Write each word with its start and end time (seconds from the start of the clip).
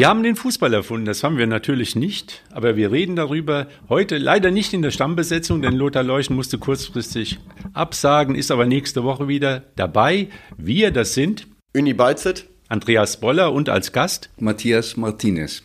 Wir 0.00 0.08
haben 0.08 0.22
den 0.22 0.34
Fußball 0.34 0.72
erfunden, 0.72 1.04
das 1.04 1.22
haben 1.22 1.36
wir 1.36 1.46
natürlich 1.46 1.94
nicht, 1.94 2.42
aber 2.52 2.74
wir 2.74 2.90
reden 2.90 3.16
darüber 3.16 3.66
heute 3.90 4.16
leider 4.16 4.50
nicht 4.50 4.72
in 4.72 4.80
der 4.80 4.92
Stammbesetzung, 4.92 5.60
denn 5.60 5.74
Lothar 5.74 6.02
Leuchen 6.02 6.36
musste 6.36 6.56
kurzfristig 6.56 7.38
absagen, 7.74 8.34
ist 8.34 8.50
aber 8.50 8.64
nächste 8.64 9.04
Woche 9.04 9.28
wieder 9.28 9.62
dabei. 9.76 10.30
Wir, 10.56 10.90
das 10.90 11.12
sind 11.12 11.46
Uni 11.76 11.92
Beizet, 11.92 12.46
Andreas 12.68 13.20
Boller 13.20 13.52
und 13.52 13.68
als 13.68 13.92
Gast 13.92 14.30
Matthias 14.38 14.96
Martinez. 14.96 15.64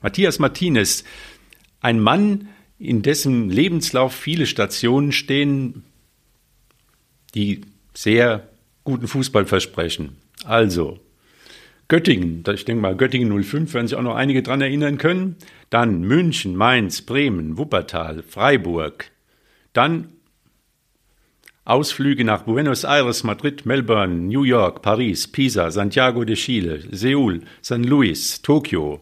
Matthias 0.00 0.38
Martinez, 0.38 1.04
ein 1.82 2.00
Mann, 2.00 2.48
in 2.78 3.02
dessen 3.02 3.50
Lebenslauf 3.50 4.14
viele 4.14 4.46
Stationen 4.46 5.12
stehen, 5.12 5.84
die 7.34 7.60
sehr 7.92 8.48
guten 8.84 9.06
Fußball 9.06 9.44
versprechen. 9.44 10.16
Also, 10.46 10.98
Göttingen, 11.90 12.44
ich 12.54 12.64
denke 12.64 12.80
mal, 12.80 12.96
Göttingen 12.96 13.42
05 13.42 13.74
werden 13.74 13.88
sich 13.88 13.98
auch 13.98 14.02
noch 14.02 14.14
einige 14.14 14.44
dran 14.44 14.60
erinnern 14.60 14.96
können. 14.96 15.34
Dann 15.70 16.02
München, 16.02 16.54
Mainz, 16.54 17.02
Bremen, 17.02 17.58
Wuppertal, 17.58 18.22
Freiburg. 18.22 19.10
Dann 19.72 20.12
Ausflüge 21.64 22.24
nach 22.24 22.44
Buenos 22.44 22.84
Aires, 22.84 23.24
Madrid, 23.24 23.66
Melbourne, 23.66 24.14
New 24.14 24.44
York, 24.44 24.82
Paris, 24.82 25.26
Pisa, 25.26 25.72
Santiago 25.72 26.24
de 26.24 26.36
Chile, 26.36 26.84
Seoul, 26.92 27.42
San 27.60 27.82
Luis, 27.82 28.40
Tokio. 28.40 29.00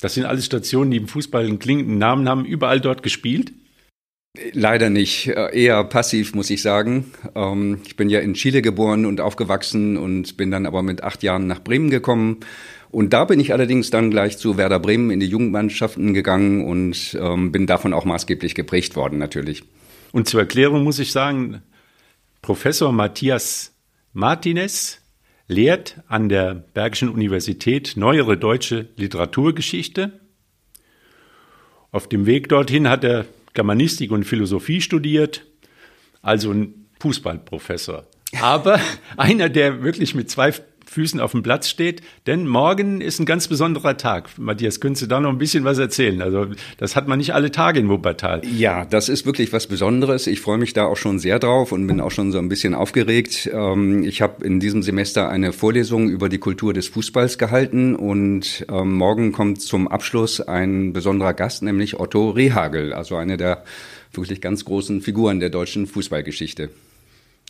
Das 0.00 0.14
sind 0.14 0.24
alles 0.24 0.46
Stationen, 0.46 0.90
die 0.90 0.96
im 0.96 1.06
Fußball 1.06 1.44
einen 1.44 1.60
klingenden 1.60 1.96
Namen 1.96 2.28
haben, 2.28 2.44
überall 2.44 2.80
dort 2.80 3.04
gespielt. 3.04 3.52
Leider 4.52 4.90
nicht, 4.90 5.28
eher 5.28 5.84
passiv 5.84 6.34
muss 6.34 6.50
ich 6.50 6.60
sagen. 6.60 7.12
Ähm, 7.36 7.82
ich 7.86 7.94
bin 7.94 8.08
ja 8.08 8.18
in 8.18 8.34
Chile 8.34 8.62
geboren 8.62 9.06
und 9.06 9.20
aufgewachsen 9.20 9.96
und 9.96 10.36
bin 10.36 10.50
dann 10.50 10.66
aber 10.66 10.82
mit 10.82 11.04
acht 11.04 11.22
Jahren 11.22 11.46
nach 11.46 11.62
Bremen 11.62 11.88
gekommen. 11.88 12.40
Und 12.90 13.12
da 13.12 13.24
bin 13.26 13.38
ich 13.38 13.52
allerdings 13.52 13.90
dann 13.90 14.10
gleich 14.10 14.36
zu 14.36 14.56
Werder 14.56 14.80
Bremen 14.80 15.10
in 15.10 15.20
die 15.20 15.26
Jugendmannschaften 15.26 16.14
gegangen 16.14 16.64
und 16.64 17.16
ähm, 17.20 17.52
bin 17.52 17.68
davon 17.68 17.92
auch 17.92 18.04
maßgeblich 18.04 18.56
geprägt 18.56 18.96
worden 18.96 19.18
natürlich. 19.18 19.62
Und 20.10 20.28
zur 20.28 20.40
Erklärung 20.40 20.82
muss 20.82 20.98
ich 20.98 21.12
sagen, 21.12 21.62
Professor 22.42 22.92
Matthias 22.92 23.72
Martinez 24.12 25.00
lehrt 25.46 26.00
an 26.08 26.28
der 26.28 26.54
Bergischen 26.54 27.08
Universität 27.08 27.92
neuere 27.96 28.36
deutsche 28.36 28.88
Literaturgeschichte. 28.96 30.20
Auf 31.92 32.08
dem 32.08 32.26
Weg 32.26 32.48
dorthin 32.48 32.88
hat 32.88 33.04
er 33.04 33.26
Germanistik 33.54 34.10
und 34.10 34.24
Philosophie 34.24 34.80
studiert, 34.80 35.46
also 36.22 36.50
ein 36.50 36.86
Fußballprofessor. 37.00 38.06
Aber 38.40 38.80
einer, 39.16 39.48
der 39.48 39.82
wirklich 39.82 40.14
mit 40.14 40.30
zwei 40.30 40.52
Füßen 40.94 41.18
auf 41.18 41.32
dem 41.32 41.42
Platz 41.42 41.68
steht, 41.68 42.02
denn 42.28 42.46
morgen 42.46 43.00
ist 43.00 43.18
ein 43.18 43.26
ganz 43.26 43.48
besonderer 43.48 43.96
Tag. 43.96 44.30
Matthias, 44.38 44.78
könntest 44.78 45.02
du 45.02 45.06
da 45.08 45.18
noch 45.18 45.30
ein 45.30 45.38
bisschen 45.38 45.64
was 45.64 45.78
erzählen? 45.78 46.22
Also 46.22 46.46
das 46.78 46.94
hat 46.94 47.08
man 47.08 47.18
nicht 47.18 47.34
alle 47.34 47.50
Tage 47.50 47.80
in 47.80 47.88
Wuppertal. 47.88 48.42
Ja, 48.46 48.84
das 48.84 49.08
ist 49.08 49.26
wirklich 49.26 49.52
was 49.52 49.66
Besonderes. 49.66 50.28
Ich 50.28 50.40
freue 50.40 50.58
mich 50.58 50.72
da 50.72 50.84
auch 50.84 50.96
schon 50.96 51.18
sehr 51.18 51.40
drauf 51.40 51.72
und 51.72 51.88
bin 51.88 52.00
auch 52.00 52.12
schon 52.12 52.30
so 52.30 52.38
ein 52.38 52.48
bisschen 52.48 52.74
aufgeregt. 52.74 53.50
Ähm, 53.52 54.04
ich 54.04 54.22
habe 54.22 54.44
in 54.44 54.60
diesem 54.60 54.84
Semester 54.84 55.28
eine 55.28 55.52
Vorlesung 55.52 56.08
über 56.08 56.28
die 56.28 56.38
Kultur 56.38 56.72
des 56.72 56.86
Fußballs 56.86 57.38
gehalten 57.38 57.96
und 57.96 58.64
ähm, 58.70 58.94
morgen 58.94 59.32
kommt 59.32 59.62
zum 59.62 59.88
Abschluss 59.88 60.40
ein 60.40 60.92
besonderer 60.92 61.34
Gast, 61.34 61.64
nämlich 61.64 61.98
Otto 61.98 62.30
Rehagel, 62.30 62.92
also 62.92 63.16
eine 63.16 63.36
der 63.36 63.64
wirklich 64.12 64.40
ganz 64.40 64.64
großen 64.64 65.00
Figuren 65.00 65.40
der 65.40 65.50
deutschen 65.50 65.88
Fußballgeschichte. 65.88 66.70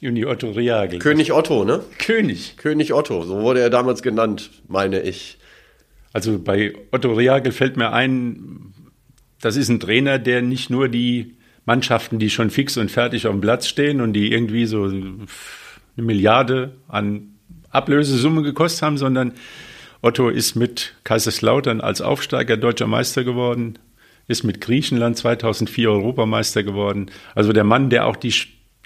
Juni 0.04 0.26
Otto 0.26 0.50
Reagel. 0.50 0.98
König 0.98 1.32
Otto, 1.32 1.64
ne? 1.64 1.80
König. 1.96 2.58
König 2.58 2.92
Otto, 2.92 3.22
so 3.22 3.40
wurde 3.40 3.60
er 3.60 3.70
damals 3.70 4.02
genannt, 4.02 4.50
meine 4.68 5.00
ich. 5.00 5.38
Also 6.12 6.38
bei 6.38 6.74
Otto 6.90 7.14
Reagel 7.14 7.52
fällt 7.52 7.78
mir 7.78 7.90
ein, 7.90 8.74
das 9.40 9.56
ist 9.56 9.70
ein 9.70 9.80
Trainer, 9.80 10.18
der 10.18 10.42
nicht 10.42 10.68
nur 10.68 10.90
die 10.90 11.38
Mannschaften, 11.64 12.18
die 12.18 12.28
schon 12.28 12.50
fix 12.50 12.76
und 12.76 12.90
fertig 12.90 13.26
auf 13.26 13.32
dem 13.32 13.40
Platz 13.40 13.66
stehen 13.66 14.02
und 14.02 14.12
die 14.12 14.30
irgendwie 14.30 14.66
so 14.66 14.84
eine 14.84 15.26
Milliarde 15.96 16.74
an 16.86 17.36
Ablösesumme 17.70 18.42
gekostet 18.42 18.82
haben, 18.82 18.98
sondern 18.98 19.32
Otto 20.02 20.28
ist 20.28 20.54
mit 20.54 20.96
Kaiserslautern 21.04 21.80
als 21.80 22.02
Aufsteiger 22.02 22.58
deutscher 22.58 22.86
Meister 22.86 23.24
geworden, 23.24 23.78
ist 24.28 24.44
mit 24.44 24.60
Griechenland 24.60 25.16
2004 25.16 25.90
Europameister 25.90 26.62
geworden. 26.62 27.10
Also 27.34 27.54
der 27.54 27.64
Mann, 27.64 27.88
der 27.88 28.06
auch 28.06 28.16
die 28.16 28.34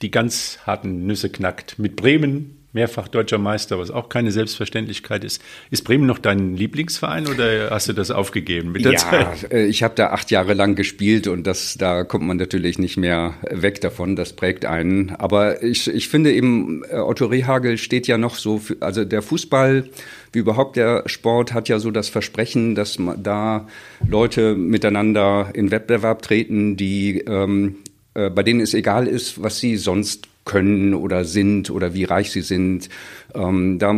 die 0.03 0.11
ganz 0.11 0.59
harten 0.67 1.07
Nüsse 1.07 1.31
knackt. 1.31 1.79
Mit 1.79 1.97
Bremen 1.97 2.59
mehrfach 2.73 3.09
deutscher 3.09 3.39
Meister, 3.39 3.79
was 3.79 3.91
auch 3.91 4.09
keine 4.09 4.31
Selbstverständlichkeit 4.31 5.25
ist. 5.25 5.43
Ist 5.71 5.83
Bremen 5.83 6.07
noch 6.07 6.19
dein 6.19 6.55
Lieblingsverein 6.55 7.27
oder 7.27 7.71
hast 7.71 7.89
du 7.89 7.95
das 7.95 8.11
aufgegeben 8.11 8.73
mit 8.73 8.85
der 8.85 8.93
ja, 8.93 8.99
Zeit? 8.99 9.53
Äh, 9.53 9.67
ich 9.67 9.83
habe 9.83 9.95
da 9.95 10.09
acht 10.09 10.31
Jahre 10.31 10.55
lang 10.55 10.75
gespielt 10.75 11.27
und 11.27 11.47
das, 11.47 11.77
da 11.79 12.05
kommt 12.05 12.27
man 12.27 12.37
natürlich 12.37 12.79
nicht 12.79 12.97
mehr 12.97 13.35
weg 13.51 13.81
davon. 13.81 14.17
Das 14.17 14.35
prägt 14.35 14.67
einen. 14.67 15.11
Aber 15.11 15.63
ich, 15.63 15.89
ich 15.89 16.09
finde 16.09 16.33
eben, 16.33 16.83
äh, 16.91 16.97
Otto 16.97 17.27
Rehagel 17.27 17.79
steht 17.79 18.07
ja 18.07 18.19
noch 18.19 18.35
so, 18.35 18.59
für, 18.59 18.77
also 18.81 19.05
der 19.05 19.23
Fußball 19.23 19.89
wie 20.33 20.41
überhaupt 20.41 20.77
der 20.77 21.05
Sport 21.07 21.55
hat 21.55 21.71
ja 21.71 21.79
so 21.79 21.91
das 21.91 22.11
Versprechen, 22.11 22.75
dass 22.75 22.99
da 23.17 23.67
Leute 24.07 24.55
miteinander 24.55 25.51
in 25.55 25.71
Wettbewerb 25.71 26.21
treten, 26.21 26.77
die 26.77 27.21
ähm, 27.21 27.77
äh, 28.19 28.31
bei 28.31 28.43
denen 28.43 28.61
es 28.61 28.75
egal 28.75 29.07
ist, 29.07 29.43
was 29.43 29.59
sie 29.59 29.77
sonst 29.77 30.29
können 30.45 30.95
oder 30.95 31.25
sind 31.25 31.71
oder 31.71 31.95
wie 31.95 32.05
reich 32.05 32.33
sie 32.33 32.41
sind. 32.41 32.89
Ähm, 33.35 33.79
da, 33.79 33.91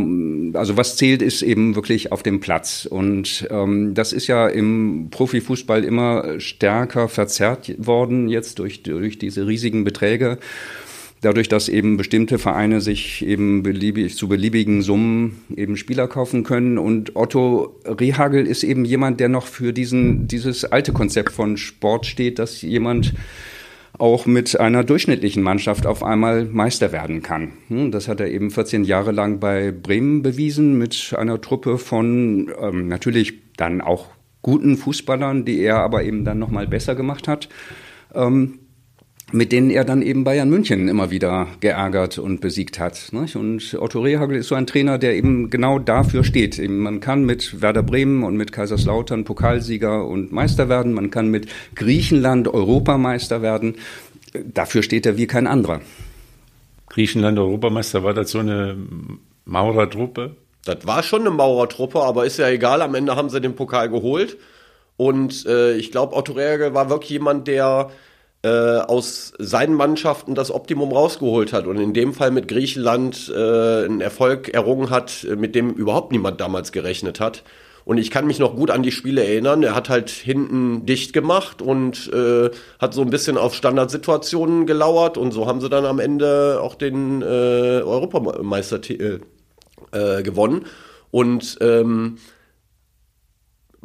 also 0.59 0.77
was 0.77 0.97
zählt, 0.97 1.23
ist 1.23 1.43
eben 1.43 1.77
wirklich 1.77 2.13
auf 2.13 2.23
dem 2.23 2.41
Platz. 2.41 2.87
Und 2.91 3.49
ähm, 3.51 3.95
das 3.95 4.13
ist 4.13 4.27
ja 4.27 4.49
im 4.49 5.09
Profifußball 5.11 5.85
immer 5.85 6.41
stärker 6.41 7.09
verzerrt 7.09 7.73
worden 7.79 8.29
jetzt 8.29 8.59
durch, 8.59 8.83
durch 8.83 9.19
diese 9.19 9.47
riesigen 9.47 9.85
Beträge. 9.85 10.39
Dadurch, 11.23 11.49
dass 11.49 11.69
eben 11.69 11.99
bestimmte 11.99 12.39
Vereine 12.39 12.81
sich 12.81 13.25
eben 13.25 13.63
beliebig, 13.63 14.17
zu 14.17 14.27
beliebigen 14.27 14.81
Summen 14.81 15.43
eben 15.55 15.77
Spieler 15.77 16.09
kaufen 16.09 16.45
können. 16.45 16.79
Und 16.79 17.15
Otto 17.15 17.79
Rehagel 17.85 18.47
ist 18.47 18.65
eben 18.65 18.87
jemand, 18.87 19.21
der 19.21 19.29
noch 19.29 19.47
für 19.47 19.73
diesen, 19.73 20.27
dieses 20.29 20.65
alte 20.65 20.93
Konzept 20.93 21.31
von 21.33 21.59
Sport 21.59 22.07
steht, 22.07 22.39
dass 22.39 22.63
jemand 22.63 23.13
auch 23.99 24.27
mit 24.27 24.59
einer 24.59 24.84
durchschnittlichen 24.84 25.43
Mannschaft 25.43 25.87
auf 25.87 26.03
einmal 26.03 26.45
Meister 26.45 26.93
werden 26.93 27.23
kann. 27.23 27.53
Hm, 27.69 27.91
das 27.91 28.09
hat 28.09 28.21
er 28.21 28.28
eben 28.28 28.51
14 28.51 28.84
Jahre 28.84 29.12
lang 29.12 29.41
bei 29.41 29.73
Bremen 29.73 30.23
bewiesen 30.23 30.78
mit 30.78 31.15
einer 31.19 31.41
Truppe 31.41 31.78
von 31.78 32.51
ähm, 32.61 32.89
natürlich 32.89 33.34
dann 33.56 33.81
auch 33.81 34.09
guten 34.43 34.77
Fußballern, 34.77 35.45
die 35.45 35.61
er 35.61 35.78
aber 35.78 36.05
eben 36.05 36.25
dann 36.25 36.39
noch 36.39 36.51
mal 36.51 36.67
besser 36.67 36.95
gemacht 36.95 37.28
hat. 37.28 37.49
Ähm, 38.15 38.59
mit 39.33 39.53
denen 39.53 39.71
er 39.71 39.85
dann 39.85 40.03
eben 40.03 40.25
Bayern 40.25 40.51
München 40.51 40.89
immer 40.89 41.11
wieder 41.11 41.47
geärgert 41.61 42.19
und 42.19 42.41
besiegt 42.41 42.79
hat. 42.79 43.11
Und 43.13 43.77
Otto 43.79 44.01
Rehagel 44.01 44.39
ist 44.39 44.49
so 44.49 44.55
ein 44.55 44.67
Trainer, 44.67 44.99
der 44.99 45.15
eben 45.15 45.51
genau 45.51 45.79
dafür 45.79 46.25
steht. 46.25 46.59
Man 46.69 47.01
kann 47.01 47.25
mit 47.25 47.63
Werder 47.63 47.83
Bremen 47.83 48.23
und 48.25 48.37
mit 48.37 48.53
Kaiserslautern 48.53 49.25
Pokalsieger 49.25 50.07
und 50.07 50.33
Meister 50.33 50.69
werden. 50.69 50.93
Man 50.93 51.11
kann 51.11 51.29
mit 51.29 51.49
Griechenland 51.75 52.49
Europameister 52.49 53.43
werden. 53.43 53.77
Dafür 54.33 54.83
steht 54.83 55.07
er 55.07 55.17
wie 55.17 55.27
kein 55.27 55.47
anderer. 55.47 55.81
Griechenland 56.89 57.39
Europameister, 57.39 58.03
war 58.03 58.15
das 58.15 58.31
so 58.31 58.41
eine 58.41 58.77
Maurertruppe? 59.45 60.37
Das 60.65 60.87
war 60.87 61.03
schon 61.03 61.22
eine 61.22 61.31
Maurertruppe, 61.31 62.03
aber 62.03 62.27
ist 62.27 62.39
ja 62.39 62.49
egal. 62.49 62.83
Am 62.83 62.95
Ende 62.95 63.16
haben 63.16 63.31
sie 63.31 63.41
den 63.41 63.54
Pokal 63.54 63.89
geholt. 63.89 64.37
Und 64.97 65.47
äh, 65.47 65.77
ich 65.77 65.91
glaube, 65.91 66.15
Otto 66.15 66.33
Rehagel 66.33 66.75
war 66.75 66.91
wirklich 66.91 67.10
jemand, 67.10 67.49
der 67.49 67.91
äh, 68.42 68.48
aus 68.48 69.33
seinen 69.39 69.75
Mannschaften 69.75 70.34
das 70.34 70.51
Optimum 70.51 70.92
rausgeholt 70.92 71.53
hat 71.53 71.66
und 71.66 71.78
in 71.78 71.92
dem 71.92 72.15
Fall 72.15 72.31
mit 72.31 72.48
Griechenland 72.48 73.31
äh, 73.34 73.84
einen 73.84 74.01
Erfolg 74.01 74.48
errungen 74.48 74.91
hat, 74.91 75.27
mit 75.37 75.54
dem 75.54 75.71
überhaupt 75.71 76.13
niemand 76.13 76.41
damals 76.41 76.72
gerechnet 76.72 77.21
hat. 77.21 77.42
Und 77.84 77.98
ich 77.98 78.10
kann 78.10 78.27
mich 78.27 78.39
noch 78.39 78.54
gut 78.54 78.71
an 78.71 78.83
die 78.83 78.92
Spiele 78.92 79.25
erinnern. 79.25 79.63
Er 79.63 79.75
hat 79.75 79.89
halt 79.89 80.10
hinten 80.10 80.87
dicht 80.87 81.13
gemacht 81.13 81.60
und 81.60 82.10
äh, 82.13 82.51
hat 82.78 82.95
so 82.95 83.03
ein 83.03 83.10
bisschen 83.10 83.37
auf 83.37 83.54
Standardsituationen 83.54 84.66
gelauert 84.66 85.19
und 85.19 85.33
so 85.33 85.47
haben 85.47 85.60
sie 85.60 85.69
dann 85.69 85.84
am 85.84 85.98
Ende 85.98 86.60
auch 86.63 86.75
den 86.75 87.22
äh, 87.22 87.25
Europameister 87.25 88.81
äh, 88.91 89.19
äh, 89.92 90.22
gewonnen. 90.22 90.66
Und 91.10 91.59
ähm, 91.60 92.19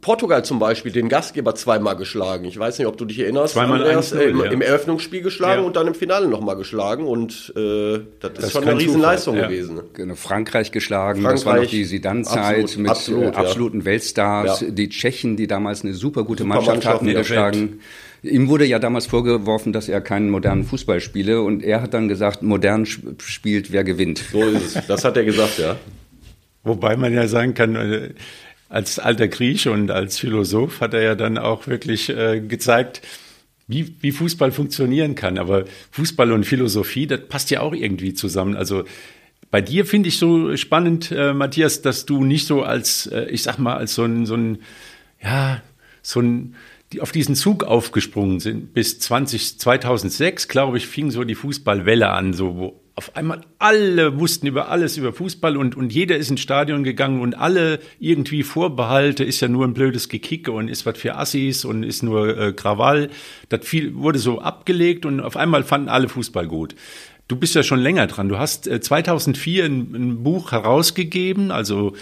Portugal 0.06 0.46
zum 0.46 0.60
Beispiel 0.60 0.92
den 0.92 1.10
Gastgeber 1.10 1.56
zweimal 1.56 1.96
geschlagen. 1.96 2.46
Ich 2.46 2.60
weiß 2.60 2.78
nicht, 2.78 2.88
ob 2.88 2.96
du 2.96 3.06
dich 3.06 3.18
erinnerst. 3.18 3.56
Zweimal 3.56 3.81
Andreas, 3.81 4.12
äh, 4.12 4.25
im, 4.25 4.38
ja. 4.38 4.52
im, 4.52 4.62
Eröffnungsspiel 4.62 5.24
geschlagen 5.24 5.62
ja. 5.62 5.66
und 5.66 5.75
dann 5.75 5.88
im 5.88 5.96
Finale 5.96 6.28
nochmal 6.28 6.56
geschlagen. 6.57 7.07
Und 7.07 7.52
äh, 7.57 8.02
das, 8.19 8.34
das, 8.34 8.46
ist 8.46 8.52
schon 8.52 8.68
eine 8.68 8.80
Riesenleistung 8.80 9.36
ja. 9.36 9.48
gewesen. 9.48 9.81
Genau, 9.94 10.13
Frankreich 10.13 10.72
geschlagen, 10.72 11.24
Frankreich, 11.24 11.40
das 11.40 11.46
war 11.48 11.60
noch 11.60 11.66
die 11.66 11.86
Sidan-Zeit 11.86 12.78
mit 12.78 12.92
absolut, 12.92 13.36
absoluten 13.36 13.84
Weltstars. 13.84 14.63
Die 14.69 14.90
Tschechen, 14.90 15.38
die 15.38 15.48
damals 15.48 15.84
eine 15.84 15.96
super 15.96 16.24
gute 16.24 16.44
super 16.44 16.54
Mannschaft, 16.54 16.84
Mannschaft 16.84 16.96
hatten, 17.02 17.07
geschlagen. 17.07 17.80
Ihm 18.22 18.48
wurde 18.48 18.66
ja 18.66 18.78
damals 18.78 19.07
vorgeworfen, 19.07 19.74
dass 19.74 19.90
er 19.90 20.02
keinen 20.02 20.30
modernen 20.30 20.66
Fußball 20.66 21.02
spiele 21.02 21.42
und 21.42 21.63
er 21.63 21.81
hat 21.81 21.96
dann 21.96 22.10
gesagt, 22.10 22.44
modern 22.44 22.86
spielt, 22.86 23.72
wer 23.72 23.84
gewinnt. 23.84 24.19
So 24.31 24.44
ist 24.44 24.75
es. 24.75 24.86
Das 24.86 25.04
hat 25.04 25.18
er 25.18 25.25
gesagt, 25.25 25.57
ja. 25.57 25.78
Wobei 26.63 26.96
man 26.96 27.13
ja 27.13 27.28
sagen 27.28 27.54
kann, 27.54 27.75
äh, 27.75 28.10
als 28.70 29.00
alter 29.00 29.28
Grieche 29.28 29.72
und 29.72 29.92
als 29.92 30.18
Philosoph 30.18 30.82
hat 30.82 30.94
er 30.94 31.02
ja 31.02 31.16
dann 31.16 31.38
auch 31.38 31.68
wirklich 31.68 32.10
äh, 32.10 32.42
gezeigt, 32.42 33.02
wie, 33.68 33.96
wie 34.02 34.12
Fußball 34.12 34.52
funktionieren 34.52 35.16
kann. 35.16 35.38
Aber 35.38 35.66
Fußball 35.92 36.32
und 36.32 36.46
Philosophie, 36.46 37.08
das 37.08 37.22
passt 37.28 37.52
ja 37.52 37.62
auch 37.62 37.74
irgendwie 37.74 38.14
zusammen. 38.14 38.56
Also 38.56 38.86
bei 39.52 39.62
dir 39.62 39.86
finde 39.86 40.10
ich 40.10 40.18
so 40.18 40.56
spannend, 40.58 41.12
äh, 41.12 41.34
Matthias, 41.34 41.82
dass 41.82 42.06
du 42.06 42.24
nicht 42.24 42.48
so 42.48 42.64
als, 42.64 43.08
äh, 43.08 43.26
ich 43.30 43.44
sag 43.44 43.58
mal, 43.58 43.78
als 43.78 43.96
so 43.96 44.04
ein, 44.04 44.26
so 44.26 44.36
ein, 44.36 44.60
ja, 45.22 45.62
so 46.02 46.20
ein, 46.20 46.56
die 46.92 47.02
auf 47.02 47.12
diesen 47.12 47.36
Zug 47.36 47.64
aufgesprungen 47.64 48.40
sind. 48.40 48.74
Bis 48.74 49.00
20, 49.00 49.60
2006, 49.60 50.48
glaube 50.48 50.78
ich, 50.78 50.88
fing 50.88 51.12
so 51.12 51.24
die 51.24 51.36
Fußballwelle 51.36 52.10
an, 52.10 52.34
so 52.34 52.56
wo 52.58 52.82
auf 52.97 53.15
einmal 53.15 53.42
alle 53.59 54.19
wussten 54.19 54.47
über 54.47 54.69
alles 54.69 54.95
über 54.95 55.12
Fußball 55.12 55.57
und, 55.57 55.75
und 55.75 55.92
jeder 55.92 56.15
ist 56.15 56.30
ins 56.31 56.39
Stadion 56.39 56.86
gegangen 56.86 57.19
und 57.19 57.33
alle 57.33 57.80
irgendwie 58.00 58.42
Vorbehalte, 58.42 59.25
ist 59.25 59.42
ja 59.42 59.50
nur 59.50 59.65
ein 59.65 59.74
blödes 59.74 60.07
Gekicke 60.07 60.53
und 60.53 60.69
ist 60.69 60.86
was 60.86 60.97
für 60.97 61.15
Assis 61.18 61.65
und 61.65 61.83
ist 61.83 62.03
nur 62.03 62.38
äh, 62.38 62.53
Krawall. 62.53 63.09
Das 63.50 63.65
viel, 63.65 63.95
wurde 63.95 64.18
so 64.18 64.39
abgelegt 64.39 65.06
und 65.06 65.19
auf 65.19 65.36
einmal 65.36 65.63
fanden 65.63 65.89
alle 65.89 66.07
Fußball 66.07 66.47
gut. 66.47 66.75
Du 67.27 67.36
bist 67.36 67.53
ja 67.53 67.63
schon 67.63 67.80
länger 67.80 68.07
dran. 68.07 68.30
Du 68.30 68.38
hast 68.38 68.65
äh, 68.68 68.80
2004 68.80 69.65
ein, 69.65 69.71
ein 69.94 70.24
Buch 70.24 70.53
herausgegeben, 70.53 71.51
also 71.51 71.94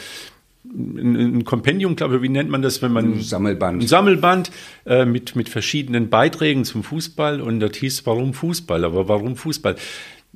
ein, 0.65 1.43
Kompendium, 1.43 1.95
glaube 1.95 2.17
ich, 2.17 2.21
wie 2.21 2.29
nennt 2.29 2.49
man 2.49 2.61
das, 2.61 2.81
wenn 2.81 2.93
man 2.93 3.13
Ein 3.13 3.21
Sammelband. 3.21 3.83
ein 3.83 3.87
Sammelband 3.87 4.51
äh, 4.85 5.05
mit 5.05 5.35
mit 5.35 5.49
verschiedenen 5.49 6.09
Beiträgen 6.09 6.65
zum 6.65 6.83
Fußball 6.83 7.41
und 7.41 7.59
das 7.59 7.77
hieß 7.77 8.05
Warum 8.05 8.33
Fußball, 8.33 8.83
aber 8.85 9.07
warum 9.07 9.35
Fußball? 9.35 9.75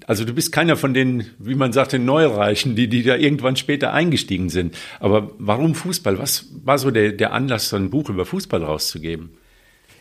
Also 0.05 0.25
du 0.25 0.33
bist 0.33 0.51
keiner 0.51 0.77
von 0.77 0.93
den, 0.93 1.25
wie 1.39 1.55
man 1.55 1.73
sagt, 1.73 1.93
den 1.93 2.05
Neureichen, 2.05 2.75
die 2.75 2.87
die 2.87 3.03
da 3.03 3.15
irgendwann 3.15 3.55
später 3.55 3.93
eingestiegen 3.93 4.49
sind. 4.49 4.77
Aber 4.99 5.31
warum 5.39 5.75
Fußball? 5.75 6.19
Was 6.19 6.45
war 6.63 6.77
so 6.77 6.91
der 6.91 7.13
der 7.13 7.33
Anlass, 7.33 7.69
so 7.69 7.75
ein 7.75 7.89
Buch 7.89 8.09
über 8.09 8.25
Fußball 8.25 8.63
rauszugeben? 8.63 9.31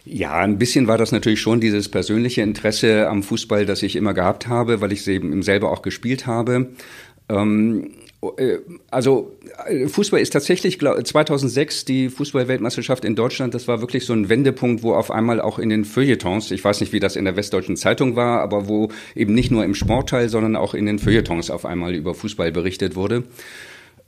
Ja, 0.04 0.38
ein 0.38 0.58
bisschen 0.58 0.86
war 0.86 0.98
das 0.98 1.10
natürlich 1.10 1.40
schon 1.40 1.60
dieses 1.60 1.88
persönliche 1.88 2.42
Interesse 2.42 3.08
am 3.08 3.24
Fußball, 3.24 3.66
das 3.66 3.82
ich 3.82 3.96
immer 3.96 4.14
gehabt 4.14 4.46
habe, 4.46 4.80
weil 4.80 4.92
ich 4.92 5.00
es 5.00 5.08
eben 5.08 5.42
selber 5.42 5.72
auch 5.72 5.82
gespielt 5.82 6.28
habe. 6.28 6.68
Ähm, 7.28 7.84
äh, 7.84 8.05
also 8.90 9.36
äh, 9.66 9.88
Fußball 9.88 10.20
ist 10.20 10.32
tatsächlich 10.32 10.78
glaub, 10.78 11.06
2006 11.06 11.84
die 11.84 12.08
Fußballweltmeisterschaft 12.08 13.04
in 13.04 13.14
Deutschland. 13.14 13.54
Das 13.54 13.68
war 13.68 13.80
wirklich 13.80 14.06
so 14.06 14.14
ein 14.14 14.28
Wendepunkt, 14.28 14.82
wo 14.82 14.94
auf 14.94 15.10
einmal 15.10 15.40
auch 15.40 15.58
in 15.58 15.68
den 15.68 15.84
Feuilletons, 15.84 16.50
ich 16.50 16.64
weiß 16.64 16.80
nicht, 16.80 16.92
wie 16.92 17.00
das 17.00 17.16
in 17.16 17.24
der 17.24 17.36
Westdeutschen 17.36 17.76
Zeitung 17.76 18.16
war, 18.16 18.40
aber 18.40 18.68
wo 18.68 18.88
eben 19.14 19.34
nicht 19.34 19.50
nur 19.50 19.64
im 19.64 19.74
Sportteil, 19.74 20.28
sondern 20.28 20.56
auch 20.56 20.74
in 20.74 20.86
den 20.86 20.98
Feuilletons 20.98 21.50
auf 21.50 21.66
einmal 21.66 21.94
über 21.94 22.14
Fußball 22.14 22.52
berichtet 22.52 22.96
wurde. 22.96 23.24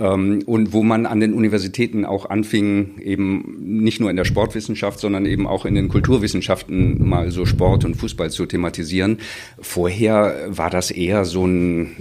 Ähm, 0.00 0.42
und 0.46 0.72
wo 0.72 0.84
man 0.84 1.06
an 1.06 1.18
den 1.18 1.34
Universitäten 1.34 2.04
auch 2.04 2.30
anfing, 2.30 2.98
eben 3.00 3.56
nicht 3.60 4.00
nur 4.00 4.10
in 4.10 4.16
der 4.16 4.24
Sportwissenschaft, 4.24 5.00
sondern 5.00 5.26
eben 5.26 5.46
auch 5.46 5.64
in 5.64 5.74
den 5.74 5.88
Kulturwissenschaften 5.88 7.08
mal 7.08 7.32
so 7.32 7.46
Sport 7.46 7.84
und 7.84 7.96
Fußball 7.96 8.30
zu 8.30 8.46
thematisieren. 8.46 9.18
Vorher 9.60 10.46
war 10.48 10.70
das 10.70 10.92
eher 10.92 11.24
so 11.24 11.46
ein, 11.46 11.96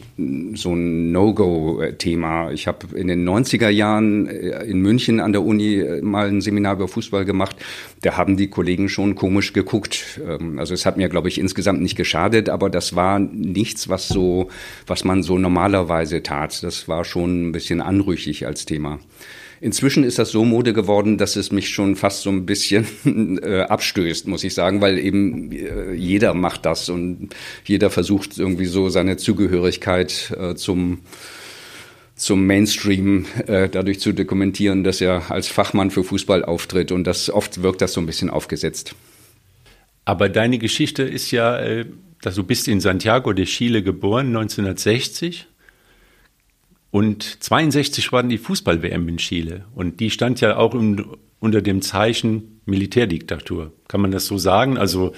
so 0.53 0.73
ein 0.73 1.11
No-Go-Thema. 1.11 2.51
Ich 2.51 2.67
habe 2.67 2.95
in 2.95 3.07
den 3.07 3.27
90er 3.27 3.69
Jahren 3.69 4.27
äh, 4.27 4.63
in 4.65 4.79
München 4.81 5.19
an 5.19 5.31
der 5.31 5.41
Uni 5.41 5.79
äh, 5.79 6.01
mal 6.01 6.27
ein 6.27 6.41
Seminar 6.41 6.75
über 6.75 6.88
Fußball 6.88 7.25
gemacht. 7.25 7.55
Da 8.01 8.15
haben 8.15 8.38
die 8.38 8.47
Kollegen 8.47 8.89
schon 8.89 9.15
komisch 9.15 9.53
geguckt. 9.53 10.19
Ähm, 10.23 10.59
also 10.59 10.75
es 10.75 10.85
hat 10.85 10.97
mir, 10.97 11.09
glaube 11.09 11.29
ich, 11.29 11.39
insgesamt 11.39 11.81
nicht 11.81 11.95
geschadet, 11.95 12.47
aber 12.47 12.69
das 12.69 12.95
war 12.95 13.17
nichts, 13.17 13.89
was 13.89 14.07
so, 14.07 14.49
was 14.85 15.03
man 15.03 15.23
so 15.23 15.39
normalerweise 15.39 16.21
tat. 16.21 16.61
Das 16.61 16.88
war 16.88 17.03
schon 17.03 17.49
ein 17.49 17.51
bisschen 17.51 17.81
anrüchig 17.88 18.45
als 18.45 18.66
Thema. 18.66 19.00
Inzwischen 19.60 20.04
ist 20.04 20.19
das 20.19 20.30
so 20.30 20.45
Mode 20.45 20.74
geworden, 20.74 21.18
dass 21.18 21.36
es 21.36 21.51
mich 21.51 21.69
schon 21.69 21.95
fast 21.95 22.22
so 22.22 22.30
ein 22.30 22.45
bisschen 22.45 23.39
äh, 23.42 23.62
abstößt, 23.62 24.28
muss 24.28 24.44
ich 24.44 24.54
sagen, 24.54 24.81
weil 24.81 25.00
eben 25.00 25.51
äh, 25.51 25.94
jeder 25.94 26.34
macht 26.34 26.66
das 26.66 26.89
und 26.89 27.30
jeder 27.66 27.89
versucht 27.89 28.38
irgendwie 28.38 28.66
so 28.66 28.89
seine 28.89 29.18
Zugehörigkeit 29.18 30.36
äh, 30.38 30.56
zum 30.56 31.00
zum 32.16 32.48
Mainstream 32.48 33.28
äh, 33.45 33.69
dadurch 33.69 34.00
zu 34.00 34.12
dokumentieren, 34.12 34.83
dass 34.83 35.01
er 35.01 35.30
als 35.30 35.48
Fachmann 35.48 35.92
für 35.92 36.04
Fußball 36.04 36.44
auftritt 36.44 36.92
und 36.92 37.06
das 37.06 37.30
oft 37.30 37.62
wirkt 37.62 37.80
das 37.81 37.94
so 37.94 38.01
ein 38.01 38.07
bisschen 38.07 38.31
aufgesetzt. 38.31 38.95
Aber 40.04 40.28
deine 40.28 40.57
Geschichte 40.57 41.04
ist 41.04 41.30
ja, 41.31 41.60
äh, 41.60 41.86
dass 42.22 42.33
du 42.33 42.44
bist 42.44 42.68
in 42.68 42.81
Santiago 42.81 43.33
de 43.33 43.45
Chile 43.45 43.83
geboren, 43.83 44.28
1960. 44.28 45.48
Und 46.97 47.44
62 47.44 48.11
war 48.11 48.23
dann 48.23 48.31
die 48.31 48.39
Fußball-WM 48.39 49.07
in 49.07 49.17
Chile. 49.17 49.65
Und 49.75 49.99
die 49.99 50.09
stand 50.09 50.41
ja 50.41 50.57
auch 50.57 50.73
im, 50.73 51.15
unter 51.39 51.61
dem 51.61 51.83
Zeichen 51.83 52.59
Militärdiktatur. 52.65 53.71
Kann 53.88 54.01
man 54.01 54.09
das 54.09 54.25
so 54.25 54.39
sagen? 54.39 54.79
Also 54.79 55.13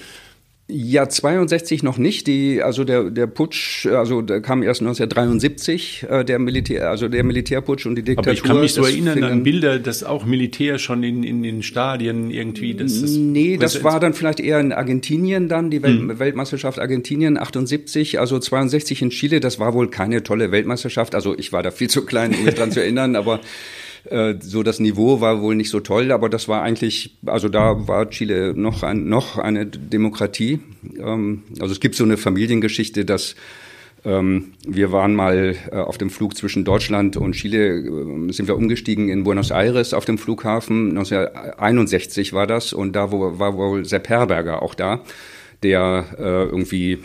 Ja, 0.70 1.08
62 1.08 1.82
noch 1.82 1.98
nicht. 1.98 2.26
Die, 2.26 2.62
also 2.62 2.84
der, 2.84 3.10
der 3.10 3.26
Putsch, 3.26 3.86
also 3.86 4.22
der 4.22 4.40
kam 4.40 4.62
erst 4.62 4.80
1973, 4.80 6.06
äh, 6.08 6.24
der 6.24 6.38
Militär, 6.38 6.90
also 6.90 7.08
der 7.08 7.24
Militärputsch 7.24 7.86
und 7.86 7.96
die 7.96 8.02
Diktatur. 8.02 8.30
Aber 8.30 8.32
ich 8.32 8.42
kann 8.42 8.60
mich 8.60 8.74
so 8.74 8.84
erinnern 8.84 9.14
fing 9.14 9.24
an 9.24 9.42
Bilder, 9.42 9.78
dass 9.78 10.04
auch 10.04 10.24
Militär 10.24 10.78
schon 10.78 11.02
in, 11.02 11.22
in 11.24 11.42
den 11.42 11.62
Stadien 11.62 12.30
irgendwie. 12.30 12.74
Das, 12.74 13.00
das 13.00 13.10
Nee, 13.10 13.56
das 13.56 13.84
war 13.84 14.00
dann 14.00 14.14
vielleicht 14.14 14.40
eher 14.40 14.60
in 14.60 14.72
Argentinien 14.72 15.48
dann, 15.48 15.70
die 15.70 15.82
Welt 15.82 16.00
Mhm. 16.00 16.18
Weltmeisterschaft 16.18 16.78
Argentinien 16.78 17.38
78, 17.38 18.18
also 18.20 18.38
62 18.38 19.02
in 19.02 19.10
Chile. 19.10 19.40
Das 19.40 19.58
war 19.58 19.74
wohl 19.74 19.90
keine 19.90 20.22
tolle 20.22 20.52
Weltmeisterschaft. 20.52 21.14
Also 21.14 21.36
ich 21.36 21.52
war 21.52 21.62
da 21.62 21.70
viel 21.70 21.88
zu 21.88 22.04
klein, 22.04 22.34
um 22.34 22.44
mich 22.44 22.54
dran 22.54 22.72
zu 22.72 22.80
erinnern, 22.80 23.16
aber 23.16 23.40
äh, 24.10 24.34
so 24.40 24.62
das 24.62 24.80
Niveau 24.80 25.20
war 25.20 25.40
wohl 25.40 25.54
nicht 25.54 25.70
so 25.70 25.80
toll, 25.80 26.12
aber 26.12 26.28
das 26.28 26.48
war 26.48 26.62
eigentlich, 26.62 27.18
also 27.26 27.48
da 27.48 27.86
war 27.88 28.10
Chile 28.10 28.54
noch, 28.54 28.82
ein, 28.82 29.08
noch 29.08 29.38
eine 29.38 29.66
Demokratie. 29.66 30.60
Ähm, 30.98 31.42
also 31.60 31.72
es 31.72 31.80
gibt 31.80 31.94
so 31.94 32.04
eine 32.04 32.16
Familiengeschichte, 32.16 33.04
dass 33.04 33.36
ähm, 34.04 34.52
wir 34.66 34.92
waren 34.92 35.14
mal 35.14 35.54
äh, 35.70 35.76
auf 35.76 35.98
dem 35.98 36.10
Flug 36.10 36.36
zwischen 36.36 36.64
Deutschland 36.64 37.16
und 37.16 37.32
Chile, 37.32 37.78
äh, 37.78 38.32
sind 38.32 38.48
wir 38.48 38.56
umgestiegen 38.56 39.08
in 39.08 39.24
Buenos 39.24 39.50
Aires 39.50 39.94
auf 39.94 40.04
dem 40.04 40.18
Flughafen. 40.18 40.90
1961 40.90 42.32
war 42.32 42.46
das 42.46 42.72
und 42.72 42.94
da 42.96 43.12
wo, 43.12 43.38
war 43.38 43.56
wohl 43.56 43.84
Sepp 43.84 44.08
Herberger 44.08 44.62
auch 44.62 44.74
da, 44.74 45.02
der 45.62 46.06
äh, 46.18 46.22
irgendwie 46.22 46.98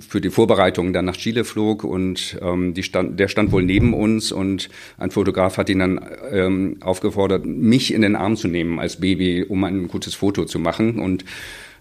für 0.00 0.20
die 0.20 0.30
Vorbereitung 0.30 0.92
dann 0.92 1.04
nach 1.04 1.16
Chile 1.16 1.44
flog 1.44 1.84
und 1.84 2.38
ähm, 2.40 2.74
die 2.74 2.82
stand, 2.82 3.18
der 3.18 3.28
stand 3.28 3.52
wohl 3.52 3.62
neben 3.62 3.94
uns 3.94 4.32
und 4.32 4.68
ein 4.98 5.10
Fotograf 5.10 5.58
hat 5.58 5.68
ihn 5.68 5.80
dann 5.80 6.00
ähm, 6.30 6.76
aufgefordert, 6.80 7.44
mich 7.44 7.92
in 7.92 8.02
den 8.02 8.16
Arm 8.16 8.36
zu 8.36 8.48
nehmen 8.48 8.78
als 8.78 8.96
Baby, 8.96 9.44
um 9.48 9.64
ein 9.64 9.88
gutes 9.88 10.14
Foto 10.14 10.44
zu 10.44 10.58
machen. 10.58 10.98
Und 10.98 11.24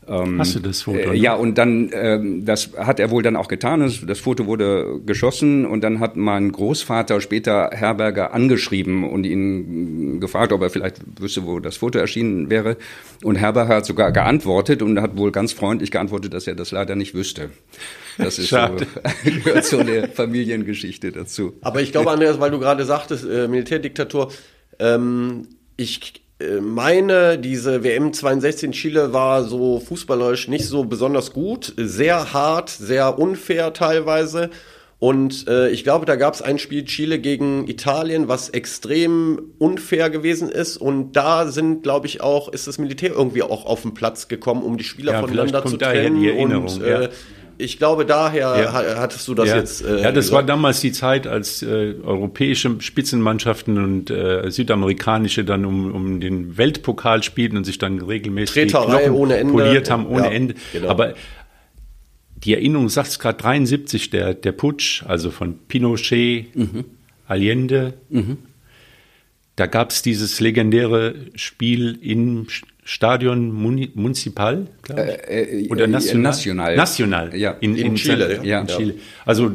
Hast 0.08 0.56
du 0.56 0.60
das 0.60 0.82
Foto? 0.82 0.98
ne? 0.98 1.04
äh, 1.14 1.16
ja, 1.16 1.36
und 1.36 1.58
dann, 1.58 1.92
ähm, 1.94 2.44
das 2.44 2.72
hat 2.76 3.00
er 3.00 3.12
wohl 3.12 3.22
dann 3.22 3.36
auch 3.36 3.48
getan. 3.48 3.82
Das, 3.82 4.04
das 4.06 4.20
Foto 4.20 4.48
wurde 4.48 5.00
geschossen 5.06 5.66
und 5.66 5.84
dann 5.84 6.00
hat 6.00 6.16
mein 6.16 6.52
Großvater 6.52 7.22
später 7.22 7.70
Herberger 7.72 8.34
angeschrieben 8.34 9.08
und 9.08 9.26
ihn 9.26 10.20
gefragt, 10.20 10.54
ob 10.54 10.62
er 10.62 10.72
vielleicht 10.72 10.98
wüsste, 11.20 11.46
wo 11.46 11.60
das 11.60 11.78
Foto 11.78 12.00
erschienen 12.00 12.50
wäre. 12.50 12.78
Und 13.24 13.36
Herberger 13.36 13.76
hat 13.76 13.86
sogar 13.86 14.12
geantwortet 14.12 14.82
und 14.82 15.00
hat 15.00 15.18
wohl 15.18 15.32
ganz 15.32 15.54
freundlich 15.54 15.92
geantwortet, 15.92 16.34
dass 16.34 16.48
er 16.48 16.56
das 16.56 16.72
leider 16.72 16.96
nicht 16.96 17.14
wüsste. 17.14 17.52
Das 18.18 18.40
ist 18.40 18.50
so, 18.50 18.56
Schade. 18.56 18.88
gehört 19.24 19.66
so 19.66 19.80
eine 19.80 20.08
Familiengeschichte 20.08 21.12
dazu. 21.12 21.54
Aber 21.62 21.82
ich 21.82 21.92
glaube, 21.92 22.10
Andreas, 22.10 22.40
weil 22.40 22.52
du 22.52 22.60
gerade 22.60 22.86
sagtest, 22.86 23.24
äh, 23.26 23.48
Militärdiktatur, 23.48 24.32
ähm, 24.80 25.48
ich 25.78 26.21
meine, 26.62 27.38
diese 27.38 27.84
WM 27.84 28.14
62 28.14 28.64
in 28.64 28.72
Chile 28.72 29.14
war 29.14 29.44
so 29.44 29.80
fußballerisch 29.80 30.48
nicht 30.48 30.66
so 30.66 30.84
besonders 30.86 31.34
gut, 31.34 31.74
sehr 31.78 32.34
hart, 32.34 32.70
sehr 32.70 33.20
unfair 33.20 33.74
teilweise. 33.74 34.50
Und 35.00 35.48
äh, 35.48 35.70
ich 35.70 35.84
glaube, 35.84 36.06
da 36.06 36.16
gab 36.16 36.36
es 36.36 36.44
ein 36.44 36.60
Spiel 36.60 36.86
Chile 36.86 37.18
gegen 37.18 37.68
Italien, 37.68 38.28
was 38.28 38.50
extrem 38.50 39.42
unfair 39.58 40.12
gewesen 40.12 40.48
ist. 40.48 40.78
Und 40.78 41.14
da 41.14 41.48
sind, 41.48 41.82
glaube 41.82 42.06
ich, 42.06 42.22
auch, 42.22 42.50
ist 42.50 42.68
das 42.68 42.78
Militär 42.78 43.10
irgendwie 43.10 43.42
auch 43.42 43.66
auf 43.66 43.82
den 43.82 43.96
Platz 43.96 44.28
gekommen, 44.28 44.62
um 44.62 44.78
die 44.78 44.84
Spieler 44.84 45.14
Ja, 45.14 45.22
voneinander 45.22 45.66
zu 45.66 45.78
trennen. 45.78 46.18
und 46.54 46.86
ja. 46.86 47.10
Ich 47.62 47.78
glaube, 47.78 48.06
daher 48.06 48.60
Ja. 48.62 48.74
ha- 48.74 48.96
hattest 48.98 49.28
du 49.28 49.36
das 49.36 49.50
ja. 49.50 49.58
jetzt. 49.58 49.82
Äh, 49.84 50.02
ja, 50.02 50.12
das 50.12 50.26
gesagt. 50.26 50.32
war 50.34 50.44
damals 50.44 50.82
die 50.82 50.92
Zeit, 50.92 51.28
als 51.28 51.62
äh, 51.62 51.96
europäische 52.04 52.76
Spitzenmannschaften 52.80 53.78
und 53.84 54.10
äh, 54.10 54.50
südamerikanische 54.52 55.44
dann 55.46 55.66
um, 55.66 55.92
um 55.92 56.20
den 56.20 56.58
Weltpokal 56.58 57.24
spielten 57.24 57.58
und 57.58 57.64
sich 57.64 57.78
dann 57.78 58.02
regelmäßig 58.02 58.64
die 58.64 58.70
Knochen 58.72 59.12
ohne 59.12 59.38
Ende. 59.38 59.54
poliert 59.54 59.90
haben 59.90 60.06
ohne 60.08 60.26
Ja, 60.26 60.32
Ende. 60.32 60.56
genau. 60.74 60.90
Aber 60.90 61.14
die 62.44 62.56
Erinnerung 62.56 62.90
sagt 62.90 63.10
es 63.10 63.20
gerade 63.20 63.38
73, 63.38 64.10
der, 64.10 64.34
der 64.34 64.52
Putsch, 64.52 65.04
also 65.08 65.30
von 65.32 65.60
Pinochet, 65.68 66.48
Allende. 67.28 67.94
Da 69.56 69.68
gab 69.68 69.92
es 69.92 70.02
dieses 70.02 70.40
legendäre 70.40 71.14
Spiel 71.36 72.00
im 72.02 72.48
Stadion 72.84 73.52
Muni 73.52 73.92
Municipal, 73.94 74.68
glaube 74.82 75.18
ich. 75.24 75.30
Äh, 75.30 75.66
äh, 75.66 75.70
Oder 75.70 75.86
äh, 75.86 75.88
National? 75.88 76.22
National. 76.32 76.76
National. 76.76 77.36
Ja. 77.36 77.52
in, 77.60 77.76
In 77.76 77.96
Chile, 77.96 78.38
Ja. 78.38 78.44
ja. 78.44 78.62
In 78.62 78.68
Chile. 78.68 78.94
Also 79.26 79.52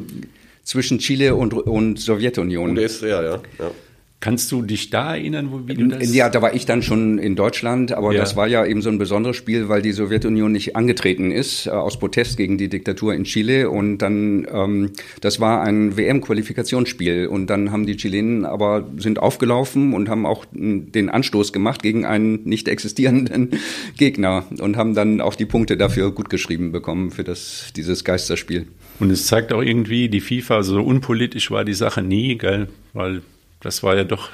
Zwischen 0.63 0.99
Chile 0.99 1.37
und, 1.37 1.55
und 1.55 2.01
Sowjetunion. 2.01 2.71
Und 2.71 3.01
ja, 3.03 3.23
ja, 3.23 3.23
ja. 3.23 3.71
Kannst 4.19 4.51
du 4.51 4.63
dich 4.63 4.89
da 4.89 5.15
erinnern, 5.15 5.53
wo, 5.53 5.69
wie 5.69 5.75
du 5.75 5.89
das? 5.89 6.15
Ja, 6.15 6.31
da 6.31 6.41
war 6.41 6.55
ich 6.55 6.65
dann 6.65 6.83
schon 6.83 7.19
in 7.19 7.37
Deutschland, 7.37 7.93
aber 7.93 8.15
ja. 8.15 8.21
das 8.21 8.35
war 8.35 8.47
ja 8.47 8.65
eben 8.65 8.81
so 8.81 8.89
ein 8.89 8.97
besonderes 8.97 9.37
Spiel, 9.37 9.69
weil 9.69 9.83
die 9.83 9.93
Sowjetunion 9.93 10.51
nicht 10.51 10.75
angetreten 10.75 11.31
ist, 11.31 11.67
äh, 11.67 11.71
aus 11.71 11.99
Protest 11.99 12.39
gegen 12.39 12.57
die 12.57 12.69
Diktatur 12.69 13.13
in 13.15 13.25
Chile. 13.25 13.69
Und 13.69 13.99
dann, 13.99 14.47
ähm, 14.51 14.93
das 15.21 15.39
war 15.39 15.63
ein 15.63 15.99
WM-Qualifikationsspiel. 15.99 17.27
Und 17.27 17.49
dann 17.49 17.73
haben 17.73 17.85
die 17.85 17.97
Chilenen 17.97 18.47
aber 18.47 18.89
sind 18.97 19.19
aufgelaufen 19.19 19.93
und 19.93 20.09
haben 20.09 20.25
auch 20.25 20.47
den 20.51 21.11
Anstoß 21.11 21.53
gemacht 21.53 21.83
gegen 21.83 22.07
einen 22.07 22.43
nicht 22.45 22.69
existierenden 22.69 23.51
Gegner 23.99 24.47
und 24.59 24.79
haben 24.79 24.95
dann 24.95 25.21
auch 25.21 25.35
die 25.35 25.47
Punkte 25.47 25.77
dafür 25.77 26.11
gut 26.11 26.31
geschrieben 26.31 26.73
bekommen 26.73 27.11
für 27.11 27.23
das, 27.23 27.71
dieses 27.77 28.03
Geisterspiel. 28.03 28.67
Und 28.99 29.11
es 29.11 29.27
zeigt 29.27 29.53
auch 29.53 29.63
irgendwie, 29.63 30.09
die 30.09 30.23
FIFA, 30.23 30.63
so 30.63 30.81
unpolitisch 30.81 31.51
war 31.51 31.67
die 31.67 31.75
Sache 31.75 32.03
nie, 32.03 32.39
gell? 32.39 32.69
weil 32.95 33.21
das 33.67 33.83
war 33.83 33.97
ja 33.97 34.05
doch, 34.05 34.31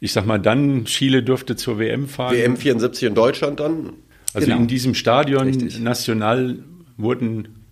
ich 0.00 0.12
sag 0.12 0.26
mal, 0.26 0.38
dann 0.38 0.84
Chile 0.84 1.22
durfte 1.22 1.54
zur 1.54 1.78
WM 1.78 2.08
fahren. 2.08 2.34
WM 2.34 2.56
74 2.56 3.08
in 3.08 3.14
Deutschland 3.14 3.60
dann? 3.60 3.92
Also 4.34 4.48
genau. 4.48 4.58
in 4.58 4.66
diesem 4.66 4.94
Stadion 4.94 5.44
Richtig. 5.46 5.78
national 5.78 6.58
wurden 6.96 7.66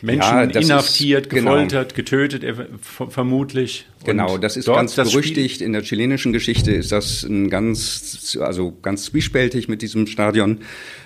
Menschen 0.00 0.50
ja, 0.50 0.60
inhaftiert, 0.60 1.26
ist, 1.26 1.30
genau. 1.30 1.52
gefoltert, 1.52 1.94
getötet, 1.94 2.44
vermutlich. 2.80 3.86
Genau, 4.04 4.38
das 4.38 4.56
ist 4.56 4.66
ganz 4.66 4.94
das 4.94 5.10
berüchtigt. 5.10 5.56
Spiel 5.56 5.66
in 5.66 5.72
der 5.72 5.82
chilenischen 5.82 6.32
Geschichte 6.32 6.72
ist 6.72 6.92
das 6.92 7.22
ein 7.22 7.50
ganz, 7.50 8.36
also 8.40 8.72
ganz 8.82 9.04
zwiespältig 9.04 9.68
mit 9.68 9.82
diesem 9.82 10.06
Stadion, 10.06 10.60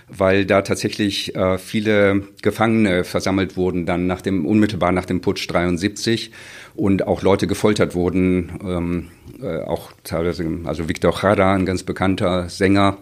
weil 0.08 0.44
da 0.44 0.62
tatsächlich 0.62 1.34
äh, 1.34 1.58
viele 1.58 2.22
Gefangene 2.42 3.04
versammelt 3.04 3.56
wurden, 3.56 3.86
dann 3.86 4.06
nach 4.06 4.22
dem, 4.22 4.46
unmittelbar 4.46 4.92
nach 4.92 5.06
dem 5.06 5.20
Putsch 5.20 5.48
73 5.48 6.30
und 6.80 7.06
auch 7.06 7.20
Leute 7.20 7.46
gefoltert 7.46 7.94
wurden, 7.94 8.58
ähm, 8.64 9.08
äh, 9.42 9.60
auch 9.64 9.92
teilweise, 10.02 10.46
also 10.64 10.88
Victor 10.88 11.14
Jara, 11.22 11.54
ein 11.54 11.66
ganz 11.66 11.82
bekannter 11.82 12.48
Sänger, 12.48 12.96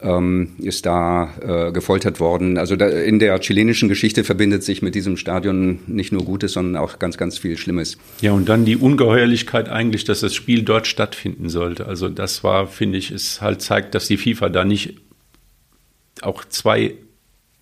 ähm, 0.00 0.52
ist 0.58 0.86
da 0.86 1.34
äh, 1.40 1.72
gefoltert 1.72 2.20
worden. 2.20 2.56
Also 2.56 2.76
da, 2.76 2.88
in 2.88 3.18
der 3.18 3.40
chilenischen 3.40 3.88
Geschichte 3.88 4.22
verbindet 4.22 4.62
sich 4.62 4.80
mit 4.80 4.94
diesem 4.94 5.16
Stadion 5.16 5.80
nicht 5.88 6.12
nur 6.12 6.24
Gutes, 6.24 6.52
sondern 6.52 6.80
auch 6.80 7.00
ganz, 7.00 7.18
ganz 7.18 7.36
viel 7.36 7.58
Schlimmes. 7.58 7.98
Ja, 8.20 8.30
und 8.30 8.48
dann 8.48 8.64
die 8.64 8.76
Ungeheuerlichkeit 8.76 9.68
eigentlich, 9.68 10.04
dass 10.04 10.20
das 10.20 10.32
Spiel 10.32 10.62
dort 10.62 10.86
stattfinden 10.86 11.48
sollte. 11.48 11.86
Also 11.86 12.08
das 12.08 12.44
war, 12.44 12.68
finde 12.68 12.98
ich, 12.98 13.10
es 13.10 13.42
halt 13.42 13.60
zeigt, 13.60 13.96
dass 13.96 14.06
die 14.06 14.18
FIFA 14.18 14.50
da 14.50 14.64
nicht 14.64 15.00
auch 16.22 16.44
zwei 16.44 16.94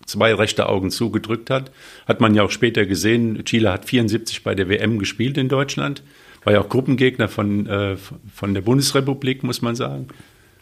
zwei 0.09 0.33
rechte 0.33 0.67
Augen 0.67 0.91
zugedrückt 0.91 1.49
hat. 1.49 1.71
Hat 2.07 2.19
man 2.19 2.35
ja 2.35 2.43
auch 2.43 2.51
später 2.51 2.85
gesehen. 2.85 3.43
Chile 3.45 3.71
hat 3.71 3.85
74 3.85 4.43
bei 4.43 4.55
der 4.55 4.69
WM 4.69 4.99
gespielt 4.99 5.37
in 5.37 5.49
Deutschland. 5.49 6.03
War 6.43 6.53
ja 6.53 6.61
auch 6.61 6.69
Gruppengegner 6.69 7.27
von, 7.27 7.67
äh, 7.67 7.97
von 8.33 8.53
der 8.53 8.61
Bundesrepublik, 8.61 9.43
muss 9.43 9.61
man 9.61 9.75
sagen. 9.75 10.07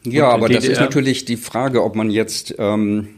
Ja, 0.04 0.30
aber 0.30 0.48
DDR. 0.48 0.62
das 0.62 0.70
ist 0.70 0.80
natürlich 0.80 1.26
die 1.26 1.38
Frage, 1.38 1.84
ob 1.84 1.96
man 1.96 2.10
jetzt 2.10 2.56
ähm, 2.58 3.10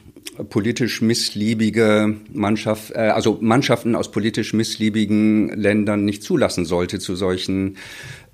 politisch 0.50 1.02
missliebige 1.02 2.16
Mannschaft, 2.32 2.92
äh, 2.92 3.00
also 3.00 3.38
Mannschaften 3.42 3.96
aus 3.96 4.12
politisch 4.12 4.54
missliebigen 4.54 5.50
Ländern 5.50 6.06
nicht 6.06 6.24
zulassen 6.24 6.66
sollte 6.66 7.00
zu 7.00 7.16
solchen 7.16 7.78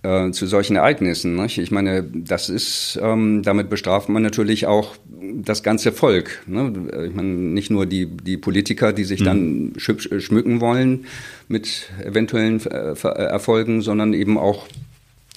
äh, 0.05 0.31
zu 0.31 0.45
solchen 0.45 0.75
Ereignissen. 0.75 1.35
Nicht? 1.35 1.57
Ich 1.57 1.71
meine, 1.71 2.03
das 2.03 2.49
ist, 2.49 2.99
ähm, 3.01 3.41
damit 3.43 3.69
bestraft 3.69 4.09
man 4.09 4.21
natürlich 4.21 4.67
auch 4.67 4.95
das 5.33 5.63
ganze 5.63 5.91
Volk. 5.91 6.43
Ne? 6.47 6.73
Ich 7.07 7.15
meine, 7.15 7.29
nicht 7.29 7.71
nur 7.71 7.85
die, 7.85 8.05
die 8.05 8.37
Politiker, 8.37 8.93
die 8.93 9.03
sich 9.03 9.21
mhm. 9.21 9.25
dann 9.25 9.73
schmücken 9.77 10.61
wollen 10.61 11.05
mit 11.47 11.89
eventuellen 12.03 12.61
äh, 12.65 12.93
Erfolgen, 13.07 13.81
sondern 13.81 14.13
eben 14.13 14.37
auch 14.37 14.67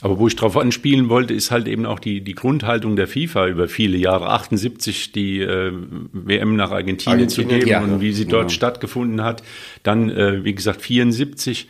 aber 0.01 0.21
wo 0.21 0.29
ich 0.29 0.37
darauf 0.37 0.57
anspielen 0.57 1.09
wollte, 1.09 1.35
ist 1.35 1.51
halt 1.51 1.67
eben 1.67 1.85
auch 1.85 1.99
die, 1.99 2.21
die 2.21 2.35
Grundhaltung 2.37 2.95
der 2.95 3.09
FIFA 3.09 3.49
über 3.49 3.67
viele 3.67 3.97
Jahre. 3.97 4.31
78 4.31 5.11
die 5.11 5.41
äh, 5.41 5.73
WM 6.13 6.55
nach 6.55 6.71
Argentinien, 6.71 7.19
Argentinien 7.19 7.29
zu 7.29 7.45
geben 7.45 7.69
ja, 7.69 7.81
und 7.81 8.01
wie 8.01 8.13
sie 8.13 8.27
dort 8.27 8.45
ja. 8.45 8.55
stattgefunden 8.55 9.25
hat. 9.25 9.43
Dann, 9.83 10.09
äh, 10.09 10.45
wie 10.45 10.55
gesagt, 10.55 10.83
74 10.83 11.67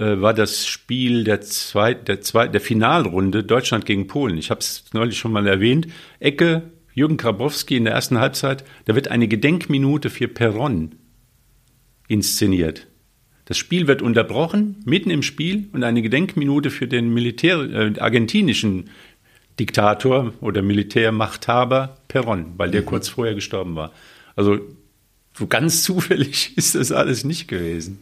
äh, 0.00 0.20
war 0.20 0.32
das 0.32 0.66
Spiel 0.66 1.24
der, 1.24 1.42
zweit, 1.42 2.08
der, 2.08 2.22
zweit, 2.22 2.54
der 2.54 2.60
Finalrunde 2.60 3.44
Deutschland 3.44 3.84
gegen 3.84 4.06
Polen. 4.06 4.38
Ich 4.38 4.50
habe 4.50 4.60
es 4.60 4.84
neulich 4.94 5.18
schon 5.18 5.32
mal 5.32 5.46
erwähnt. 5.46 5.88
Ecke, 6.18 6.70
Jürgen 6.94 7.18
Grabowski 7.18 7.76
in 7.76 7.84
der 7.84 7.92
ersten 7.92 8.18
Halbzeit, 8.18 8.64
da 8.86 8.94
wird 8.94 9.08
eine 9.08 9.28
Gedenkminute 9.28 10.08
für 10.08 10.26
Perron 10.26 10.96
inszeniert. 12.08 12.86
Das 13.44 13.58
Spiel 13.58 13.86
wird 13.86 14.00
unterbrochen, 14.00 14.76
mitten 14.84 15.10
im 15.10 15.22
Spiel, 15.22 15.68
und 15.72 15.84
eine 15.84 16.02
Gedenkminute 16.02 16.70
für 16.70 16.88
den 16.88 17.12
Militär, 17.12 17.58
äh, 17.58 18.00
argentinischen 18.00 18.90
Diktator 19.58 20.32
oder 20.40 20.62
Militärmachthaber 20.62 21.98
Perron, 22.08 22.54
weil 22.56 22.70
der 22.70 22.82
mhm. 22.82 22.86
kurz 22.86 23.08
vorher 23.08 23.34
gestorben 23.34 23.76
war. 23.76 23.92
Also 24.34 24.60
so 25.36 25.46
ganz 25.46 25.82
zufällig 25.84 26.56
ist 26.56 26.74
das 26.74 26.90
alles 26.90 27.24
nicht 27.24 27.48
gewesen. 27.48 27.98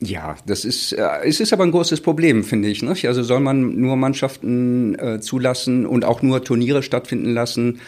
Ja, 0.00 0.36
das 0.46 0.64
ist, 0.64 0.92
äh, 0.92 1.06
es 1.24 1.40
ist 1.40 1.52
aber 1.52 1.64
ein 1.64 1.70
großes 1.70 2.02
Problem, 2.02 2.44
finde 2.44 2.68
ich. 2.68 2.82
Nicht? 2.82 3.06
Also 3.08 3.22
soll 3.22 3.40
man 3.40 3.80
nur 3.80 3.96
Mannschaften 3.96 4.94
äh, 4.98 5.20
zulassen 5.20 5.86
und 5.86 6.04
auch 6.04 6.22
nur 6.22 6.44
Turniere 6.44 6.82
stattfinden 6.82 7.32
lassen 7.32 7.80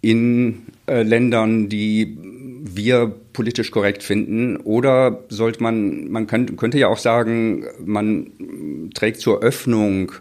in 0.00 0.62
äh, 0.86 1.02
Ländern, 1.02 1.68
die 1.68 2.18
wir 2.20 3.14
politisch 3.32 3.70
korrekt 3.70 4.02
finden? 4.02 4.56
Oder 4.56 5.22
sollte 5.28 5.62
man, 5.62 6.10
man 6.10 6.26
kann, 6.26 6.56
könnte 6.56 6.78
ja 6.78 6.88
auch 6.88 6.98
sagen, 6.98 7.64
man 7.84 8.90
trägt 8.94 9.20
zur 9.20 9.40
Öffnung 9.40 10.12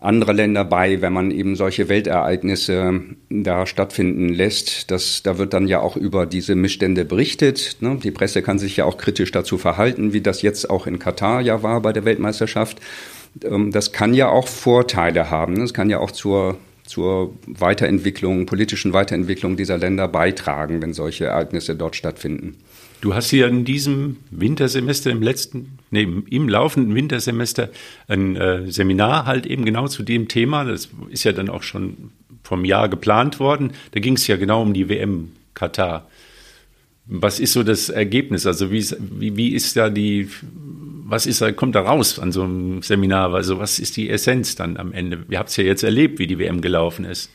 anderer 0.00 0.32
Länder 0.32 0.64
bei, 0.64 1.00
wenn 1.02 1.12
man 1.12 1.30
eben 1.30 1.56
solche 1.56 1.88
Weltereignisse 1.88 3.02
da 3.28 3.66
stattfinden 3.66 4.30
lässt. 4.30 4.90
Das, 4.90 5.22
da 5.22 5.38
wird 5.38 5.52
dann 5.52 5.68
ja 5.68 5.80
auch 5.80 5.96
über 5.96 6.26
diese 6.26 6.54
Missstände 6.54 7.04
berichtet. 7.04 7.76
Ne? 7.80 7.98
Die 8.02 8.10
Presse 8.10 8.42
kann 8.42 8.58
sich 8.58 8.78
ja 8.78 8.86
auch 8.86 8.96
kritisch 8.96 9.30
dazu 9.30 9.58
verhalten, 9.58 10.12
wie 10.12 10.22
das 10.22 10.42
jetzt 10.42 10.70
auch 10.70 10.86
in 10.86 10.98
Katar 10.98 11.42
ja 11.42 11.62
war 11.62 11.80
bei 11.82 11.92
der 11.92 12.04
Weltmeisterschaft. 12.04 12.80
Ähm, 13.44 13.72
das 13.72 13.92
kann 13.92 14.14
ja 14.14 14.28
auch 14.28 14.48
Vorteile 14.48 15.30
haben. 15.30 15.58
Das 15.60 15.74
kann 15.74 15.90
ja 15.90 15.98
auch 15.98 16.10
zur 16.10 16.56
zur 16.90 17.34
Weiterentwicklung, 17.46 18.46
politischen 18.46 18.92
Weiterentwicklung 18.92 19.56
dieser 19.56 19.78
Länder 19.78 20.08
beitragen, 20.08 20.82
wenn 20.82 20.92
solche 20.92 21.26
Ereignisse 21.26 21.76
dort 21.76 21.94
stattfinden. 21.94 22.56
Du 23.00 23.14
hast 23.14 23.30
hier 23.30 23.48
in 23.48 23.64
diesem 23.64 24.18
Wintersemester, 24.30 25.10
im 25.10 25.22
letzten, 25.22 25.78
nee, 25.90 26.02
im 26.02 26.48
laufenden 26.48 26.94
Wintersemester 26.94 27.70
ein 28.08 28.36
äh, 28.36 28.70
Seminar 28.70 29.24
halt 29.24 29.46
eben 29.46 29.64
genau 29.64 29.88
zu 29.88 30.02
dem 30.02 30.28
Thema. 30.28 30.64
Das 30.64 30.90
ist 31.08 31.24
ja 31.24 31.32
dann 31.32 31.48
auch 31.48 31.62
schon 31.62 32.10
vom 32.42 32.64
Jahr 32.64 32.88
geplant 32.88 33.40
worden. 33.40 33.72
Da 33.92 34.00
ging 34.00 34.16
es 34.16 34.26
ja 34.26 34.36
genau 34.36 34.62
um 34.62 34.74
die 34.74 34.88
WM 34.88 35.32
Katar. 35.54 36.08
Was 37.06 37.40
ist 37.40 37.54
so 37.54 37.62
das 37.62 37.88
Ergebnis? 37.88 38.46
Also 38.46 38.70
wie, 38.70 38.84
wie, 38.98 39.36
wie 39.36 39.48
ist 39.54 39.76
da 39.76 39.88
die 39.88 40.28
was 41.10 41.26
ist, 41.26 41.44
kommt 41.56 41.74
da 41.74 41.80
raus 41.80 42.20
an 42.20 42.30
so 42.30 42.44
einem 42.44 42.82
Seminar? 42.82 43.34
Also 43.34 43.58
was 43.58 43.80
ist 43.80 43.96
die 43.96 44.08
Essenz 44.08 44.54
dann 44.54 44.76
am 44.76 44.92
Ende? 44.92 45.24
Ihr 45.28 45.38
habt 45.40 45.48
es 45.48 45.56
ja 45.56 45.64
jetzt 45.64 45.82
erlebt, 45.82 46.20
wie 46.20 46.28
die 46.28 46.38
WM 46.38 46.60
gelaufen 46.60 47.04
ist. 47.04 47.30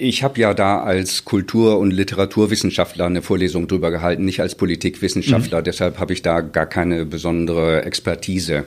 Ich 0.00 0.22
habe 0.22 0.40
ja 0.40 0.54
da 0.54 0.80
als 0.80 1.24
Kultur- 1.24 1.78
und 1.78 1.90
Literaturwissenschaftler 1.90 3.06
eine 3.06 3.20
Vorlesung 3.20 3.66
drüber 3.66 3.90
gehalten, 3.90 4.24
nicht 4.24 4.40
als 4.40 4.54
Politikwissenschaftler. 4.54 5.58
Mhm. 5.58 5.64
Deshalb 5.64 5.98
habe 5.98 6.12
ich 6.12 6.22
da 6.22 6.40
gar 6.40 6.66
keine 6.66 7.04
besondere 7.04 7.82
Expertise. 7.82 8.64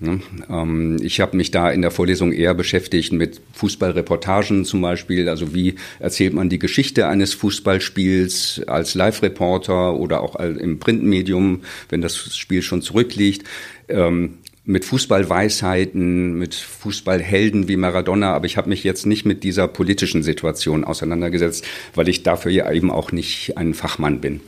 Ne? 0.00 0.20
Ähm, 0.48 0.96
ich 1.02 1.20
habe 1.20 1.36
mich 1.36 1.50
da 1.50 1.70
in 1.70 1.82
der 1.82 1.90
Vorlesung 1.90 2.32
eher 2.32 2.54
beschäftigt 2.54 3.12
mit 3.12 3.42
Fußballreportagen 3.52 4.64
zum 4.64 4.80
Beispiel. 4.80 5.28
Also 5.28 5.54
wie 5.54 5.74
erzählt 5.98 6.32
man 6.32 6.48
die 6.48 6.58
Geschichte 6.58 7.06
eines 7.06 7.34
Fußballspiels 7.34 8.62
als 8.66 8.94
Live-Reporter 8.94 9.94
oder 9.94 10.22
auch 10.22 10.36
im 10.36 10.78
Printmedium, 10.78 11.62
wenn 11.90 12.00
das 12.00 12.36
Spiel 12.36 12.62
schon 12.62 12.80
zurückliegt. 12.80 13.46
Ähm, 13.88 14.38
mit 14.64 14.84
Fußballweisheiten, 14.84 16.34
mit 16.34 16.54
Fußballhelden 16.54 17.66
wie 17.66 17.76
Maradona, 17.76 18.32
aber 18.32 18.46
ich 18.46 18.56
habe 18.56 18.68
mich 18.68 18.84
jetzt 18.84 19.06
nicht 19.06 19.24
mit 19.24 19.42
dieser 19.42 19.66
politischen 19.66 20.22
Situation 20.22 20.84
auseinandergesetzt, 20.84 21.66
weil 21.94 22.08
ich 22.08 22.22
dafür 22.22 22.52
ja 22.52 22.70
eben 22.70 22.90
auch 22.90 23.10
nicht 23.10 23.56
ein 23.58 23.74
Fachmann 23.74 24.20
bin. 24.20 24.40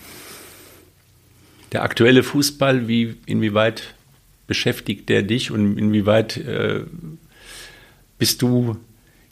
Der 1.72 1.82
aktuelle 1.82 2.22
Fußball, 2.22 2.86
wie 2.86 3.16
inwieweit 3.26 3.94
beschäftigt 4.46 5.08
der 5.08 5.22
dich 5.22 5.50
und 5.50 5.78
inwieweit 5.78 6.36
äh, 6.36 6.82
bist 8.18 8.42
du 8.42 8.76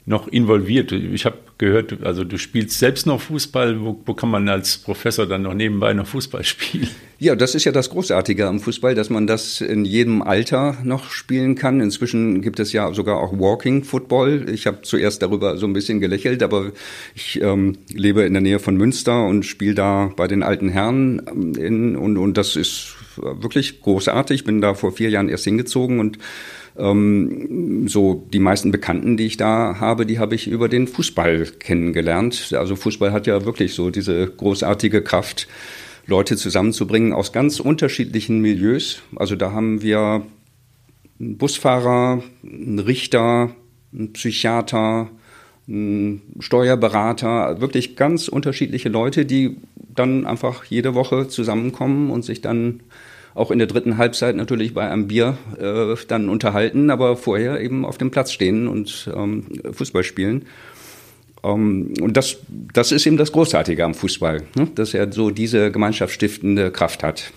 noch 0.05 0.27
involviert? 0.27 0.91
Ich 0.91 1.25
habe 1.25 1.37
gehört, 1.57 2.03
also 2.03 2.23
du 2.23 2.37
spielst 2.37 2.77
selbst 2.79 3.05
noch 3.05 3.21
Fußball. 3.21 3.81
Wo, 3.81 3.99
wo, 4.05 4.13
kann 4.13 4.29
man 4.29 4.49
als 4.49 4.77
Professor 4.77 5.25
dann 5.25 5.43
noch 5.43 5.53
nebenbei 5.53 5.93
noch 5.93 6.07
Fußball 6.07 6.43
spielen? 6.43 6.89
Ja, 7.19 7.35
das 7.35 7.55
ist 7.55 7.63
ja 7.63 7.71
das 7.71 7.89
Großartige 7.89 8.47
am 8.47 8.59
Fußball, 8.59 8.95
dass 8.95 9.09
man 9.09 9.27
das 9.27 9.61
in 9.61 9.85
jedem 9.85 10.21
Alter 10.21 10.77
noch 10.83 11.09
spielen 11.09 11.55
kann. 11.55 11.79
Inzwischen 11.79 12.41
gibt 12.41 12.59
es 12.59 12.73
ja 12.73 12.93
sogar 12.93 13.17
auch 13.17 13.31
Walking 13.39 13.83
Football. 13.83 14.49
Ich 14.49 14.67
habe 14.67 14.81
zuerst 14.81 15.21
darüber 15.21 15.57
so 15.57 15.65
ein 15.65 15.73
bisschen 15.73 16.01
gelächelt, 16.01 16.43
aber 16.43 16.71
ich 17.15 17.41
ähm, 17.41 17.77
lebe 17.93 18.23
in 18.23 18.33
der 18.33 18.41
Nähe 18.41 18.59
von 18.59 18.75
Münster 18.75 19.25
und 19.25 19.45
spiele 19.45 19.75
da 19.75 20.11
bei 20.17 20.27
den 20.27 20.43
alten 20.43 20.69
Herren 20.69 21.21
ähm, 21.29 21.55
in, 21.55 21.95
und, 21.95 22.17
und 22.17 22.35
das 22.35 22.55
ist 22.57 22.95
wirklich 23.15 23.81
großartig. 23.81 24.43
Bin 24.43 24.59
da 24.59 24.73
vor 24.73 24.91
vier 24.91 25.09
Jahren 25.09 25.29
erst 25.29 25.45
hingezogen 25.45 25.99
und 25.99 26.17
ähm, 26.77 27.87
so 27.87 28.27
die 28.33 28.39
meisten 28.39 28.71
Bekannten, 28.71 29.17
die 29.17 29.25
ich 29.25 29.37
da 29.37 29.79
habe, 29.79 30.05
die 30.05 30.19
habe 30.19 30.35
ich 30.35 30.47
über 30.47 30.69
den 30.69 30.87
Fußball 30.87 31.45
kennengelernt. 31.59 32.53
Also 32.57 32.75
Fußball 32.75 33.11
hat 33.11 33.27
ja 33.27 33.45
wirklich 33.45 33.73
so 33.73 33.89
diese 33.89 34.27
großartige 34.27 35.01
Kraft, 35.01 35.47
Leute 36.05 36.35
zusammenzubringen 36.35 37.13
aus 37.13 37.31
ganz 37.31 37.59
unterschiedlichen 37.59 38.39
Milieus. 38.39 39.01
Also 39.15 39.35
da 39.35 39.51
haben 39.51 39.81
wir 39.81 40.23
einen 41.19 41.37
Busfahrer, 41.37 42.21
einen 42.43 42.79
Richter, 42.79 43.55
einen 43.93 44.11
Psychiater, 44.11 45.09
einen 45.67 46.21
Steuerberater, 46.39 47.61
wirklich 47.61 47.95
ganz 47.95 48.27
unterschiedliche 48.27 48.89
Leute, 48.89 49.25
die 49.25 49.57
dann 49.75 50.25
einfach 50.25 50.65
jede 50.65 50.93
Woche 50.93 51.27
zusammenkommen 51.29 52.09
und 52.09 52.25
sich 52.25 52.41
dann 52.41 52.81
auch 53.35 53.51
in 53.51 53.57
der 53.57 53.67
dritten 53.67 53.97
Halbzeit 53.97 54.35
natürlich 54.35 54.73
bei 54.73 54.89
einem 54.89 55.07
Bier 55.07 55.37
äh, 55.59 55.95
dann 56.07 56.29
unterhalten, 56.29 56.89
aber 56.89 57.17
vorher 57.17 57.59
eben 57.61 57.85
auf 57.85 57.97
dem 57.97 58.11
Platz 58.11 58.31
stehen 58.31 58.67
und 58.67 59.09
ähm, 59.15 59.45
Fußball 59.71 60.03
spielen. 60.03 60.45
Ähm, 61.43 61.93
und 62.01 62.15
das, 62.15 62.37
das 62.47 62.91
ist 62.91 63.05
eben 63.05 63.17
das 63.17 63.31
Großartige 63.31 63.83
am 63.83 63.93
Fußball, 63.93 64.43
ne? 64.55 64.67
dass 64.75 64.93
er 64.93 65.11
so 65.11 65.29
diese 65.31 65.71
gemeinschaftsstiftende 65.71 66.71
Kraft 66.71 67.03
hat. 67.03 67.31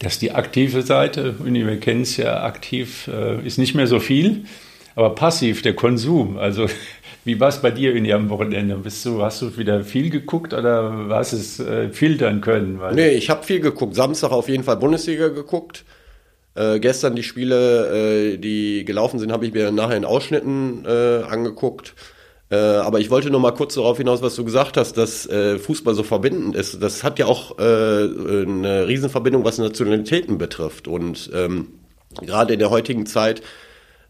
Das 0.00 0.14
ist 0.14 0.22
die 0.22 0.32
aktive 0.32 0.82
Seite, 0.82 1.34
wir 1.44 1.80
kennen 1.80 2.02
es 2.02 2.16
ja 2.16 2.42
aktiv, 2.42 3.08
äh, 3.12 3.46
ist 3.46 3.58
nicht 3.58 3.74
mehr 3.74 3.86
so 3.86 4.00
viel, 4.00 4.44
aber 4.96 5.14
passiv, 5.14 5.62
der 5.62 5.74
Konsum. 5.74 6.38
Also 6.38 6.66
wie 7.24 7.38
war 7.38 7.48
es 7.48 7.58
bei 7.58 7.70
dir 7.70 7.94
in 7.94 8.10
am 8.10 8.30
Wochenende? 8.30 8.76
Bist 8.76 9.04
du, 9.04 9.22
hast 9.22 9.42
du 9.42 9.56
wieder 9.56 9.84
viel 9.84 10.10
geguckt 10.10 10.54
oder 10.54 11.06
hast 11.10 11.32
es 11.32 11.60
äh, 11.60 11.90
filtern 11.90 12.40
können? 12.40 12.80
Weil 12.80 12.94
nee, 12.94 13.10
ich 13.10 13.28
habe 13.28 13.44
viel 13.44 13.60
geguckt. 13.60 13.94
Samstag 13.94 14.30
auf 14.32 14.48
jeden 14.48 14.64
Fall 14.64 14.78
Bundesliga 14.78 15.28
geguckt. 15.28 15.84
Äh, 16.54 16.80
gestern 16.80 17.14
die 17.14 17.22
Spiele, 17.22 18.32
äh, 18.32 18.36
die 18.38 18.84
gelaufen 18.84 19.18
sind, 19.18 19.32
habe 19.32 19.46
ich 19.46 19.52
mir 19.52 19.70
nachher 19.70 19.96
in 19.96 20.04
Ausschnitten 20.04 20.84
äh, 20.86 21.22
angeguckt. 21.28 21.94
Äh, 22.50 22.56
aber 22.56 23.00
ich 23.00 23.10
wollte 23.10 23.30
nur 23.30 23.40
mal 23.40 23.52
kurz 23.52 23.74
darauf 23.74 23.98
hinaus, 23.98 24.22
was 24.22 24.34
du 24.34 24.44
gesagt 24.44 24.78
hast, 24.78 24.96
dass 24.96 25.26
äh, 25.26 25.58
Fußball 25.58 25.94
so 25.94 26.02
verbindend 26.02 26.56
ist. 26.56 26.82
Das 26.82 27.04
hat 27.04 27.18
ja 27.18 27.26
auch 27.26 27.58
eine 27.58 28.88
Riesenverbindung, 28.88 29.44
was 29.44 29.58
Nationalitäten 29.58 30.38
betrifft. 30.38 30.88
Und 30.88 31.30
ähm, 31.34 31.68
gerade 32.22 32.54
in 32.54 32.58
der 32.58 32.70
heutigen 32.70 33.06
Zeit 33.06 33.42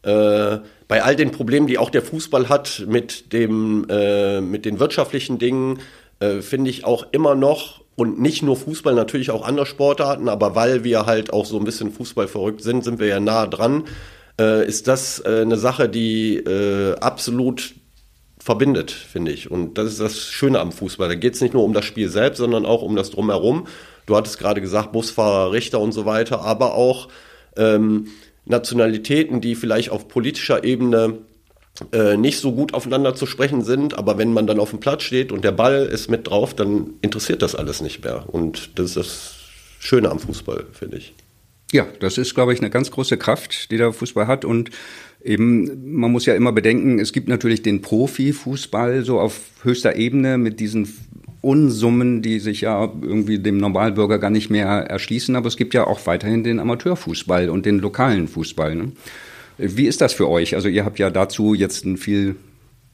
äh, 0.03 0.59
bei 0.91 1.05
all 1.05 1.15
den 1.15 1.31
Problemen, 1.31 1.69
die 1.69 1.79
auch 1.79 1.89
der 1.89 2.03
Fußball 2.03 2.49
hat 2.49 2.85
mit 2.89 3.33
dem 3.33 3.87
äh, 3.89 4.41
mit 4.41 4.65
den 4.65 4.81
wirtschaftlichen 4.81 5.39
Dingen, 5.39 5.79
äh, 6.19 6.41
finde 6.41 6.69
ich 6.69 6.85
auch 6.85 7.07
immer 7.13 7.37
noch 7.37 7.83
und 7.95 8.21
nicht 8.21 8.43
nur 8.43 8.57
Fußball, 8.57 8.93
natürlich 8.97 9.31
auch 9.31 9.47
andere 9.47 9.67
Sportarten, 9.67 10.29
aber 10.29 10.57
weil 10.57 10.83
wir 10.83 11.07
halt 11.07 11.33
auch 11.33 11.47
so 11.47 11.59
ein 11.59 11.65
bisschen 11.65 11.93
Fußball 11.93 12.27
verrückt 12.27 12.63
sind, 12.63 12.83
sind 12.83 12.99
wir 12.99 13.07
ja 13.07 13.21
nah 13.21 13.47
dran. 13.47 13.85
Äh, 14.41 14.67
ist 14.67 14.89
das 14.89 15.21
äh, 15.25 15.43
eine 15.43 15.59
Sache, 15.59 15.89
die 15.89 16.39
äh, 16.39 16.97
absolut 16.99 17.77
verbindet, 18.41 18.91
finde 18.91 19.31
ich. 19.31 19.49
Und 19.49 19.79
das 19.79 19.93
ist 19.93 20.01
das 20.01 20.19
Schöne 20.19 20.59
am 20.59 20.73
Fußball. 20.73 21.07
Da 21.07 21.15
geht 21.15 21.35
es 21.37 21.41
nicht 21.41 21.55
nur 21.55 21.63
um 21.63 21.73
das 21.73 21.85
Spiel 21.85 22.09
selbst, 22.09 22.39
sondern 22.39 22.67
auch 22.67 22.83
um 22.83 22.97
das 22.97 23.13
Drumherum. 23.13 23.69
Du 24.07 24.17
hattest 24.17 24.41
gerade 24.41 24.61
gesagt, 24.61 24.91
Busfahrer, 24.91 25.53
Richter 25.53 25.79
und 25.79 25.93
so 25.93 26.05
weiter, 26.05 26.41
aber 26.41 26.75
auch 26.75 27.07
ähm, 27.57 28.09
Nationalitäten, 28.45 29.41
die 29.41 29.55
vielleicht 29.55 29.91
auf 29.91 30.09
politischer 30.09 30.65
Ebene 30.65 31.19
äh, 31.93 32.17
nicht 32.17 32.39
so 32.39 32.53
gut 32.53 32.75
aufeinander 32.75 33.15
zu 33.15 33.27
sprechen 33.27 33.63
sind, 33.63 33.97
aber 33.97 34.19
wenn 34.19 34.33
man 34.33 34.47
dann 34.47 34.59
auf 34.61 34.71
dem 34.71 34.81
Platz 34.81 35.03
steht 35.03 35.33
und 35.33 35.45
der 35.45 35.53
Ball 35.53 35.87
ist 35.87 36.11
mit 36.11 36.29
drauf, 36.29 36.55
dann 36.55 36.95
interessiert 37.01 37.43
das 37.43 37.55
alles 37.55 37.81
nicht 37.81 38.05
mehr. 38.05 38.25
Und 38.29 38.79
das 38.79 38.91
ist 38.91 38.97
das 38.97 39.35
Schöne 39.79 40.11
am 40.11 40.19
Fußball, 40.19 40.67
finde 40.73 40.99
ich. 40.99 41.15
Ja, 41.73 41.87
das 42.01 42.19
ist, 42.19 42.35
glaube 42.35 42.53
ich, 42.53 42.61
eine 42.61 42.71
ganz 42.71 42.91
große 42.91 43.17
Kraft, 43.17 43.71
die 43.71 43.77
der 43.77 43.93
Fußball 43.93 44.27
hat. 44.27 44.45
Und 44.45 44.71
eben, 45.23 45.95
man 45.99 46.11
muss 46.11 46.27
ja 46.27 46.35
immer 46.35 46.53
bedenken, 46.53 46.99
es 46.99 47.13
gibt 47.13 47.29
natürlich 47.29 47.63
den 47.63 47.81
Profifußball 47.81 49.05
so 49.05 49.21
auf 49.21 49.41
höchster 49.63 49.97
Ebene 49.97 50.37
mit 50.37 50.59
diesen 50.59 50.93
Unsummen, 51.43 52.23
die 52.23 52.39
sich 52.39 52.63
ja 52.63 52.93
irgendwie 53.01 53.39
dem 53.39 53.59
Normalbürger 53.59 54.19
gar 54.19 54.31
nicht 54.31 54.51
mehr 54.51 54.67
erschließen. 54.67 55.37
Aber 55.37 55.49
es 55.49 55.57
gibt 55.57 55.75
ja 55.75 55.87
auch 55.87 56.07
weiterhin 56.07 56.45
den 56.45 56.59
Amateurfußball 56.59 57.49
und 57.49 57.67
den 57.67 57.79
lokalen 57.79 58.29
Fußball. 58.29 58.75
Ne? 58.75 58.93
Wie 59.57 59.87
ist 59.87 60.01
das 60.01 60.13
für 60.13 60.29
euch? 60.29 60.55
Also 60.55 60.69
ihr 60.69 60.85
habt 60.85 60.99
ja 60.99 61.11
dazu 61.11 61.55
jetzt 61.55 61.87
einen 61.87 61.97
viel 61.97 62.37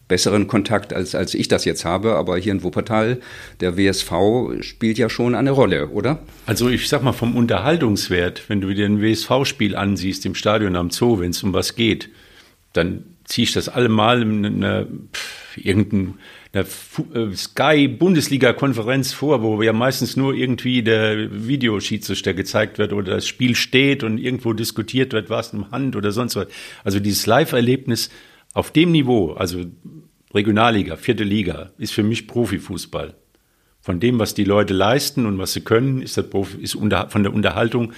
besseren 0.09 0.47
Kontakt, 0.47 0.93
als, 0.93 1.15
als 1.15 1.35
ich 1.35 1.49
das 1.49 1.65
jetzt 1.65 1.85
habe. 1.85 2.15
Aber 2.15 2.37
hier 2.39 2.53
in 2.53 2.63
Wuppertal, 2.63 3.21
der 3.61 3.77
WSV 3.77 4.13
spielt 4.61 4.99
ja 4.99 5.09
schon 5.09 5.35
eine 5.35 5.51
Rolle, 5.51 5.89
oder? 5.89 6.21
Also 6.47 6.69
ich 6.69 6.89
sag 6.89 7.03
mal 7.03 7.13
vom 7.13 7.35
Unterhaltungswert, 7.37 8.49
wenn 8.49 8.61
du 8.61 8.73
dir 8.73 8.87
ein 8.87 9.03
WSV-Spiel 9.03 9.75
ansiehst 9.75 10.25
im 10.27 10.35
Stadion 10.35 10.77
am 10.77 10.91
Zoo, 10.91 11.19
wenn 11.19 11.31
es 11.31 11.43
um 11.43 11.53
was 11.53 11.75
geht, 11.75 12.11
dann 12.73 13.05
ziehe 13.25 13.45
ich 13.45 13.53
das 13.53 13.69
allemal 13.69 14.23
in 14.23 14.45
eine, 14.45 14.87
pff, 15.13 15.57
irgendein 15.57 16.15
der 16.55 16.65
äh, 17.15 17.35
Sky-Bundesliga-Konferenz 17.35 19.13
vor, 19.13 19.43
wo 19.43 19.63
ja 19.63 19.73
meistens 19.73 20.17
nur 20.17 20.35
irgendwie 20.35 20.83
der 20.83 21.47
Videoschiedsrichter 21.47 22.35
gezeigt 22.35 22.79
wird 22.79 22.93
oder 22.93 23.15
das 23.15 23.27
Spiel 23.27 23.55
steht 23.55 24.03
und 24.03 24.19
irgendwo 24.19 24.53
diskutiert 24.53 25.13
wird, 25.13 25.31
was 25.31 25.53
im 25.53 25.71
Hand 25.71 25.97
oder 25.97 26.13
sonst 26.13 26.37
was. 26.37 26.49
Also 26.85 27.01
dieses 27.01 27.27
Live-Erlebnis 27.27 28.11
auf 28.55 28.71
dem 28.71 28.93
Niveau, 28.93 29.33
also 29.33 29.65
Regionalliga, 30.35 30.97
vierte 30.97 31.25
Liga, 31.25 31.71
ist 31.79 31.93
für 31.93 32.03
mich 32.03 32.27
Profifußball. 32.27 33.15
Von 33.81 34.01
dem, 34.01 34.19
was 34.19 34.35
die 34.35 34.45
Leute 34.45 34.75
leisten 34.75 35.27
und 35.27 35.39
was 35.39 35.53
sie 35.53 35.61
können, 35.61 36.03
ist, 36.03 36.17
das 36.17 36.29
Profi, 36.29 36.59
ist 36.61 36.75
unter, 36.75 37.09
von 37.09 37.23
der 37.23 37.33
Unterhaltung 37.33 37.93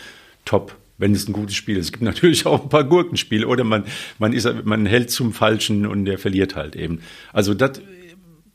top 0.45 0.77
wenn 0.99 1.13
es 1.13 1.29
ein 1.29 1.33
gutes 1.33 1.55
Spiel 1.55 1.77
ist. 1.77 1.87
Es 1.87 1.93
gibt 1.93 2.03
natürlich 2.03 2.45
auch 2.45 2.65
ein 2.65 2.69
paar 2.69 2.85
Gurkenspiele 2.85 3.47
oder 3.47 3.65
man, 3.65 3.85
man, 4.19 4.33
ist, 4.33 4.49
man 4.65 4.85
hält 4.85 5.11
zum 5.11 5.33
Falschen 5.33 5.87
und 5.87 6.05
der 6.05 6.19
verliert 6.19 6.57
halt 6.57 6.77
eben. 6.77 7.01
Also 7.33 7.55
das 7.55 7.81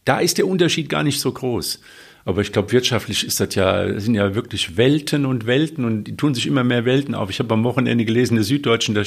da 0.05 0.19
ist 0.19 0.37
der 0.37 0.47
Unterschied 0.47 0.89
gar 0.89 1.03
nicht 1.03 1.19
so 1.19 1.31
groß. 1.31 1.79
Aber 2.25 2.41
ich 2.41 2.53
glaube, 2.53 2.71
wirtschaftlich 2.71 3.25
ist 3.25 3.39
das 3.39 3.53
ja, 3.55 3.99
sind 3.99 4.15
ja 4.15 4.33
wirklich 4.33 4.77
Welten 4.77 5.25
und 5.25 5.45
Welten 5.45 5.83
und 5.83 6.05
die 6.05 6.15
tun 6.15 6.33
sich 6.33 6.47
immer 6.47 6.63
mehr 6.63 6.85
Welten 6.85 7.15
auf. 7.15 7.29
Ich 7.29 7.39
habe 7.39 7.53
am 7.53 7.63
Wochenende 7.65 8.05
gelesen, 8.05 8.35
der 8.35 8.45
Süddeutschen, 8.45 8.95
da 8.95 9.03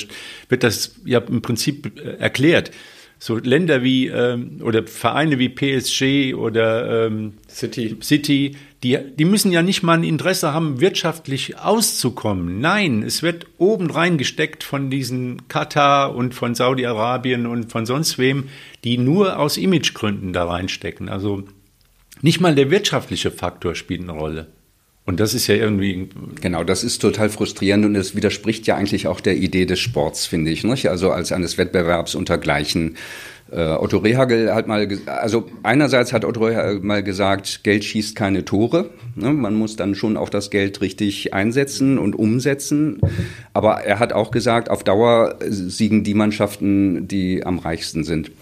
wird 0.49 0.63
das 0.63 0.97
ja 1.05 1.21
im 1.21 1.41
Prinzip 1.41 1.99
äh, 1.99 2.19
erklärt. 2.19 2.73
So 3.19 3.39
Länder 3.39 3.83
wie 3.83 4.09
ähm, 4.09 4.61
oder 4.63 4.87
Vereine 4.87 5.39
wie 5.39 5.49
PSG 5.49 6.35
oder 6.35 7.07
ähm, 7.07 7.35
City, 7.49 7.97
City 8.03 8.57
die, 8.87 8.99
die 9.17 9.25
müssen 9.25 9.51
ja 9.51 9.63
nicht 9.63 9.83
mal 9.83 9.95
ein 9.95 10.05
Interesse 10.05 10.53
haben, 10.53 10.81
wirtschaftlich 10.81 11.59
auszukommen. 11.59 12.61
Nein, 12.61 13.03
es 13.03 13.23
wird 13.23 13.47
oben 13.59 13.91
reingesteckt 13.91 14.63
von 14.63 14.91
diesen 14.91 15.49
Katar 15.49 16.15
und 16.15 16.35
von 16.35 16.55
Saudi-Arabien 16.55 17.47
und 17.47 17.73
von 17.73 17.85
sonst 17.85 18.17
wem, 18.17 18.45
die 18.85 18.97
nur 18.97 19.41
aus 19.41 19.57
Imagegründen 19.57 20.33
da 20.33 20.45
reinstecken. 20.45 21.09
Also 21.09 21.43
nicht 22.23 22.41
mal 22.41 22.55
der 22.55 22.71
wirtschaftliche 22.71 23.33
Faktor 23.33 23.75
spielt 23.75 24.03
eine 24.03 24.13
Rolle. 24.13 24.47
Und 25.05 25.21
das 25.21 25.35
ist 25.35 25.47
ja 25.47 25.55
irgendwie. 25.55 26.09
Genau, 26.41 26.65
das 26.65 26.83
ist 26.83 26.99
total 26.99 27.29
frustrierend 27.29 27.85
und 27.85 27.95
es 27.95 28.17
widerspricht 28.17 28.67
ja 28.67 28.77
eigentlich 28.77 29.07
auch 29.07 29.21
der 29.21 29.37
Idee 29.37 29.65
des 29.65 29.79
Sports, 29.81 30.27
finde 30.27 30.51
ich. 30.51 30.65
Nicht? 30.65 30.89
Also 30.89 31.11
als 31.11 31.33
eines 31.33 31.59
Wettbewerbs 31.59 32.15
untergleichen. 32.15 32.97
Äh, 33.51 33.75
Otto 33.75 33.99
Rehagel 33.99 34.53
hat 34.53 34.67
mal, 34.67 34.89
also 35.07 35.49
einerseits 35.63 36.13
hat 36.13 36.25
Otto 36.25 36.45
Rehagel 36.45 36.81
mal 36.81 37.03
gesagt, 37.03 37.63
Geld 37.63 37.85
schießt 37.85 38.17
keine 38.17 38.45
Tore. 38.45 38.91
Ne? 39.15 39.33
Man 39.33 39.55
muss 39.55 39.77
dann 39.77 39.95
schon 39.95 40.17
auch 40.17 40.29
das 40.29 40.51
Geld 40.51 40.81
richtig 40.81 41.33
einsetzen 41.33 41.99
und 41.99 42.17
umsetzen. 42.17 43.01
Aber 43.53 43.83
er 43.83 43.99
hat 44.01 44.13
auch 44.13 44.33
gesagt, 44.33 44.69
auf 44.69 44.83
Dauer 44.83 45.37
siegen 45.49 46.03
die 46.03 46.15
Mannschaften, 46.15 47.07
die 47.07 47.45
am 47.47 47.59
reichsten 47.59 48.03
sind. 48.03 48.33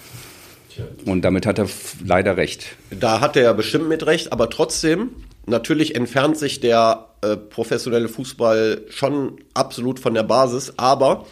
Und 1.04 1.22
damit 1.22 1.46
hat 1.46 1.58
er 1.58 1.68
leider 2.04 2.36
recht. 2.36 2.66
Da 2.90 3.20
hat 3.20 3.36
er 3.36 3.54
bestimmt 3.54 3.88
mit 3.88 4.06
recht, 4.06 4.32
aber 4.32 4.50
trotzdem, 4.50 5.10
natürlich 5.46 5.94
entfernt 5.94 6.36
sich 6.36 6.60
der 6.60 7.10
äh, 7.20 7.36
professionelle 7.36 8.08
Fußball 8.08 8.82
schon 8.88 9.38
absolut 9.52 10.00
von 10.00 10.14
der 10.14 10.24
Basis, 10.24 10.74
aber 10.76 11.26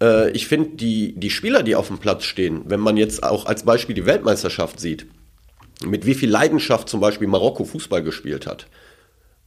äh, 0.00 0.30
ich 0.30 0.46
finde, 0.46 0.76
die, 0.76 1.14
die 1.18 1.30
Spieler, 1.30 1.62
die 1.62 1.76
auf 1.76 1.88
dem 1.88 1.98
Platz 1.98 2.24
stehen, 2.24 2.62
wenn 2.66 2.80
man 2.80 2.96
jetzt 2.96 3.22
auch 3.22 3.46
als 3.46 3.64
Beispiel 3.64 3.94
die 3.94 4.06
Weltmeisterschaft 4.06 4.80
sieht, 4.80 5.06
mit 5.84 6.06
wie 6.06 6.14
viel 6.14 6.30
Leidenschaft 6.30 6.88
zum 6.88 7.00
Beispiel 7.00 7.28
Marokko 7.28 7.64
Fußball 7.64 8.02
gespielt 8.02 8.46
hat, 8.46 8.66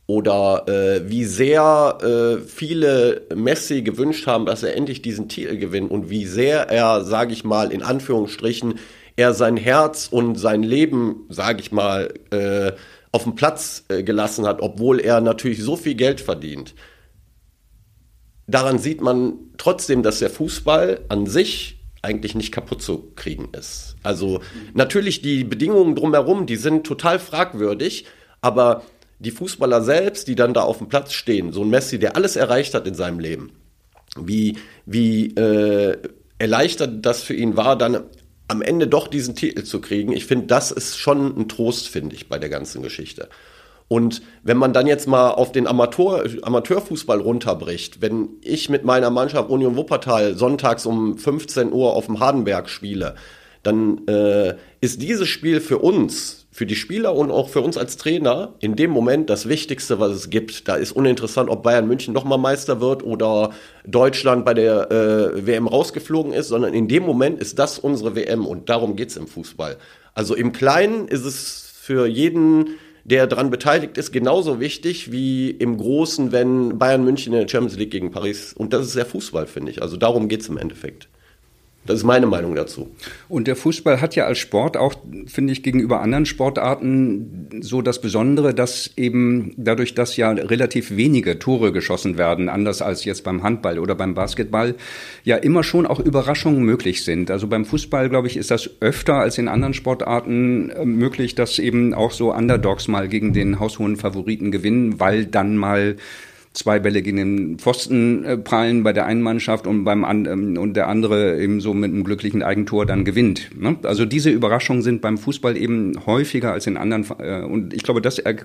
oder 0.05 0.65
äh, 0.67 1.09
wie 1.09 1.23
sehr 1.23 1.97
äh, 2.01 2.41
viele 2.45 3.21
Messi 3.33 3.83
gewünscht 3.83 4.27
haben, 4.27 4.45
dass 4.45 4.63
er 4.63 4.75
endlich 4.75 5.01
diesen 5.01 5.29
Titel 5.29 5.57
gewinnt 5.57 5.91
und 5.91 6.09
wie 6.09 6.25
sehr 6.25 6.69
er, 6.69 7.05
sage 7.05 7.31
ich 7.31 7.45
mal, 7.45 7.71
in 7.71 7.81
Anführungsstrichen, 7.81 8.79
er 9.15 9.33
sein 9.33 9.55
Herz 9.57 10.07
und 10.11 10.35
sein 10.35 10.63
Leben, 10.63 11.25
sage 11.29 11.61
ich 11.61 11.71
mal, 11.71 12.13
äh, 12.31 12.73
auf 13.11 13.23
den 13.23 13.35
Platz 13.35 13.85
äh, 13.87 14.03
gelassen 14.03 14.45
hat, 14.45 14.61
obwohl 14.61 14.99
er 14.99 15.21
natürlich 15.21 15.63
so 15.63 15.77
viel 15.77 15.95
Geld 15.95 16.19
verdient 16.19 16.73
daran 18.47 18.79
sieht 18.79 19.01
man 19.01 19.33
trotzdem, 19.57 20.03
dass 20.03 20.19
der 20.19 20.29
Fußball 20.29 21.01
an 21.09 21.27
sich 21.27 21.79
eigentlich 22.01 22.35
nicht 22.35 22.51
kaputt 22.51 22.81
zu 22.81 23.11
kriegen 23.15 23.49
ist. 23.53 23.95
Also 24.03 24.41
natürlich 24.73 25.21
die 25.21 25.43
Bedingungen 25.43 25.95
drumherum, 25.95 26.45
die 26.45 26.57
sind 26.57 26.85
total 26.85 27.17
fragwürdig, 27.17 28.05
aber 28.41 28.83
die 29.19 29.31
Fußballer 29.31 29.81
selbst, 29.81 30.27
die 30.27 30.35
dann 30.35 30.53
da 30.53 30.63
auf 30.63 30.79
dem 30.79 30.89
Platz 30.89 31.13
stehen, 31.13 31.53
so 31.53 31.63
ein 31.63 31.69
Messi, 31.69 31.97
der 31.97 32.17
alles 32.17 32.35
erreicht 32.35 32.73
hat 32.73 32.85
in 32.87 32.93
seinem 32.93 33.19
Leben, 33.19 33.53
wie, 34.17 34.57
wie 34.85 35.27
äh, 35.35 35.97
erleichtert 36.37 37.05
das 37.05 37.23
für 37.23 37.33
ihn 37.33 37.55
war, 37.55 37.77
dann 37.77 38.03
am 38.49 38.61
Ende 38.61 38.87
doch 38.87 39.07
diesen 39.07 39.35
Titel 39.35 39.63
zu 39.63 39.79
kriegen. 39.79 40.11
Ich 40.11 40.25
finde, 40.25 40.47
das 40.47 40.71
ist 40.71 40.97
schon 40.97 41.39
ein 41.39 41.47
Trost, 41.47 41.87
finde 41.87 42.15
ich, 42.15 42.27
bei 42.27 42.37
der 42.37 42.49
ganzen 42.49 42.83
Geschichte. 42.83 43.29
Und 43.87 44.21
wenn 44.43 44.57
man 44.57 44.73
dann 44.73 44.87
jetzt 44.87 45.07
mal 45.07 45.31
auf 45.31 45.51
den 45.51 45.67
Amateur, 45.67 46.25
Amateurfußball 46.41 47.19
runterbricht, 47.19 48.01
wenn 48.01 48.29
ich 48.41 48.69
mit 48.69 48.85
meiner 48.85 49.09
Mannschaft 49.09 49.49
Union 49.49 49.75
Wuppertal 49.75 50.35
sonntags 50.35 50.85
um 50.85 51.17
15 51.17 51.71
Uhr 51.71 51.93
auf 51.93 52.07
dem 52.07 52.19
Hardenberg 52.19 52.69
spiele, 52.69 53.15
dann 53.61 54.05
äh, 54.07 54.55
ist 54.81 55.01
dieses 55.01 55.29
Spiel 55.29 55.61
für 55.61 55.77
uns 55.77 56.43
für 56.53 56.67
die 56.67 56.75
Spieler 56.75 57.15
und 57.15 57.31
auch 57.31 57.49
für 57.49 57.61
uns 57.61 57.77
als 57.77 57.97
Trainer 57.97 58.53
in 58.59 58.75
dem 58.75 58.91
Moment 58.91 59.27
das 59.29 59.49
Wichtigste, 59.49 59.99
was 59.99 60.11
es 60.11 60.29
gibt. 60.29 60.67
Da 60.67 60.75
ist 60.75 60.91
uninteressant, 60.91 61.49
ob 61.49 61.63
Bayern 61.63 61.87
München 61.87 62.13
nochmal 62.13 62.37
Meister 62.37 62.79
wird 62.79 63.03
oder 63.03 63.49
Deutschland 63.87 64.45
bei 64.45 64.53
der 64.53 64.91
äh, 64.91 65.47
WM 65.47 65.67
rausgeflogen 65.67 66.31
ist, 66.31 66.49
sondern 66.49 66.75
in 66.75 66.87
dem 66.87 67.03
Moment 67.03 67.39
ist 67.39 67.57
das 67.57 67.79
unsere 67.79 68.15
WM 68.15 68.45
und 68.45 68.69
darum 68.69 68.95
geht's 68.95 69.17
im 69.17 69.25
Fußball. 69.25 69.77
Also 70.13 70.35
im 70.35 70.51
Kleinen 70.51 71.07
ist 71.07 71.25
es 71.25 71.73
für 71.81 72.05
jeden, 72.05 72.75
der 73.03 73.27
daran 73.27 73.49
beteiligt 73.49 73.97
ist, 73.97 74.11
genauso 74.11 74.59
wichtig 74.59 75.11
wie 75.11 75.49
im 75.51 75.77
Großen, 75.77 76.31
wenn 76.31 76.77
Bayern 76.77 77.03
München 77.03 77.33
in 77.33 77.39
der 77.39 77.47
Champions 77.47 77.77
League 77.77 77.91
gegen 77.91 78.11
Paris. 78.11 78.53
Und 78.53 78.73
das 78.73 78.87
ist 78.87 78.95
der 78.95 79.05
Fußball, 79.05 79.47
finde 79.47 79.71
ich. 79.71 79.81
Also 79.81 79.97
darum 79.97 80.29
geht's 80.29 80.47
im 80.47 80.57
Endeffekt. 80.57 81.09
Das 81.85 81.97
ist 81.97 82.05
meine 82.05 82.27
Meinung 82.27 82.55
dazu. 82.55 82.91
Und 83.27 83.45
der 83.47 83.57
Fußball 83.57 83.99
hat 83.99 84.15
ja 84.15 84.25
als 84.25 84.37
Sport 84.37 84.77
auch, 84.77 84.93
finde 85.27 85.51
ich, 85.51 85.63
gegenüber 85.63 85.99
anderen 85.99 86.25
Sportarten 86.25 87.49
so 87.59 87.81
das 87.81 87.99
Besondere, 87.99 88.53
dass 88.53 88.91
eben 88.95 89.53
dadurch, 89.57 89.93
dass 89.93 90.15
ja 90.15 90.31
relativ 90.31 90.95
wenige 90.95 91.39
Tore 91.39 91.73
geschossen 91.73 92.17
werden, 92.17 92.47
anders 92.47 92.81
als 92.81 93.03
jetzt 93.03 93.25
beim 93.25 93.43
Handball 93.43 93.79
oder 93.79 93.95
beim 93.95 94.13
Basketball, 94.13 94.75
ja 95.25 95.35
immer 95.35 95.63
schon 95.63 95.85
auch 95.85 95.99
Überraschungen 95.99 96.63
möglich 96.63 97.03
sind. 97.03 97.29
Also 97.29 97.47
beim 97.47 97.65
Fußball, 97.65 98.07
glaube 98.07 98.27
ich, 98.27 98.37
ist 98.37 98.49
das 98.49 98.69
öfter 98.79 99.15
als 99.15 99.37
in 99.37 99.49
anderen 99.49 99.73
Sportarten 99.73 100.69
äh, 100.69 100.85
möglich, 100.85 101.35
dass 101.35 101.59
eben 101.59 101.93
auch 101.93 102.11
so 102.11 102.33
Underdogs 102.33 102.87
mal 102.87 103.09
gegen 103.09 103.33
den 103.33 103.59
haushohen 103.59 103.97
Favoriten 103.97 104.51
gewinnen, 104.51 105.01
weil 105.01 105.25
dann 105.25 105.57
mal 105.57 105.97
zwei 106.53 106.79
Bälle 106.79 107.01
gegen 107.01 107.17
den 107.17 107.59
Pfosten 107.59 108.23
äh, 108.23 108.37
prallen 108.37 108.83
bei 108.83 108.93
der 108.93 109.05
einen 109.05 109.21
Mannschaft 109.21 109.65
und 109.65 109.83
beim 109.83 110.05
an, 110.05 110.25
ähm, 110.25 110.57
und 110.57 110.75
der 110.75 110.87
andere 110.87 111.41
eben 111.41 111.59
so 111.59 111.73
mit 111.73 111.91
einem 111.91 112.03
glücklichen 112.03 112.43
Eigentor 112.43 112.85
dann 112.85 113.05
gewinnt. 113.05 113.49
Ne? 113.59 113.75
Also 113.83 114.05
diese 114.05 114.29
Überraschungen 114.29 114.83
sind 114.83 115.01
beim 115.01 115.17
Fußball 115.17 115.57
eben 115.57 115.93
häufiger 116.05 116.53
als 116.53 116.67
in 116.67 116.77
anderen 116.77 117.05
äh, 117.19 117.41
und 117.41 117.73
ich 117.73 117.81
glaube, 117.81 118.01
das, 118.01 118.19
er, 118.19 118.35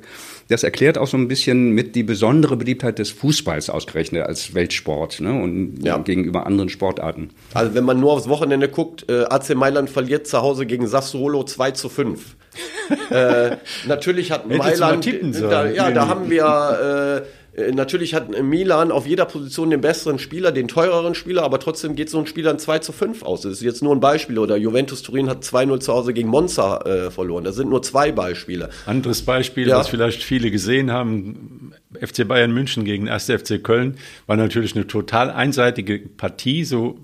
das 0.49 0.62
erklärt 0.62 0.97
auch 0.97 1.07
so 1.07 1.18
ein 1.18 1.29
bisschen 1.29 1.73
mit 1.73 1.94
die 1.94 2.03
besondere 2.03 2.57
Beliebtheit 2.57 2.99
des 2.99 3.11
Fußballs 3.11 3.68
ausgerechnet 3.68 4.27
als 4.27 4.55
Weltsport 4.55 5.21
ne? 5.21 5.40
und 5.40 5.85
ja. 5.85 5.99
gegenüber 5.99 6.47
anderen 6.47 6.71
Sportarten. 6.71 7.31
Also 7.53 7.75
wenn 7.75 7.85
man 7.85 8.01
nur 8.01 8.12
aufs 8.12 8.29
Wochenende 8.29 8.68
guckt, 8.68 9.05
äh, 9.11 9.25
AC 9.25 9.55
Mailand 9.55 9.90
verliert 9.90 10.27
zu 10.27 10.40
Hause 10.40 10.64
gegen 10.64 10.87
Sassuolo 10.87 11.44
2 11.44 11.73
zu 11.73 11.90
5. 11.90 12.37
äh, 13.11 13.57
natürlich 13.87 14.33
hat 14.33 14.49
Mailand, 14.49 15.07
da, 15.42 15.68
ja, 15.71 15.90
da 15.90 16.09
haben 16.09 16.31
wir 16.31 17.23
äh, 17.23 17.29
natürlich 17.73 18.14
hat 18.14 18.31
Milan 18.42 18.92
auf 18.92 19.07
jeder 19.07 19.25
Position 19.25 19.71
den 19.71 19.81
besseren 19.81 20.18
Spieler, 20.18 20.53
den 20.53 20.68
teureren 20.68 21.14
Spieler, 21.14 21.42
aber 21.42 21.59
trotzdem 21.59 21.97
geht 21.97 22.11
so 22.11 22.18
ein 22.18 22.27
Spiel 22.27 22.44
dann 22.44 22.59
2 22.59 22.79
zu 22.79 22.92
5 22.92 23.23
aus. 23.23 23.42
Das 23.42 23.53
ist 23.53 23.62
jetzt 23.62 23.83
nur 23.83 23.94
ein 23.94 24.01
Beispiel. 24.01 24.38
Oder 24.38 24.57
Juventus 24.57 25.03
Turin 25.03 25.29
hat 25.29 25.42
2-0 25.42 25.81
zu 25.81 25.92
Hause 25.92 26.12
gegen 26.12 26.29
Monza 26.29 26.79
äh, 26.83 27.11
verloren. 27.11 27.44
Das 27.44 27.57
sind 27.57 27.68
nur 27.71 27.83
zwei 27.83 28.12
Beispiele. 28.12 28.71
Anderes 28.87 29.23
Beispiel, 29.23 29.68
ja. 29.68 29.79
was 29.79 29.88
vielleicht 29.88 30.23
viele 30.23 30.51
gesehen 30.51 30.90
haben, 30.92 31.73
FC 32.01 32.27
Bayern 32.27 32.53
München 32.53 32.85
gegen 32.85 33.09
1. 33.09 33.25
FC 33.25 33.62
Köln, 33.62 33.97
war 34.27 34.37
natürlich 34.37 34.77
eine 34.77 34.87
total 34.87 35.31
einseitige 35.31 35.99
Partie, 35.99 36.64
so 36.64 36.99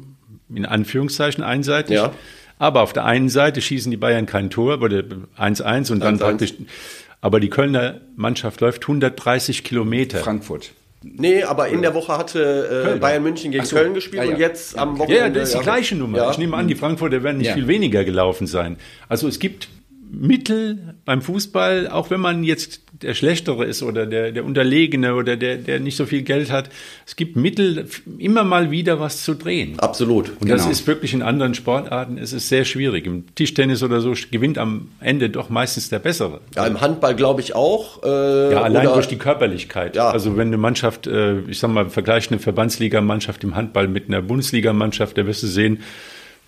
in 0.54 0.66
Anführungszeichen 0.66 1.42
einseitig. 1.42 1.96
Ja. 1.96 2.12
Aber 2.58 2.82
auf 2.82 2.92
der 2.92 3.04
einen 3.04 3.28
Seite 3.28 3.60
schießen 3.60 3.90
die 3.90 3.96
Bayern 3.96 4.26
kein 4.26 4.48
Tor, 4.48 4.80
wurde 4.80 5.04
1-1 5.36 5.90
und 5.90 6.00
dann 6.00 6.14
1 6.14 6.20
-1. 6.20 6.24
praktisch 6.24 6.54
aber 7.24 7.40
die 7.40 7.48
Kölner 7.48 8.02
Mannschaft 8.16 8.60
läuft 8.60 8.82
130 8.82 9.64
Kilometer. 9.64 10.18
Frankfurt. 10.18 10.72
Nee, 11.02 11.42
aber 11.42 11.68
in 11.68 11.80
der 11.80 11.94
Woche 11.94 12.18
hatte 12.18 12.96
äh, 12.96 12.98
Bayern 12.98 13.22
München 13.22 13.50
gegen 13.50 13.64
so. 13.64 13.76
Köln 13.76 13.94
gespielt 13.94 14.24
ja, 14.24 14.28
ja. 14.28 14.34
und 14.34 14.40
jetzt 14.40 14.76
am 14.76 14.98
Wochenende. 14.98 15.22
Ja, 15.22 15.30
das 15.30 15.48
ist 15.48 15.58
die 15.58 15.62
gleiche 15.62 15.96
Nummer. 15.96 16.18
Ja. 16.18 16.30
Ich 16.30 16.36
nehme 16.36 16.54
an, 16.54 16.68
die 16.68 16.74
Frankfurter 16.74 17.22
werden 17.22 17.38
nicht 17.38 17.52
viel 17.52 17.66
weniger 17.66 18.04
gelaufen 18.04 18.46
sein. 18.46 18.76
Also 19.08 19.26
es 19.26 19.38
gibt 19.38 19.68
Mittel 20.10 20.96
beim 21.06 21.22
Fußball, 21.22 21.88
auch 21.88 22.10
wenn 22.10 22.20
man 22.20 22.44
jetzt 22.44 22.82
der 23.04 23.14
Schlechtere 23.14 23.64
ist 23.64 23.82
oder 23.82 24.06
der, 24.06 24.32
der 24.32 24.44
Unterlegene 24.44 25.14
oder 25.14 25.36
der, 25.36 25.56
der 25.56 25.80
nicht 25.80 25.96
so 25.96 26.06
viel 26.06 26.22
Geld 26.22 26.50
hat. 26.50 26.70
Es 27.06 27.16
gibt 27.16 27.36
Mittel, 27.36 27.86
immer 28.18 28.44
mal 28.44 28.70
wieder 28.70 29.00
was 29.00 29.22
zu 29.22 29.34
drehen. 29.34 29.78
Absolut. 29.78 30.30
Und 30.30 30.40
genau. 30.40 30.56
das 30.56 30.66
ist 30.66 30.86
wirklich 30.86 31.14
in 31.14 31.22
anderen 31.22 31.54
Sportarten, 31.54 32.18
es 32.18 32.32
ist 32.32 32.48
sehr 32.48 32.64
schwierig. 32.64 33.06
Im 33.06 33.34
Tischtennis 33.34 33.82
oder 33.82 34.00
so 34.00 34.14
gewinnt 34.30 34.58
am 34.58 34.88
Ende 35.00 35.30
doch 35.30 35.50
meistens 35.50 35.88
der 35.88 35.98
Bessere. 35.98 36.40
Ja, 36.56 36.66
im 36.66 36.80
Handball 36.80 37.14
glaube 37.14 37.40
ich 37.40 37.54
auch. 37.54 38.02
Äh, 38.02 38.52
ja, 38.52 38.62
allein 38.62 38.86
durch 38.86 39.08
die 39.08 39.18
Körperlichkeit. 39.18 39.96
Ja. 39.96 40.10
Also 40.10 40.36
wenn 40.36 40.48
eine 40.48 40.56
Mannschaft, 40.56 41.06
äh, 41.06 41.40
ich 41.40 41.58
sag 41.58 41.70
mal, 41.70 41.90
vergleicht 41.90 42.32
eine 42.32 42.40
Verbandsligamannschaft 42.40 43.44
im 43.44 43.54
Handball 43.54 43.88
mit 43.88 44.08
einer 44.08 44.22
Bundesligamannschaft, 44.22 45.18
da 45.18 45.26
wirst 45.26 45.42
du 45.42 45.46
sehen, 45.46 45.80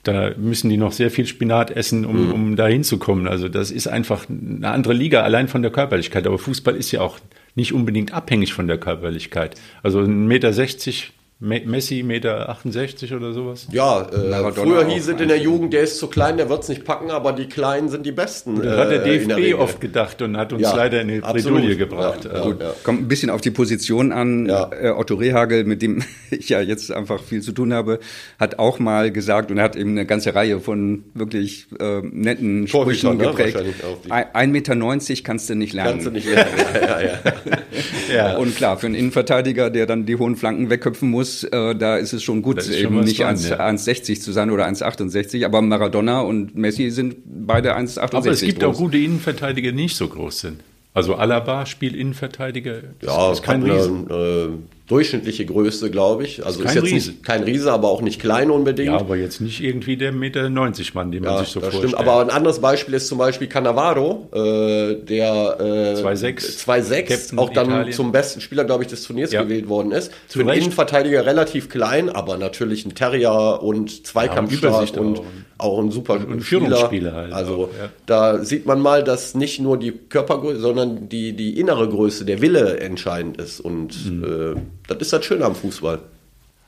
da 0.06 0.32
müssen 0.36 0.68
die 0.68 0.76
noch 0.76 0.92
sehr 0.92 1.10
viel 1.10 1.26
Spinat 1.26 1.70
essen, 1.70 2.04
um, 2.04 2.26
mhm. 2.26 2.32
um 2.32 2.56
da 2.56 2.66
hinzukommen. 2.66 3.26
Also 3.26 3.48
das 3.48 3.70
ist 3.70 3.86
einfach 3.86 4.26
eine 4.28 4.68
andere 4.68 4.94
Liga, 4.94 5.22
allein 5.22 5.48
von 5.48 5.62
der 5.62 5.70
Körperlichkeit. 5.70 6.26
Aber 6.26 6.38
Fußball 6.38 6.76
ist 6.76 6.92
ja 6.92 7.00
auch 7.00 7.18
nicht 7.54 7.72
unbedingt 7.72 8.12
abhängig 8.12 8.52
von 8.52 8.66
der 8.66 8.78
Körperlichkeit. 8.78 9.56
Also 9.82 10.00
ein 10.00 10.26
Meter 10.26 10.52
60 10.52 11.12
Messi, 11.38 12.02
Meter 12.02 12.48
68 12.48 13.12
oder 13.12 13.34
sowas? 13.34 13.68
Ja, 13.70 14.08
äh, 14.08 14.52
früher 14.52 14.86
hieß 14.86 15.08
es 15.08 15.20
in 15.20 15.28
der 15.28 15.36
Jugend, 15.36 15.74
der 15.74 15.82
ist 15.82 15.98
zu 15.98 16.06
klein, 16.06 16.38
der 16.38 16.48
wird 16.48 16.62
es 16.62 16.70
nicht 16.70 16.86
packen, 16.86 17.10
aber 17.10 17.32
die 17.34 17.44
Kleinen 17.44 17.90
sind 17.90 18.06
die 18.06 18.12
Besten. 18.12 18.62
Das 18.62 18.78
hat 18.78 18.90
der 18.90 19.04
DFB 19.04 19.32
äh, 19.32 19.42
der 19.48 19.60
oft 19.60 19.78
gedacht 19.78 20.22
und 20.22 20.38
hat 20.38 20.54
uns 20.54 20.62
ja, 20.62 20.74
leider 20.74 21.02
in 21.02 21.08
die 21.08 21.20
Bredouille 21.20 21.76
gebracht. 21.76 22.24
Ja, 22.24 22.30
also, 22.30 22.52
ja. 22.52 22.72
Kommt 22.84 23.02
ein 23.02 23.08
bisschen 23.08 23.28
auf 23.28 23.42
die 23.42 23.50
Position 23.50 24.12
an. 24.12 24.48
Äh, 24.48 24.94
Otto 24.96 25.16
Rehagel, 25.16 25.64
mit 25.64 25.82
dem 25.82 26.02
ich 26.30 26.48
ja 26.48 26.62
jetzt 26.62 26.90
einfach 26.90 27.22
viel 27.22 27.42
zu 27.42 27.52
tun 27.52 27.74
habe, 27.74 28.00
hat 28.38 28.58
auch 28.58 28.78
mal 28.78 29.12
gesagt, 29.12 29.50
und 29.50 29.58
er 29.58 29.64
hat 29.64 29.76
eben 29.76 29.90
eine 29.90 30.06
ganze 30.06 30.34
Reihe 30.34 30.58
von 30.60 31.04
wirklich 31.12 31.66
äh, 31.78 32.00
netten 32.00 32.66
Sprüchen 32.66 33.18
ne? 33.18 33.26
geprägt. 33.26 33.62
Ein 34.08 34.52
Meter 34.52 34.74
neunzig 34.74 35.22
kannst 35.22 35.50
du 35.50 35.54
nicht 35.54 35.74
lernen. 35.74 35.90
Kannst 35.90 36.06
du 36.06 36.10
nicht 36.12 36.30
lernen, 36.30 36.50
ja, 36.74 37.00
ja, 37.00 37.00
ja. 37.02 37.18
Und 38.38 38.56
klar, 38.56 38.78
für 38.78 38.86
einen 38.86 38.94
Innenverteidiger, 38.94 39.70
der 39.70 39.86
dann 39.86 40.06
die 40.06 40.16
hohen 40.16 40.36
Flanken 40.36 40.70
wegköpfen 40.70 41.10
muss, 41.10 41.44
äh, 41.44 41.74
da 41.74 41.96
ist 41.96 42.12
es 42.12 42.22
schon 42.22 42.42
gut, 42.42 42.66
eben 42.68 43.00
nicht 43.00 43.24
1,60 43.24 44.08
ja. 44.08 44.20
zu 44.20 44.32
sein 44.32 44.50
oder 44.50 44.66
1,68. 44.66 45.44
Aber 45.44 45.62
Maradona 45.62 46.20
und 46.20 46.56
Messi 46.56 46.90
sind 46.90 47.16
beide 47.24 47.76
1,68 47.76 48.14
Aber 48.14 48.30
es 48.30 48.40
gibt 48.40 48.60
groß. 48.60 48.76
auch 48.76 48.78
gute 48.78 48.98
Innenverteidiger, 48.98 49.70
die 49.70 49.76
nicht 49.76 49.96
so 49.96 50.08
groß 50.08 50.40
sind. 50.40 50.60
Also 50.94 51.14
Alaba 51.16 51.66
spielt 51.66 51.94
Innenverteidiger. 51.94 52.82
Ja, 53.02 53.32
ist 53.32 53.42
kein 53.42 53.62
Riesen. 53.62 54.08
Äh, 54.10 54.75
durchschnittliche 54.86 55.44
Größe, 55.46 55.90
glaube 55.90 56.24
ich. 56.24 56.44
Also 56.46 56.60
ist, 56.60 56.68
ist 56.68 56.74
jetzt 56.76 56.84
Riese. 56.84 57.10
nicht 57.10 57.22
kein 57.24 57.42
Riese, 57.42 57.72
aber 57.72 57.88
auch 57.88 58.02
nicht 58.02 58.20
klein 58.20 58.50
unbedingt. 58.50 58.88
Ja, 58.88 58.98
aber 58.98 59.16
jetzt 59.16 59.40
nicht 59.40 59.60
irgendwie 59.60 59.96
der 59.96 60.12
Meter 60.12 60.48
90 60.48 60.94
Mann, 60.94 61.10
den 61.10 61.24
man 61.24 61.32
ja, 61.32 61.38
sich 61.40 61.48
so 61.48 61.60
das 61.60 61.70
vorstellt. 61.70 61.94
Stimmt. 61.94 62.08
Aber 62.08 62.20
ein 62.20 62.30
anderes 62.30 62.60
Beispiel 62.60 62.94
ist 62.94 63.08
zum 63.08 63.18
Beispiel 63.18 63.48
Cannavaro, 63.48 64.28
äh, 64.32 64.94
der 64.94 65.56
äh, 65.60 66.00
2-6 66.00 67.36
auch 67.36 67.50
dann 67.50 67.66
Italien. 67.66 67.92
zum 67.92 68.12
besten 68.12 68.40
Spieler, 68.40 68.64
glaube 68.64 68.84
ich, 68.84 68.88
des 68.88 69.02
Turniers 69.02 69.32
ja. 69.32 69.42
gewählt 69.42 69.68
worden 69.68 69.90
ist. 69.90 70.12
Zu 70.28 70.38
Für 70.38 70.44
einen 70.48 70.60
Innenverteidiger 70.60 71.26
relativ 71.26 71.68
klein, 71.68 72.08
aber 72.08 72.38
natürlich 72.38 72.86
ein 72.86 72.94
Terrier 72.94 73.60
und 73.62 74.06
Zweikampfstark 74.06 74.94
ja, 74.94 75.00
und 75.00 75.20
auch 75.58 75.78
ein 75.78 75.90
super 75.90 76.14
und 76.14 76.42
Spieler. 76.42 77.12
Halt 77.12 77.32
also 77.32 77.54
auch, 77.54 77.68
ja. 77.78 77.88
da 78.04 78.44
sieht 78.44 78.66
man 78.66 78.80
mal, 78.80 79.02
dass 79.02 79.34
nicht 79.34 79.58
nur 79.58 79.78
die 79.78 79.92
Körpergröße, 79.92 80.60
sondern 80.60 81.08
die, 81.08 81.32
die 81.32 81.58
innere 81.58 81.88
Größe, 81.88 82.24
der 82.24 82.42
Wille 82.42 82.78
entscheidend 82.80 83.38
ist. 83.38 83.60
Und 83.60 84.06
mhm. 84.06 84.24
äh, 84.24 84.60
das 84.86 84.98
ist 84.98 85.12
das 85.12 85.24
Schöne 85.24 85.44
am 85.44 85.54
Fußball. 85.54 86.00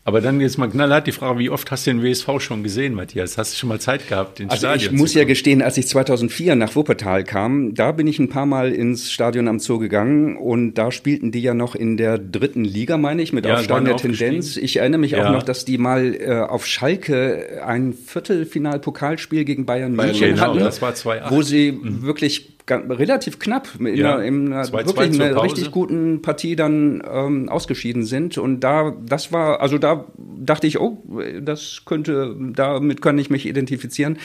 Aber 0.08 0.22
dann 0.22 0.40
jetzt 0.40 0.56
mal 0.56 0.68
knallhart 0.68 1.06
die 1.06 1.12
Frage, 1.12 1.38
wie 1.38 1.50
oft 1.50 1.70
hast 1.70 1.86
du 1.86 1.90
den 1.90 2.02
WSV 2.02 2.40
schon 2.40 2.62
gesehen, 2.62 2.94
Matthias? 2.94 3.36
Hast 3.36 3.52
du 3.52 3.58
schon 3.58 3.68
mal 3.68 3.78
Zeit 3.78 4.08
gehabt, 4.08 4.40
ins 4.40 4.50
also 4.52 4.66
Stadion 4.66 4.94
Ich 4.94 4.98
muss 4.98 5.12
ja 5.12 5.24
gestehen, 5.24 5.60
als 5.60 5.76
ich 5.76 5.86
2004 5.86 6.54
nach 6.54 6.74
Wuppertal 6.74 7.24
kam, 7.24 7.74
da 7.74 7.92
bin 7.92 8.06
ich 8.06 8.18
ein 8.18 8.30
paar 8.30 8.46
Mal 8.46 8.72
ins 8.72 9.12
Stadion 9.12 9.48
am 9.48 9.58
Zoo 9.58 9.78
gegangen 9.78 10.38
und 10.38 10.76
da 10.76 10.92
spielten 10.92 11.30
die 11.30 11.42
ja 11.42 11.52
noch 11.52 11.74
in 11.74 11.98
der 11.98 12.16
dritten 12.16 12.64
Liga, 12.64 12.96
meine 12.96 13.20
ich, 13.20 13.34
mit 13.34 13.44
ja, 13.44 13.56
aufsteigender 13.56 13.98
Tendenz. 13.98 14.56
Ich 14.56 14.78
erinnere 14.78 14.98
mich 14.98 15.10
ja. 15.10 15.28
auch 15.28 15.30
noch, 15.30 15.42
dass 15.42 15.66
die 15.66 15.76
mal 15.76 16.14
äh, 16.14 16.40
auf 16.40 16.64
Schalke 16.64 17.62
ein 17.66 17.92
Viertelfinal-Pokalspiel 17.92 19.44
gegen 19.44 19.66
Bayern 19.66 19.92
München 19.92 20.30
genau, 20.30 20.40
hatten, 20.40 20.60
das 20.60 20.80
war 20.80 20.94
2 20.94 21.24
wo 21.28 21.42
sie 21.42 21.72
mhm. 21.72 22.00
wirklich 22.00 22.56
relativ 22.70 23.38
knapp 23.38 23.68
in, 23.78 23.96
ja, 23.96 24.14
einer, 24.14 24.24
in 24.24 24.52
einer 24.52 24.72
wirklich 24.72 25.20
einer 25.20 25.42
richtig 25.42 25.70
guten 25.70 26.22
Partie 26.22 26.56
dann 26.56 27.02
ähm, 27.10 27.48
ausgeschieden 27.48 28.04
sind. 28.04 28.38
Und 28.38 28.60
da, 28.60 28.92
das 29.06 29.32
war, 29.32 29.60
also 29.60 29.78
da, 29.78 29.97
dachte 30.16 30.66
ich, 30.66 30.80
oh, 30.80 30.98
das 31.40 31.82
könnte, 31.84 32.36
damit 32.54 33.02
kann 33.02 33.18
ich 33.18 33.30
mich 33.30 33.46
identifizieren. 33.46 34.18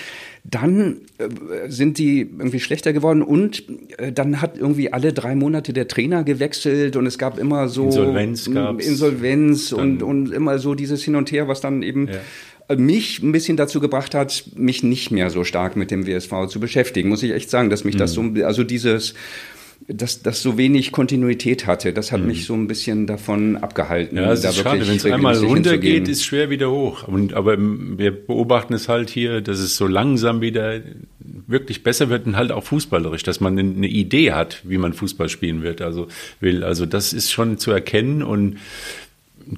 Dann 0.43 1.01
äh, 1.17 1.69
sind 1.69 1.97
die 1.97 2.21
irgendwie 2.21 2.59
schlechter 2.59 2.93
geworden 2.93 3.21
und 3.21 3.63
äh, 3.97 4.11
dann 4.11 4.41
hat 4.41 4.57
irgendwie 4.57 4.91
alle 4.91 5.13
drei 5.13 5.35
Monate 5.35 5.73
der 5.73 5.87
Trainer 5.87 6.23
gewechselt 6.23 6.95
und 6.95 7.05
es 7.05 7.17
gab 7.17 7.39
immer 7.39 7.67
so 7.67 7.85
Insolvenz, 7.85 8.51
gab's. 8.51 8.87
Insolvenz 8.87 9.71
und, 9.71 10.03
und 10.03 10.31
immer 10.31 10.59
so 10.59 10.75
dieses 10.75 11.03
Hin 11.03 11.15
und 11.15 11.31
Her, 11.31 11.47
was 11.47 11.61
dann 11.61 11.81
eben 11.83 12.09
ja. 12.69 12.75
mich 12.75 13.21
ein 13.21 13.31
bisschen 13.31 13.57
dazu 13.57 13.79
gebracht 13.79 14.15
hat, 14.15 14.45
mich 14.55 14.83
nicht 14.83 15.11
mehr 15.11 15.29
so 15.29 15.43
stark 15.43 15.75
mit 15.75 15.91
dem 15.91 16.05
WSV 16.07 16.47
zu 16.47 16.59
beschäftigen, 16.59 17.09
muss 17.09 17.23
ich 17.23 17.31
echt 17.31 17.49
sagen, 17.49 17.69
dass 17.69 17.83
mich 17.83 17.95
mhm. 17.95 17.99
das 17.99 18.13
so, 18.13 18.21
also 18.43 18.63
dieses 18.63 19.13
dass 19.87 20.21
das 20.21 20.41
so 20.41 20.57
wenig 20.57 20.91
Kontinuität 20.91 21.67
hatte. 21.67 21.93
Das 21.93 22.11
hat 22.11 22.21
mhm. 22.21 22.27
mich 22.27 22.45
so 22.45 22.53
ein 22.53 22.67
bisschen 22.67 23.07
davon 23.07 23.57
abgehalten. 23.57 24.17
Ja, 24.17 24.31
es 24.31 24.41
da 24.41 24.49
ist 24.49 24.57
schade, 24.57 24.87
wenn 24.87 24.95
es 24.95 25.05
einmal 25.05 25.37
runtergeht, 25.37 26.07
ist 26.07 26.23
schwer 26.23 26.49
wieder 26.49 26.71
hoch. 26.71 27.07
Und, 27.07 27.33
aber 27.33 27.57
wir 27.57 28.11
beobachten 28.11 28.73
es 28.73 28.87
halt 28.87 29.09
hier, 29.09 29.41
dass 29.41 29.59
es 29.59 29.75
so 29.75 29.87
langsam 29.87 30.41
wieder 30.41 30.81
wirklich 31.19 31.83
besser 31.83 32.09
wird 32.09 32.25
und 32.25 32.35
halt 32.35 32.51
auch 32.51 32.63
fußballerisch, 32.63 33.23
dass 33.23 33.39
man 33.39 33.57
eine 33.57 33.87
Idee 33.87 34.31
hat, 34.31 34.61
wie 34.63 34.77
man 34.77 34.93
Fußball 34.93 35.29
spielen 35.29 35.63
wird. 35.63 35.81
Also 35.81 36.07
will, 36.39 36.63
also 36.63 36.85
das 36.85 37.13
ist 37.13 37.31
schon 37.31 37.57
zu 37.57 37.71
erkennen 37.71 38.23
und 38.23 38.57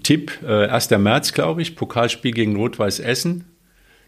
Tipp, 0.04 0.32
äh, 0.44 0.68
1. 0.68 0.90
März, 0.92 1.34
glaube 1.34 1.62
ich, 1.62 1.76
Pokalspiel 1.76 2.32
gegen 2.32 2.56
Rot-Weiß 2.56 3.00
Essen. 3.00 3.46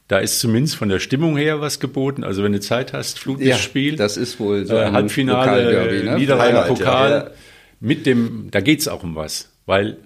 Da 0.07 0.19
ist 0.19 0.39
zumindest 0.39 0.75
von 0.75 0.87
der 0.87 0.99
Stimmung 0.99 1.35
her 1.35 1.59
was 1.59 1.79
geboten. 1.79 2.23
Also 2.23 2.43
wenn 2.43 2.53
du 2.53 2.59
Zeit 2.59 2.93
hast, 2.93 3.19
Flutlichtspiel. 3.19 3.91
Ja, 3.91 3.97
das 3.97 4.15
ist 4.15 4.39
wohl 4.39 4.65
so 4.65 4.75
äh, 4.75 4.83
ein 4.83 4.93
Halbfinale, 4.93 6.03
ne? 6.03 6.15
Niederrheiner 6.17 6.61
Pokal. 6.63 7.11
Ja. 7.11 7.31
Mit 7.79 8.05
dem, 8.05 8.47
da 8.51 8.61
geht's 8.61 8.87
auch 8.87 9.03
um 9.03 9.15
was. 9.15 9.51
Weil 9.65 9.97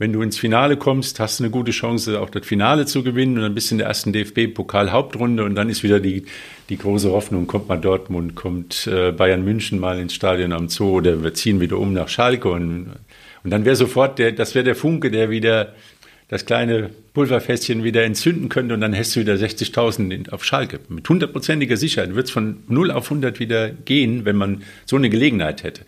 wenn 0.00 0.14
du 0.14 0.22
ins 0.22 0.38
Finale 0.38 0.78
kommst, 0.78 1.20
hast 1.20 1.40
du 1.40 1.44
eine 1.44 1.50
gute 1.50 1.72
Chance, 1.72 2.20
auch 2.20 2.30
das 2.30 2.46
Finale 2.46 2.86
zu 2.86 3.02
gewinnen 3.02 3.36
und 3.36 3.42
dann 3.42 3.54
bist 3.54 3.70
du 3.70 3.74
in 3.74 3.78
der 3.80 3.88
ersten 3.88 4.14
DFB-Pokal-Hauptrunde 4.14 5.44
und 5.44 5.54
dann 5.56 5.68
ist 5.68 5.82
wieder 5.82 6.00
die, 6.00 6.24
die 6.70 6.78
große 6.78 7.10
Hoffnung, 7.10 7.46
kommt 7.46 7.68
mal 7.68 7.76
Dortmund, 7.76 8.34
kommt 8.34 8.86
äh, 8.86 9.12
Bayern 9.12 9.44
München 9.44 9.78
mal 9.78 9.98
ins 9.98 10.14
Stadion 10.14 10.52
am 10.52 10.70
Zoo 10.70 10.96
oder 10.96 11.22
wir 11.22 11.34
ziehen 11.34 11.60
wieder 11.60 11.76
um 11.76 11.92
nach 11.92 12.08
Schalke 12.08 12.48
und, 12.48 12.92
und 13.44 13.50
dann 13.50 13.66
wäre 13.66 13.76
sofort 13.76 14.18
der, 14.18 14.32
das 14.32 14.54
wäre 14.54 14.64
der 14.64 14.74
Funke, 14.74 15.10
der 15.10 15.28
wieder 15.28 15.74
das 16.30 16.46
kleine 16.46 16.90
Pulverfässchen 17.12 17.82
wieder 17.82 18.04
entzünden 18.04 18.48
könnte 18.48 18.74
und 18.74 18.80
dann 18.80 18.92
hättest 18.92 19.16
du 19.16 19.20
wieder 19.20 19.34
60.000 19.34 20.30
auf 20.30 20.44
Schalke. 20.44 20.78
Mit 20.88 21.08
hundertprozentiger 21.08 21.76
Sicherheit 21.76 22.14
wird 22.14 22.26
es 22.26 22.30
von 22.30 22.58
0 22.68 22.92
auf 22.92 23.06
100 23.06 23.40
wieder 23.40 23.70
gehen, 23.70 24.24
wenn 24.24 24.36
man 24.36 24.62
so 24.86 24.94
eine 24.94 25.10
Gelegenheit 25.10 25.64
hätte. 25.64 25.82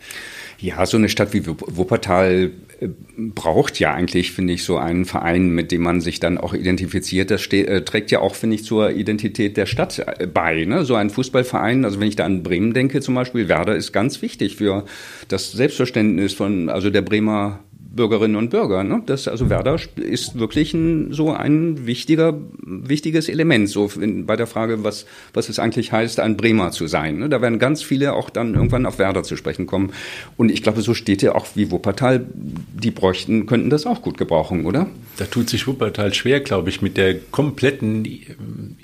Ja, 0.59 0.85
so 0.85 0.97
eine 0.97 1.07
Stadt 1.07 1.33
wie 1.33 1.47
Wuppertal 1.47 2.51
äh, 2.81 2.87
braucht 3.17 3.79
ja 3.79 3.93
eigentlich, 3.93 4.33
finde 4.33 4.53
ich, 4.53 4.65
so 4.65 4.77
einen 4.77 5.05
Verein, 5.05 5.49
mit 5.49 5.71
dem 5.71 5.81
man 5.81 6.01
sich 6.01 6.19
dann 6.19 6.37
auch 6.37 6.53
identifiziert. 6.53 7.31
Das 7.31 7.47
äh, 7.47 7.81
trägt 7.81 8.11
ja 8.11 8.19
auch, 8.19 8.35
finde 8.35 8.57
ich, 8.57 8.65
zur 8.65 8.91
Identität 8.91 9.55
der 9.55 9.65
Stadt 9.65 9.99
äh, 9.99 10.27
bei. 10.27 10.65
Ne? 10.65 10.83
So 10.83 10.95
ein 10.95 11.09
Fußballverein, 11.09 11.85
also 11.85 12.01
wenn 12.01 12.09
ich 12.09 12.17
da 12.17 12.25
an 12.25 12.43
Bremen 12.43 12.73
denke 12.73 12.99
zum 12.99 13.15
Beispiel, 13.15 13.47
Werder 13.47 13.77
ist 13.77 13.93
ganz 13.93 14.21
wichtig 14.21 14.57
für 14.57 14.83
das 15.29 15.53
Selbstverständnis 15.53 16.33
von, 16.33 16.69
also 16.69 16.89
der 16.89 17.01
Bremer 17.01 17.63
Bürgerinnen 17.93 18.35
und 18.35 18.49
Bürger. 18.49 18.83
Ne? 18.83 19.03
Das, 19.05 19.27
also 19.27 19.49
Werder 19.49 19.77
ist 19.95 20.39
wirklich 20.39 20.73
ein, 20.73 21.13
so 21.13 21.31
ein 21.31 21.85
wichtiger, 21.85 22.33
wichtiges 22.65 23.29
Element 23.29 23.69
so 23.69 23.89
in, 23.99 24.25
bei 24.25 24.35
der 24.35 24.47
Frage, 24.47 24.83
was, 24.83 25.05
was 25.33 25.47
es 25.47 25.59
eigentlich 25.59 25.91
heißt, 25.91 26.19
ein 26.19 26.35
Bremer 26.35 26.71
zu 26.71 26.87
sein. 26.87 27.19
Ne? 27.19 27.29
Da 27.29 27.41
werden 27.41 27.59
ganz 27.59 27.83
viele 27.83 28.13
auch 28.13 28.31
dann 28.31 28.55
irgendwann 28.55 28.87
auf 28.87 28.97
Werder 28.97 29.21
zu 29.21 29.37
sprechen 29.37 29.67
kommen. 29.67 29.93
Und 30.37 30.51
ich 30.51 30.63
glaube, 30.63 30.81
so 30.81 30.95
steht 30.95 31.21
ja 31.21 31.35
auch 31.35 31.45
wie 31.53 31.69
Wuppertal, 31.69 32.25
die 32.33 32.91
bräuchten, 32.91 33.45
könnten 33.45 33.69
das 33.69 33.85
auch 33.85 34.01
gut 34.01 34.17
gebrauchen, 34.17 34.65
oder? 34.65 34.87
Da 35.17 35.25
tut 35.25 35.49
sich 35.49 35.67
Wuppertal 35.67 36.15
schwer, 36.15 36.39
glaube 36.39 36.69
ich, 36.69 36.81
mit 36.81 36.97
der 36.97 37.19
kompletten 37.19 38.05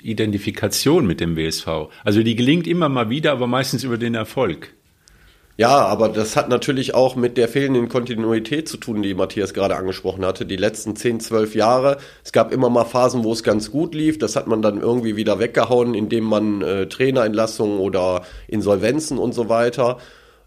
Identifikation 0.02 1.04
mit 1.04 1.20
dem 1.20 1.36
WSV. 1.36 1.66
Also 2.04 2.22
die 2.22 2.36
gelingt 2.36 2.68
immer 2.68 2.88
mal 2.88 3.10
wieder, 3.10 3.32
aber 3.32 3.48
meistens 3.48 3.82
über 3.82 3.98
den 3.98 4.14
Erfolg. 4.14 4.72
Ja, 5.60 5.84
aber 5.84 6.08
das 6.08 6.36
hat 6.36 6.48
natürlich 6.48 6.94
auch 6.94 7.16
mit 7.16 7.36
der 7.36 7.46
fehlenden 7.46 7.90
Kontinuität 7.90 8.66
zu 8.66 8.78
tun, 8.78 9.02
die 9.02 9.12
Matthias 9.12 9.52
gerade 9.52 9.76
angesprochen 9.76 10.24
hatte. 10.24 10.46
Die 10.46 10.56
letzten 10.56 10.96
10, 10.96 11.20
12 11.20 11.54
Jahre. 11.54 11.98
Es 12.24 12.32
gab 12.32 12.50
immer 12.50 12.70
mal 12.70 12.86
Phasen, 12.86 13.24
wo 13.24 13.32
es 13.34 13.42
ganz 13.42 13.70
gut 13.70 13.94
lief. 13.94 14.16
Das 14.16 14.36
hat 14.36 14.46
man 14.46 14.62
dann 14.62 14.80
irgendwie 14.80 15.16
wieder 15.16 15.38
weggehauen, 15.38 15.92
indem 15.92 16.24
man 16.24 16.62
äh, 16.62 16.86
Trainerentlassungen 16.86 17.78
oder 17.78 18.22
Insolvenzen 18.48 19.18
und 19.18 19.34
so 19.34 19.50
weiter. 19.50 19.98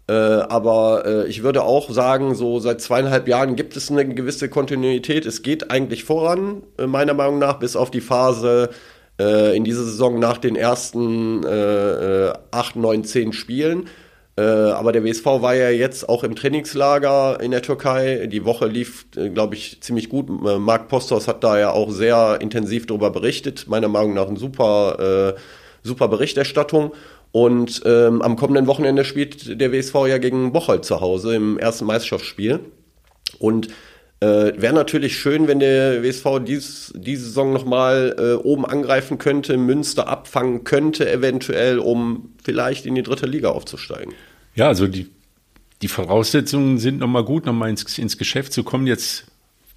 Äh, 0.08 0.14
aber 0.14 1.04
äh, 1.06 1.28
ich 1.28 1.44
würde 1.44 1.62
auch 1.62 1.90
sagen, 1.90 2.34
so 2.34 2.58
seit 2.58 2.80
zweieinhalb 2.80 3.28
Jahren 3.28 3.54
gibt 3.54 3.76
es 3.76 3.92
eine 3.92 4.12
gewisse 4.12 4.48
Kontinuität. 4.48 5.26
Es 5.26 5.42
geht 5.42 5.70
eigentlich 5.70 6.02
voran, 6.02 6.64
äh, 6.76 6.88
meiner 6.88 7.14
Meinung 7.14 7.38
nach, 7.38 7.60
bis 7.60 7.76
auf 7.76 7.92
die 7.92 8.00
Phase 8.00 8.70
äh, 9.20 9.56
in 9.56 9.62
dieser 9.62 9.84
Saison 9.84 10.18
nach 10.18 10.38
den 10.38 10.56
ersten 10.56 11.44
äh, 11.44 12.30
äh, 12.30 12.32
acht, 12.50 12.74
neun, 12.74 13.04
zehn 13.04 13.32
Spielen 13.32 13.88
äh, 14.36 14.42
aber 14.42 14.90
der 14.90 15.04
WSV 15.04 15.24
war 15.24 15.54
ja 15.54 15.70
jetzt 15.70 16.08
auch 16.08 16.24
im 16.24 16.34
Trainingslager 16.34 17.38
in 17.40 17.52
der 17.52 17.62
Türkei. 17.62 18.26
Die 18.26 18.44
Woche 18.44 18.66
lief, 18.66 19.06
äh, 19.16 19.28
glaube 19.30 19.54
ich, 19.54 19.80
ziemlich 19.80 20.08
gut. 20.08 20.28
Äh, 20.28 20.58
Marc 20.58 20.88
Postos 20.88 21.28
hat 21.28 21.44
da 21.44 21.58
ja 21.58 21.70
auch 21.70 21.90
sehr 21.90 22.38
intensiv 22.40 22.86
darüber 22.86 23.10
berichtet. 23.10 23.68
Meiner 23.68 23.88
Meinung 23.88 24.14
nach 24.14 24.26
eine 24.26 24.38
super, 24.38 25.34
äh, 25.36 25.40
super 25.86 26.08
Berichterstattung. 26.08 26.92
Und 27.30 27.82
ähm, 27.84 28.22
am 28.22 28.36
kommenden 28.36 28.66
Wochenende 28.66 29.04
spielt 29.04 29.60
der 29.60 29.72
WSV 29.72 29.94
ja 30.08 30.18
gegen 30.18 30.52
Bocholt 30.52 30.84
zu 30.84 31.00
Hause 31.00 31.34
im 31.36 31.58
ersten 31.58 31.84
Meisterschaftsspiel. 31.84 32.60
Und 33.38 33.68
äh, 34.20 34.52
Wäre 34.56 34.72
natürlich 34.72 35.18
schön, 35.18 35.48
wenn 35.48 35.58
der 35.58 36.02
WSV 36.02 36.40
dies, 36.46 36.92
diese 36.96 37.24
Saison 37.24 37.52
nochmal 37.52 38.14
äh, 38.18 38.32
oben 38.34 38.64
angreifen 38.64 39.18
könnte, 39.18 39.58
Münster 39.58 40.08
abfangen 40.08 40.64
könnte, 40.64 41.10
eventuell, 41.10 41.78
um 41.78 42.30
vielleicht 42.42 42.86
in 42.86 42.94
die 42.94 43.02
dritte 43.02 43.26
Liga 43.26 43.50
aufzusteigen. 43.50 44.14
Ja, 44.54 44.68
also 44.68 44.86
die, 44.86 45.08
die 45.82 45.88
Voraussetzungen 45.88 46.78
sind 46.78 47.00
nochmal 47.00 47.24
gut, 47.24 47.44
nochmal 47.44 47.70
ins, 47.70 47.98
ins 47.98 48.16
Geschäft 48.16 48.52
zu 48.52 48.62
kommen. 48.62 48.86
Jetzt 48.86 49.26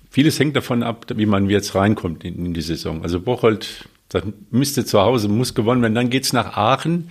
vieles 0.10 0.40
hängt 0.40 0.56
davon 0.56 0.84
ab, 0.84 1.08
wie 1.16 1.26
man 1.26 1.50
jetzt 1.50 1.76
reinkommt 1.76 2.24
in, 2.24 2.46
in 2.46 2.54
die 2.54 2.62
Saison. 2.62 3.04
Also 3.04 3.20
Bocholt, 3.20 3.90
das 4.10 4.24
müsste 4.52 4.86
zu 4.86 5.02
Hause, 5.02 5.28
muss 5.28 5.56
gewonnen 5.56 5.82
werden. 5.82 5.96
Dann 5.96 6.10
geht 6.10 6.24
es 6.24 6.32
nach 6.32 6.56
Aachen. 6.56 7.10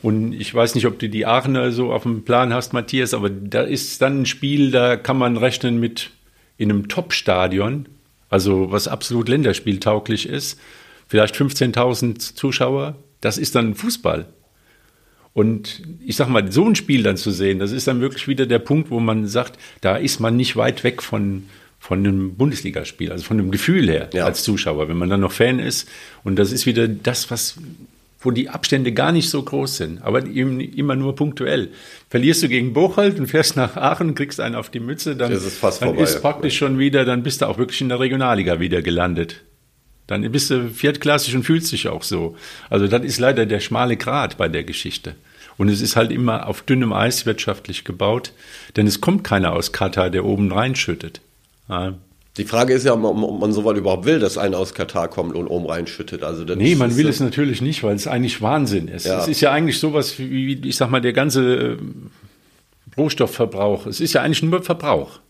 Und 0.00 0.32
ich 0.32 0.52
weiß 0.54 0.74
nicht, 0.74 0.86
ob 0.86 0.98
du 0.98 1.08
die 1.08 1.26
Aachener 1.26 1.70
so 1.70 1.92
auf 1.92 2.04
dem 2.04 2.24
Plan 2.24 2.52
hast, 2.52 2.72
Matthias, 2.72 3.14
aber 3.14 3.30
da 3.30 3.62
ist 3.62 4.02
dann 4.02 4.22
ein 4.22 4.26
Spiel, 4.26 4.70
da 4.70 4.96
kann 4.96 5.16
man 5.16 5.36
rechnen 5.36 5.78
mit 5.78 6.10
in 6.62 6.70
einem 6.70 6.88
Top-Stadion, 6.88 7.86
also 8.30 8.70
was 8.70 8.86
absolut 8.86 9.28
länderspieltauglich 9.28 10.28
ist, 10.28 10.60
vielleicht 11.08 11.34
15.000 11.34 12.36
Zuschauer, 12.36 12.96
das 13.20 13.36
ist 13.36 13.56
dann 13.56 13.74
Fußball. 13.74 14.26
Und 15.34 15.82
ich 16.06 16.14
sag 16.16 16.28
mal, 16.28 16.52
so 16.52 16.64
ein 16.64 16.76
Spiel 16.76 17.02
dann 17.02 17.16
zu 17.16 17.32
sehen, 17.32 17.58
das 17.58 17.72
ist 17.72 17.88
dann 17.88 18.00
wirklich 18.00 18.28
wieder 18.28 18.46
der 18.46 18.60
Punkt, 18.60 18.90
wo 18.90 19.00
man 19.00 19.26
sagt, 19.26 19.58
da 19.80 19.96
ist 19.96 20.20
man 20.20 20.36
nicht 20.36 20.56
weit 20.56 20.84
weg 20.84 21.02
von, 21.02 21.48
von 21.80 21.98
einem 21.98 22.36
Bundesligaspiel, 22.36 23.10
also 23.10 23.24
von 23.24 23.38
dem 23.38 23.50
Gefühl 23.50 23.88
her 23.88 24.08
ja. 24.12 24.24
als 24.24 24.44
Zuschauer, 24.44 24.88
wenn 24.88 24.98
man 24.98 25.10
dann 25.10 25.20
noch 25.20 25.32
Fan 25.32 25.58
ist. 25.58 25.88
Und 26.22 26.36
das 26.36 26.52
ist 26.52 26.64
wieder 26.64 26.86
das, 26.86 27.30
was 27.30 27.56
wo 28.22 28.30
die 28.30 28.48
Abstände 28.48 28.92
gar 28.92 29.12
nicht 29.12 29.28
so 29.28 29.42
groß 29.42 29.76
sind, 29.76 30.02
aber 30.02 30.26
eben 30.26 30.60
immer 30.60 30.96
nur 30.96 31.14
punktuell. 31.14 31.70
Verlierst 32.08 32.42
du 32.42 32.48
gegen 32.48 32.72
Bocholt 32.72 33.18
und 33.18 33.26
fährst 33.26 33.56
nach 33.56 33.76
Aachen, 33.76 34.14
kriegst 34.14 34.40
einen 34.40 34.54
auf 34.54 34.70
die 34.70 34.80
Mütze, 34.80 35.16
dann, 35.16 35.32
ist, 35.32 35.62
dann 35.62 35.72
vorbei, 35.72 36.02
ist 36.02 36.22
praktisch 36.22 36.56
schon 36.56 36.78
wieder, 36.78 37.04
dann 37.04 37.22
bist 37.22 37.42
du 37.42 37.46
auch 37.46 37.58
wirklich 37.58 37.80
in 37.80 37.88
der 37.88 38.00
Regionalliga 38.00 38.60
wieder 38.60 38.82
gelandet. 38.82 39.42
Dann 40.06 40.30
bist 40.30 40.50
du 40.50 40.68
viertklassig 40.68 41.34
und 41.34 41.44
fühlst 41.44 41.72
dich 41.72 41.88
auch 41.88 42.02
so. 42.02 42.36
Also 42.70 42.86
das 42.86 43.02
ist 43.04 43.18
leider 43.18 43.46
der 43.46 43.60
schmale 43.60 43.96
Grat 43.96 44.36
bei 44.36 44.48
der 44.48 44.64
Geschichte. 44.64 45.14
Und 45.58 45.68
es 45.68 45.80
ist 45.80 45.96
halt 45.96 46.10
immer 46.10 46.48
auf 46.48 46.62
dünnem 46.62 46.92
Eis 46.92 47.26
wirtschaftlich 47.26 47.84
gebaut, 47.84 48.32
denn 48.76 48.86
es 48.86 49.00
kommt 49.00 49.24
keiner 49.24 49.52
aus 49.52 49.72
Katar, 49.72 50.10
der 50.10 50.24
oben 50.24 50.50
reinschüttet. 50.50 51.20
Ja. 51.68 51.94
Die 52.38 52.44
Frage 52.44 52.72
ist 52.72 52.84
ja, 52.86 52.94
ob, 52.94 53.40
man 53.40 53.52
so 53.52 53.64
weit 53.64 53.76
überhaupt 53.76 54.06
will, 54.06 54.18
dass 54.18 54.38
einer 54.38 54.56
aus 54.56 54.72
Katar 54.72 55.08
kommt 55.08 55.34
und 55.34 55.48
oben 55.48 55.66
reinschüttet. 55.66 56.22
Also 56.22 56.44
nee, 56.44 56.74
man 56.74 56.96
will 56.96 57.06
es 57.06 57.20
natürlich 57.20 57.60
nicht, 57.60 57.82
weil 57.82 57.94
es 57.94 58.06
eigentlich 58.06 58.40
Wahnsinn 58.40 58.88
ist. 58.88 59.04
Ja. 59.04 59.20
Es 59.20 59.28
ist 59.28 59.42
ja 59.42 59.52
eigentlich 59.52 59.78
sowas 59.78 60.18
wie, 60.18 60.54
ich 60.66 60.76
sag 60.76 60.90
mal, 60.90 61.02
der 61.02 61.12
ganze 61.12 61.72
äh, 61.72 61.76
Rohstoffverbrauch. 62.96 63.86
Es 63.86 64.00
ist 64.00 64.14
ja 64.14 64.22
eigentlich 64.22 64.42
nur 64.42 64.62
Verbrauch. 64.62 65.20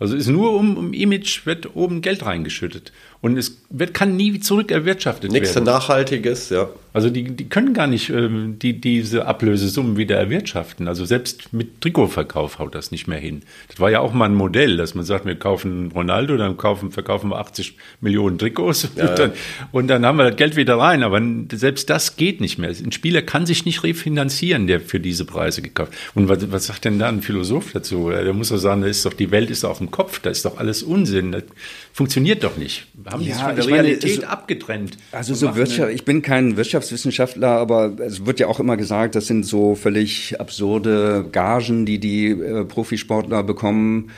Also 0.00 0.16
es 0.16 0.22
ist 0.22 0.28
nur 0.28 0.54
um, 0.54 0.76
um 0.76 0.92
Image 0.92 1.46
wird 1.46 1.76
oben 1.76 2.00
Geld 2.00 2.24
reingeschüttet. 2.24 2.90
Und 3.20 3.36
es 3.36 3.62
wird, 3.68 3.94
kann 3.94 4.16
nie 4.16 4.40
zurück 4.40 4.72
erwirtschaftet 4.72 5.30
Nichts 5.30 5.54
werden. 5.54 5.64
Nichts 5.64 5.78
Nachhaltiges, 5.78 6.48
ja. 6.48 6.68
Also 6.92 7.08
die, 7.10 7.24
die 7.24 7.48
können 7.48 7.72
gar 7.72 7.86
nicht 7.86 8.10
ähm, 8.10 8.58
die, 8.58 8.80
diese 8.80 9.26
Ablösesummen 9.26 9.96
wieder 9.96 10.16
erwirtschaften. 10.16 10.88
Also 10.88 11.04
selbst 11.04 11.52
mit 11.52 11.80
Trikotverkauf 11.80 12.58
haut 12.58 12.74
das 12.74 12.90
nicht 12.90 13.06
mehr 13.06 13.18
hin. 13.18 13.42
Das 13.68 13.78
war 13.78 13.90
ja 13.90 14.00
auch 14.00 14.12
mal 14.12 14.26
ein 14.26 14.34
Modell, 14.34 14.76
dass 14.76 14.94
man 14.94 15.04
sagt, 15.04 15.24
wir 15.24 15.36
kaufen 15.36 15.92
Ronaldo, 15.92 16.36
dann 16.36 16.56
kaufen, 16.56 16.90
verkaufen 16.90 17.30
wir 17.30 17.38
80 17.38 17.76
Millionen 18.00 18.38
Trikots 18.38 18.88
ja, 18.96 19.08
und, 19.08 19.18
dann, 19.18 19.32
und, 19.72 19.88
dann, 19.88 20.04
haben 20.04 20.16
wir 20.18 20.30
das 20.30 20.36
Geld 20.36 20.56
wieder 20.56 20.78
rein. 20.78 21.02
Aber 21.02 21.22
selbst 21.52 21.90
das 21.90 22.16
geht 22.16 22.40
nicht 22.40 22.58
mehr. 22.58 22.70
Ein 22.70 22.92
Spieler 22.92 23.22
kann 23.22 23.46
sich 23.46 23.64
nicht 23.64 23.84
refinanzieren, 23.84 24.66
der 24.66 24.80
für 24.80 25.00
diese 25.00 25.24
Preise 25.24 25.62
gekauft. 25.62 25.92
Und 26.14 26.28
was, 26.28 26.50
was 26.50 26.66
sagt 26.66 26.84
denn 26.84 26.98
da 26.98 27.08
ein 27.08 27.22
Philosoph 27.22 27.72
dazu? 27.72 28.10
Der 28.10 28.32
muss 28.32 28.48
doch 28.48 28.56
sagen, 28.56 28.82
da 28.82 28.88
ist 28.88 29.04
doch 29.06 29.14
die 29.14 29.30
Welt 29.30 29.50
ist 29.50 29.64
doch 29.64 29.70
auf 29.70 29.78
dem 29.78 29.90
Kopf, 29.90 30.20
da 30.20 30.30
ist 30.30 30.44
doch 30.44 30.58
alles 30.58 30.82
Unsinn. 30.82 31.32
Das 31.32 31.44
funktioniert 31.92 32.42
doch 32.42 32.56
nicht. 32.56 32.86
Wir 33.02 33.12
haben 33.12 33.22
ja, 33.22 33.34
von 33.36 33.56
der 33.56 33.66
Realität 33.66 34.10
meine, 34.10 34.20
so, 34.22 34.26
abgetrennt. 34.26 34.98
Also 35.12 35.34
so 35.34 35.54
Wirtschaft, 35.56 35.92
ich 35.92 36.04
bin 36.04 36.22
kein 36.22 36.56
Wirtschaftswissenschaftler, 36.56 37.48
aber 37.48 37.98
es 38.00 38.26
wird 38.26 38.40
ja 38.40 38.46
auch 38.46 38.60
immer 38.60 38.76
gesagt, 38.76 39.14
das 39.14 39.26
sind 39.26 39.44
so 39.44 39.74
völlig 39.74 40.38
absurde 40.40 41.26
Gagen, 41.30 41.86
die 41.86 41.98
die 41.98 42.28
äh, 42.28 42.64
Profisportler 42.64 43.42
bekommen. 43.42 44.10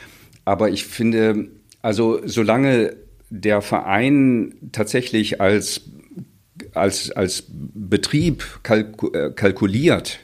Aber 0.45 0.69
ich 0.69 0.85
finde, 0.85 1.47
also 1.81 2.19
solange 2.25 2.95
der 3.29 3.61
Verein 3.61 4.55
tatsächlich 4.71 5.39
als 5.39 5.81
als, 6.73 7.11
als 7.11 7.45
Betrieb 7.49 8.43
kalku 8.63 9.11
äh, 9.11 9.31
kalkuliert, 9.31 10.19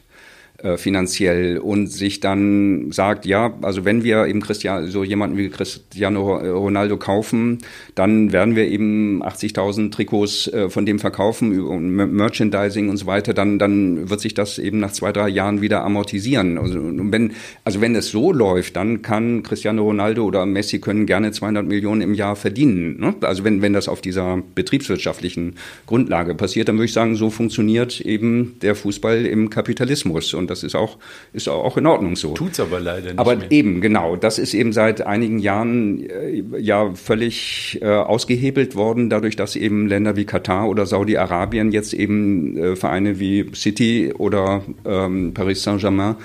äh, 0.64 0.78
finanziell 0.78 1.58
und 1.58 1.88
sich 1.88 2.20
dann 2.20 2.92
sagt, 2.92 3.26
ja, 3.26 3.54
also 3.62 3.86
wenn 3.86 4.04
wir 4.04 4.26
eben 4.26 4.42
Christian, 4.42 4.88
so 4.88 5.04
jemanden 5.04 5.38
wie 5.38 5.50
Cristiano 5.50 6.36
Ronaldo 6.36 6.98
kaufen, 6.98 7.60
dann 7.96 8.32
werden 8.34 8.56
wir 8.56 8.68
eben 8.68 9.24
80.000 9.24 9.92
Trikots 9.92 10.48
äh, 10.48 10.70
von 10.70 10.86
dem 10.86 11.00
verkaufen 11.00 11.50
Merchandising 11.96 12.90
und 12.90 12.98
so 12.98 13.06
weiter, 13.06 13.34
dann, 13.34 13.58
dann 13.58 14.10
wird 14.10 14.20
sich 14.20 14.34
das 14.34 14.60
eben 14.60 14.80
nach 14.80 14.92
zwei, 14.92 15.12
drei 15.12 15.30
Jahren 15.30 15.62
wieder 15.62 15.84
amortisieren. 15.84 16.58
Also 16.58 16.80
wenn, 16.82 17.32
also 17.64 17.80
wenn 17.82 17.96
es 17.96 18.10
so 18.10 18.34
läuft, 18.34 18.76
dann 18.76 19.02
kann 19.02 19.44
Cristiano 19.44 19.84
Ronaldo 19.84 20.26
oder 20.26 20.46
Messi 20.46 20.80
können 20.80 21.06
gerne 21.06 21.32
200 21.32 21.66
Millionen 21.66 22.02
im 22.02 22.14
Jahr 22.14 22.36
verdienen. 22.36 23.00
Ne? 23.00 23.16
Also 23.22 23.44
wenn, 23.44 23.62
wenn 23.62 23.74
das 23.74 23.88
auf 23.88 24.02
dieser 24.02 24.42
betriebswirtschaftlichen 24.56 25.56
Grundlage 25.86 26.36
passiert, 26.36 26.68
dann 26.68 26.76
würde 26.76 26.86
ich 26.86 26.94
sagen, 26.94 27.16
so 27.16 27.30
funktioniert 27.30 28.02
eben 28.02 28.58
der 28.62 28.76
Fußball 28.76 29.26
im 29.26 29.50
Kapitalismus. 29.50 30.34
Und 30.34 30.49
das 30.50 30.64
ist 30.64 30.76
auch, 30.76 30.98
ist 31.34 31.48
auch 31.48 31.78
in 31.78 31.86
Ordnung 31.86 32.16
so. 32.16 32.34
Tut's 32.34 32.60
aber 32.60 32.80
leider 32.80 33.10
nicht. 33.10 33.20
Aber 33.20 33.36
mehr. 33.36 33.52
eben, 33.52 33.82
genau. 33.82 34.16
Das 34.16 34.40
ist 34.40 34.54
eben 34.54 34.74
seit 34.74 35.02
einigen 35.02 35.40
Jahren 35.40 36.10
äh, 36.10 36.44
ja 36.60 36.94
völlig 36.94 37.80
äh, 37.82 37.88
ausgehebelt 37.88 38.76
worden, 38.76 39.10
dadurch, 39.10 39.36
dass 39.36 39.56
eben 39.56 39.88
Länder 39.88 40.16
wie 40.16 40.26
Katar 40.26 40.70
oder 40.70 40.86
Saudi-Arabien 40.86 41.72
jetzt 41.72 41.94
eben 41.94 42.58
äh, 42.58 42.76
Vereine 42.76 43.20
wie 43.20 43.52
City 43.54 44.14
oder 44.18 44.64
ähm, 44.86 45.34
Paris 45.34 45.64
Saint-Germain 45.64 46.16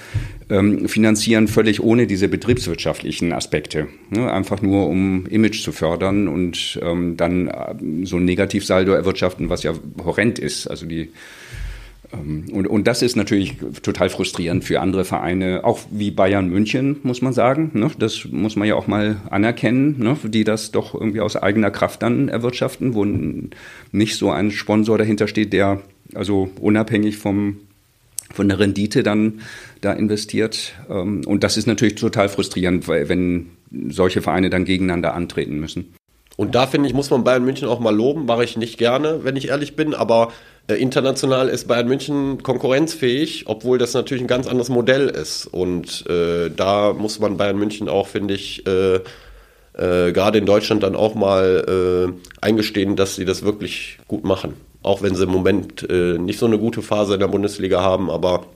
ähm, 0.51 0.89
finanzieren, 0.89 1.49
völlig 1.49 1.83
ohne 1.83 2.07
diese 2.07 2.29
betriebswirtschaftlichen 2.29 3.33
Aspekte. 3.33 3.89
Ne? 4.11 4.31
Einfach 4.31 4.63
nur, 4.63 4.89
um 4.89 5.27
Image 5.27 5.63
zu 5.63 5.73
fördern 5.73 6.29
und 6.29 6.79
ähm, 6.83 7.17
dann 7.17 7.49
äh, 7.49 7.75
so 8.05 8.17
ein 8.17 8.25
Negativsaldo 8.25 8.93
erwirtschaften, 8.93 9.49
was 9.49 9.63
ja 9.63 9.73
horrend 10.05 10.39
ist. 10.39 10.67
Also 10.67 10.87
die 10.87 11.11
und, 12.15 12.67
und 12.67 12.87
das 12.87 13.03
ist 13.03 13.17
natürlich 13.17 13.57
total 13.83 14.09
frustrierend 14.09 14.65
für 14.65 14.81
andere 14.81 15.05
Vereine, 15.05 15.65
auch 15.65 15.81
wie 15.91 16.11
Bayern 16.11 16.49
München, 16.49 16.97
muss 17.03 17.23
man 17.23 17.33
sagen. 17.33 17.71
Ne? 17.75 17.91
Das 17.99 18.27
muss 18.31 18.57
man 18.57 18.69
ja 18.69 18.75
auch 18.75 18.87
mal 18.87 19.17
anerkennen, 19.31 19.99
ne? 19.99 20.17
die 20.25 20.45
das 20.45 20.71
doch 20.71 20.95
irgendwie 20.95 21.21
aus 21.21 21.37
eigener 21.37 21.71
Kraft 21.71 22.03
dann 22.03 22.29
erwirtschaften, 22.29 22.95
wo 22.95 23.05
nicht 23.93 24.17
so 24.17 24.31
ein 24.31 24.51
Sponsor 24.51 24.99
dahinter 24.99 25.29
steht, 25.29 25.53
der 25.53 25.83
also 26.15 26.51
unabhängig 26.61 27.17
vom, 27.17 27.59
von 28.33 28.49
der 28.49 28.59
Rendite 28.59 29.03
dann 29.03 29.41
da 29.81 29.93
investiert. 29.93 30.75
Ähm, 30.91 31.23
und 31.27 31.45
das 31.45 31.57
ist 31.57 31.67
natürlich 31.67 31.95
total 31.95 32.29
frustrierend, 32.29 32.89
wenn 32.89 33.51
solche 33.89 34.23
Vereine 34.23 34.51
dann 34.51 34.65
gegeneinander 34.65 35.15
antreten 35.15 35.59
müssen. 35.59 35.95
Und 36.37 36.55
da 36.55 36.67
finde 36.67 36.89
ich, 36.89 36.95
muss 36.95 37.11
man 37.11 37.25
Bayern 37.25 37.45
München 37.45 37.69
auch 37.69 37.81
mal 37.81 37.95
loben, 37.95 38.27
mache 38.27 38.45
ich 38.45 38.57
nicht 38.57 38.79
gerne, 38.79 39.21
wenn 39.23 39.37
ich 39.37 39.49
ehrlich 39.49 39.77
bin, 39.77 39.95
aber 39.95 40.33
international 40.69 41.49
ist 41.49 41.69
Bayern 41.69 41.89
München 41.89 42.43
konkurrenzfähig, 42.43 43.45
obwohl 43.47 43.77
das 43.77 43.93
natürlich 43.93 44.25
ein 44.25 44.29
ganz 44.29 44.47
anderes 44.47 44.71
Modell 44.71 45.09
ist. 45.09 45.47
Und 45.47 46.07
äh, 46.09 46.51
da 46.51 46.95
muss 46.95 47.19
man 47.19 47.37
Bayern 47.37 47.59
München 47.59 47.89
auch, 47.89 48.07
finde 48.07 48.35
ich, 48.35 48.67
äh, 48.67 48.97
äh, 48.97 50.13
gerade 50.13 50.39
in 50.39 50.47
Deutschland 50.47 50.83
dann 50.83 50.97
auch 50.97 51.15
mal 51.15 52.13
äh, 52.13 52.45
eingestehen, 52.45 52.97
dass 52.97 53.15
sie 53.17 53.27
das 53.27 53.43
wirklich 53.45 53.99
gut 54.09 54.25
machen. 54.25 54.55
Auch 54.83 55.03
wenn 55.03 55.15
sie 55.15 55.25
im 55.25 55.31
Moment 55.31 55.87
äh, 55.91 56.19
nicht 56.19 56.39
so 56.39 56.47
eine 56.47 56.59
gute 56.59 56.81
Phase 56.81 57.15
in 57.15 57.21
der 57.21 57.29
Bundesliga 57.29 57.83
haben, 57.83 58.11
aber 58.11 58.47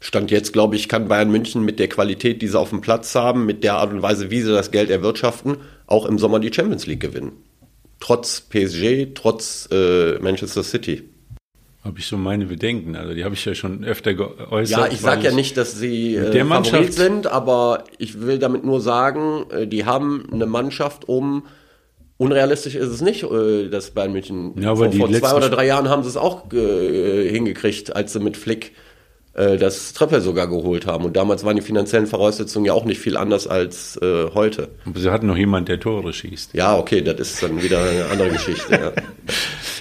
Stand 0.00 0.30
jetzt, 0.30 0.52
glaube 0.52 0.76
ich, 0.76 0.90
kann 0.90 1.08
Bayern 1.08 1.30
München 1.30 1.64
mit 1.64 1.78
der 1.78 1.88
Qualität, 1.88 2.42
die 2.42 2.48
sie 2.48 2.58
auf 2.58 2.68
dem 2.68 2.82
Platz 2.82 3.14
haben, 3.14 3.46
mit 3.46 3.64
der 3.64 3.76
Art 3.76 3.90
und 3.90 4.02
Weise, 4.02 4.30
wie 4.30 4.42
sie 4.42 4.52
das 4.52 4.70
Geld 4.70 4.90
erwirtschaften, 4.90 5.56
auch 5.86 6.04
im 6.04 6.18
Sommer 6.18 6.40
die 6.40 6.52
Champions 6.52 6.86
League 6.86 7.00
gewinnen 7.00 7.32
trotz 8.00 8.40
PSG, 8.40 9.14
trotz 9.14 9.68
äh, 9.70 10.18
Manchester 10.18 10.62
City. 10.62 11.02
Habe 11.82 11.98
ich 11.98 12.06
so 12.06 12.16
meine 12.16 12.46
Bedenken. 12.46 12.96
Also 12.96 13.12
die 13.12 13.24
habe 13.24 13.34
ich 13.34 13.44
ja 13.44 13.54
schon 13.54 13.84
öfter 13.84 14.14
geäußert. 14.14 14.78
Ja, 14.78 14.86
ich 14.90 15.00
sage 15.00 15.24
ja 15.24 15.32
nicht, 15.32 15.56
dass 15.58 15.78
sie 15.78 16.16
äh, 16.16 16.44
Favorit 16.44 16.94
sind, 16.94 17.26
aber 17.26 17.84
ich 17.98 18.22
will 18.22 18.38
damit 18.38 18.64
nur 18.64 18.80
sagen, 18.80 19.44
äh, 19.50 19.66
die 19.66 19.84
haben 19.84 20.26
eine 20.32 20.46
Mannschaft 20.46 21.08
um 21.08 21.44
Unrealistisch 22.16 22.76
ist 22.76 22.88
es 22.88 23.00
nicht, 23.00 23.24
äh, 23.24 23.68
dass 23.68 23.90
Bayern 23.90 24.12
München 24.12 24.54
ja, 24.60 24.74
vor, 24.76 24.90
vor 24.92 25.12
zwei 25.12 25.34
oder 25.34 25.50
drei 25.50 25.66
Jahren 25.66 25.88
haben 25.88 26.04
sie 26.04 26.08
es 26.08 26.16
auch 26.16 26.52
äh, 26.52 27.28
hingekriegt, 27.28 27.94
als 27.94 28.12
sie 28.12 28.20
mit 28.20 28.36
Flick 28.36 28.72
äh, 29.34 29.56
das 29.56 29.92
Treppel 29.92 30.20
sogar 30.20 30.46
geholt 30.46 30.86
haben. 30.86 31.04
Und 31.04 31.16
damals 31.16 31.44
waren 31.44 31.56
die 31.56 31.62
finanziellen 31.62 32.06
Voraussetzungen 32.06 32.66
ja 32.66 32.72
auch 32.72 32.84
nicht 32.84 33.00
viel 33.00 33.16
anders 33.16 33.46
als 33.46 33.96
äh, 34.00 34.30
heute. 34.34 34.68
Aber 34.86 34.98
sie 35.00 35.10
hatten 35.10 35.26
noch 35.26 35.36
jemand, 35.36 35.68
der 35.68 35.80
Tore 35.80 36.12
schießt. 36.12 36.54
Ja, 36.54 36.76
okay, 36.76 37.02
das 37.02 37.20
ist 37.20 37.42
dann 37.42 37.62
wieder 37.62 37.82
eine 37.82 38.06
andere 38.06 38.30
Geschichte. 38.30 38.72
Ja. 38.72 38.92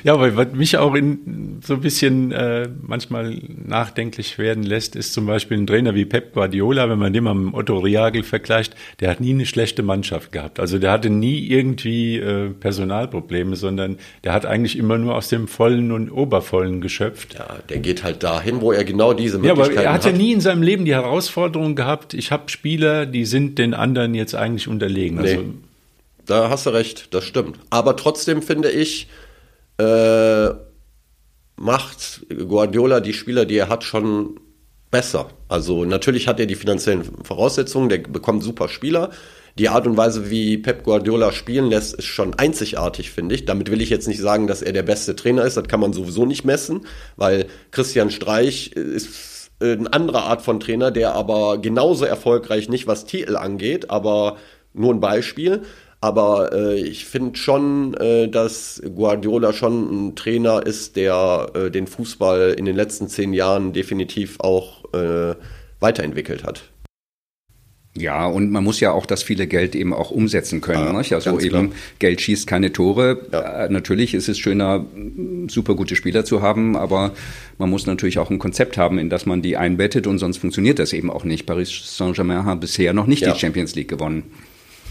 Ja, 0.04 0.20
weil 0.20 0.36
was 0.36 0.52
mich 0.54 0.78
auch 0.78 0.96
in, 0.96 1.62
so 1.66 1.76
ein 1.76 1.82
bisschen 1.82 2.32
äh, 2.32 2.68
manchmal 2.82 3.38
nachdenklich 3.66 4.38
werden 4.38 4.64
lässt, 4.64 4.96
ist 4.96 5.14
zum 5.14 5.26
Beispiel 5.26 5.58
ein 5.58 5.66
Trainer 5.66 5.96
wie 5.96 6.06
Pep 6.06 6.34
Guardiola, 6.34 6.90
wenn 6.90 7.00
man 7.00 7.14
den 7.14 7.24
mal 7.24 7.34
mit 7.34 7.54
Otto 7.54 7.80
Riagel 7.80 8.24
vergleicht, 8.24 8.76
der 9.00 9.10
hat 9.10 9.22
nie 9.22 9.32
eine 9.32 9.46
schlechte 9.46 9.82
Mannschaft 9.82 10.32
gehabt. 10.32 10.60
Also 10.60 10.78
der 10.78 10.92
hatte 10.92 11.10
nie 11.10 11.48
irgendwie 11.48 12.18
äh, 12.18 12.50
Personalprobleme, 12.50 13.56
sondern 13.56 13.98
der 14.24 14.34
hat 14.34 14.46
eigentlich 14.46 14.78
immer 14.78 14.98
nur 14.98 15.16
aus 15.16 15.30
dem 15.30 15.48
Vollen 15.48 15.92
und 15.92 16.12
Obervollen 16.12 16.82
geschöpft. 16.82 17.36
Ja, 17.36 17.60
der 17.70 17.80
geht 17.80 18.04
halt 18.04 18.24
dahin, 18.24 18.60
wo 18.60 18.72
er 18.72 18.84
genau 18.84 19.14
diese 19.14 19.38
Möglichkeiten 19.38 19.70
hat. 19.70 19.76
Ja, 19.76 19.80
aber 19.80 19.90
er 19.90 19.94
hat 19.94 20.06
ja 20.06 20.12
nie 20.12 20.34
in 20.34 20.42
seinem 20.42 20.64
Leben 20.64 20.84
die 20.84 20.94
Herausforderung 20.94 21.76
gehabt, 21.76 22.14
ich 22.14 22.32
habe 22.32 22.50
Spieler, 22.50 23.06
die 23.06 23.26
sind 23.26 23.58
den 23.58 23.74
anderen 23.74 24.16
jetzt 24.16 24.36
eigentlich 24.36 24.68
unterlegen. 24.68 25.22
Nee. 25.22 25.30
Also, 25.30 25.44
da 26.26 26.50
hast 26.50 26.66
du 26.66 26.70
recht, 26.70 27.14
das 27.14 27.26
stimmt. 27.26 27.58
Aber 27.70 27.96
trotzdem 27.96 28.42
finde 28.42 28.72
ich, 28.72 29.08
äh, 29.78 30.50
macht 31.56 32.26
Guardiola 32.48 33.00
die 33.00 33.14
Spieler, 33.14 33.46
die 33.46 33.58
er 33.58 33.70
hat, 33.70 33.84
schon 33.84 34.40
besser. 34.92 35.30
Also 35.48 35.86
natürlich 35.86 36.28
hat 36.28 36.40
er 36.40 36.46
die 36.46 36.56
finanziellen 36.56 37.04
Voraussetzungen, 37.24 37.90
der 37.90 38.00
bekommt 38.00 38.44
super 38.44 38.70
Spieler. 38.70 39.10
Die 39.58 39.70
Art 39.70 39.86
und 39.86 39.98
Weise, 39.98 40.32
wie 40.32 40.58
Pep 40.58 40.84
Guardiola 40.84 41.32
spielen 41.32 41.70
lässt, 41.70 41.94
ist 41.96 42.06
schon 42.06 42.34
einzigartig, 42.34 43.12
finde 43.12 43.36
ich. 43.36 43.46
Damit 43.46 43.70
will 43.70 43.82
ich 43.82 43.90
jetzt 43.90 44.08
nicht 44.08 44.20
sagen, 44.20 44.48
dass 44.48 44.64
er 44.64 44.74
der 44.74 44.84
beste 44.84 45.16
Trainer 45.16 45.46
ist. 45.46 45.58
Das 45.58 45.68
kann 45.68 45.80
man 45.80 45.94
sowieso 45.94 46.26
nicht 46.26 46.44
messen, 46.44 46.88
weil 47.18 47.46
Christian 47.72 48.10
Streich 48.10 48.72
ist 48.74 49.52
eine 49.60 49.94
andere 49.94 50.24
Art 50.24 50.42
von 50.42 50.60
Trainer, 50.60 50.92
der 50.92 51.14
aber 51.14 51.60
genauso 51.60 52.06
erfolgreich 52.06 52.68
nicht 52.68 52.88
was 52.88 53.06
Titel 53.06 53.36
angeht, 53.36 53.90
aber 53.90 54.38
nur 54.74 54.94
ein 54.94 55.00
Beispiel. 55.00 55.62
Aber 56.04 56.52
äh, 56.52 56.82
ich 56.82 57.06
finde 57.06 57.38
schon, 57.38 57.94
äh, 57.94 58.28
dass 58.28 58.82
Guardiola 58.94 59.54
schon 59.54 60.10
ein 60.10 60.16
Trainer 60.18 60.66
ist, 60.66 60.98
der 60.98 61.50
äh, 61.54 61.72
den 61.72 61.88
Fußball 61.88 62.56
in 62.58 62.66
den 62.66 62.76
letzten 62.76 63.08
zehn 63.08 63.32
Jahren 63.32 63.72
definitiv 63.72 64.38
auch 64.42 64.84
äh, 64.94 65.34
weiterentwickelt 65.80 66.44
hat. 66.44 66.66
Ja, 67.96 68.26
und 68.26 68.52
man 68.52 68.66
muss 68.66 68.82
ja 68.82 68.92
auch 68.92 69.06
das 69.06 69.24
viele 69.24 69.48
Geld 69.48 69.76
eben 69.76 69.94
auch 69.94 70.12
umsetzen 70.12 70.60
können. 70.60 70.88
Ja, 70.88 70.92
nicht? 70.92 71.14
Also 71.14 71.40
eben 71.40 71.70
klar. 71.70 71.80
Geld 72.00 72.20
schießt 72.20 72.48
keine 72.48 72.74
Tore. 72.74 73.26
Ja. 73.32 73.64
Äh, 73.64 73.70
natürlich 73.70 74.14
ist 74.14 74.28
es 74.28 74.38
schöner, 74.38 74.86
super 75.48 75.74
gute 75.74 75.96
Spieler 75.96 76.26
zu 76.26 76.42
haben, 76.42 76.76
aber 76.76 77.14
man 77.58 77.70
muss 77.70 77.86
natürlich 77.86 78.20
auch 78.20 78.30
ein 78.30 78.40
Konzept 78.40 78.76
haben, 78.76 79.00
in 79.00 79.10
das 79.10 79.26
man 79.26 79.42
die 79.42 79.56
einbettet 79.56 80.06
und 80.08 80.20
sonst 80.20 80.40
funktioniert 80.40 80.80
das 80.80 80.92
eben 80.92 81.10
auch 81.10 81.24
nicht. 81.24 81.46
Paris 81.46 81.96
Saint-Germain 81.96 82.44
hat 82.44 82.60
bisher 82.60 82.92
noch 82.92 83.08
nicht 83.08 83.22
ja. 83.22 83.32
die 83.32 83.40
Champions 83.40 83.74
League 83.74 83.88
gewonnen. 83.88 84.24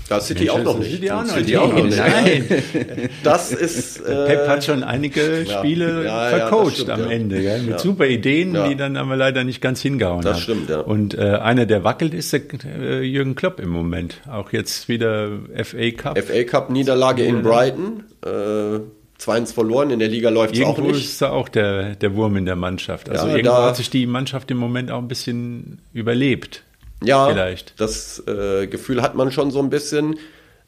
Da 0.09 0.21
City 0.21 0.51
auch 0.51 0.63
noch 0.63 0.79
nicht. 0.79 0.93
City 0.93 1.11
auch 1.11 1.25
noch, 1.25 1.35
City 1.35 1.57
auch 1.57 1.73
noch 1.73 1.85
nicht. 1.85 1.97
Nein. 1.97 2.45
Das 3.23 3.53
ist. 3.53 4.01
Äh, 4.01 4.27
Pep 4.27 4.49
hat 4.49 4.65
schon 4.65 4.83
einige 4.83 5.47
Spiele 5.49 6.05
ja, 6.05 6.31
ja, 6.31 6.37
vercoacht 6.39 6.75
stimmt, 6.75 6.91
am 6.91 7.11
Ende, 7.11 7.41
gell? 7.41 7.63
mit 7.63 7.81
super 7.81 8.07
Ideen, 8.07 8.57
die 8.69 8.77
dann 8.77 8.97
aber 8.97 9.17
leider 9.17 9.45
nicht 9.45 9.61
ganz 9.61 9.81
hingehauen 9.81 10.23
das 10.23 10.33
haben. 10.33 10.37
Das 10.37 10.43
stimmt, 10.43 10.71
ja. 10.71 10.81
Und 10.81 11.15
äh, 11.15 11.37
einer, 11.37 11.67
der 11.67 11.85
wackelt, 11.85 12.15
ist 12.15 12.33
der 12.33 12.43
äh, 12.65 13.03
Jürgen 13.03 13.35
Klopp 13.35 13.61
im 13.61 13.71
Moment. 13.71 14.21
Auch 14.31 14.53
jetzt 14.53 14.89
wieder 14.89 15.31
FA 15.63 15.91
Cup. 15.93 16.19
FA 16.19 16.45
Cup 16.45 16.71
Niederlage 16.71 17.25
in 17.25 17.43
Brighton. 17.43 18.05
Äh, 18.25 18.81
2-1 19.23 19.55
verloren, 19.55 19.91
in 19.91 19.99
der 19.99 20.09
Liga 20.09 20.31
läuft 20.31 20.57
es 20.57 20.65
auch 20.65 20.79
nicht. 20.79 21.05
ist 21.05 21.23
da 21.23 21.31
auch 21.31 21.49
der, 21.49 21.95
der 21.95 22.17
Wurm 22.17 22.37
in 22.37 22.45
der 22.45 22.57
Mannschaft. 22.57 23.09
Also 23.09 23.29
Ja, 23.29 23.37
irgendwo 23.37 23.57
hat 23.57 23.77
sich 23.77 23.89
die 23.89 24.07
Mannschaft 24.07 24.51
im 24.51 24.59
Moment 24.59 24.91
auch 24.91 24.99
ein 24.99 25.09
bisschen 25.09 25.81
überlebt. 25.93 26.65
Ja, 27.05 27.29
Vielleicht. 27.29 27.79
das 27.81 28.23
äh, 28.27 28.67
Gefühl 28.67 29.03
hat 29.03 29.15
man 29.15 29.31
schon 29.33 29.51
so 29.51 29.59
ein 29.59 29.71
bisschen. 29.71 30.17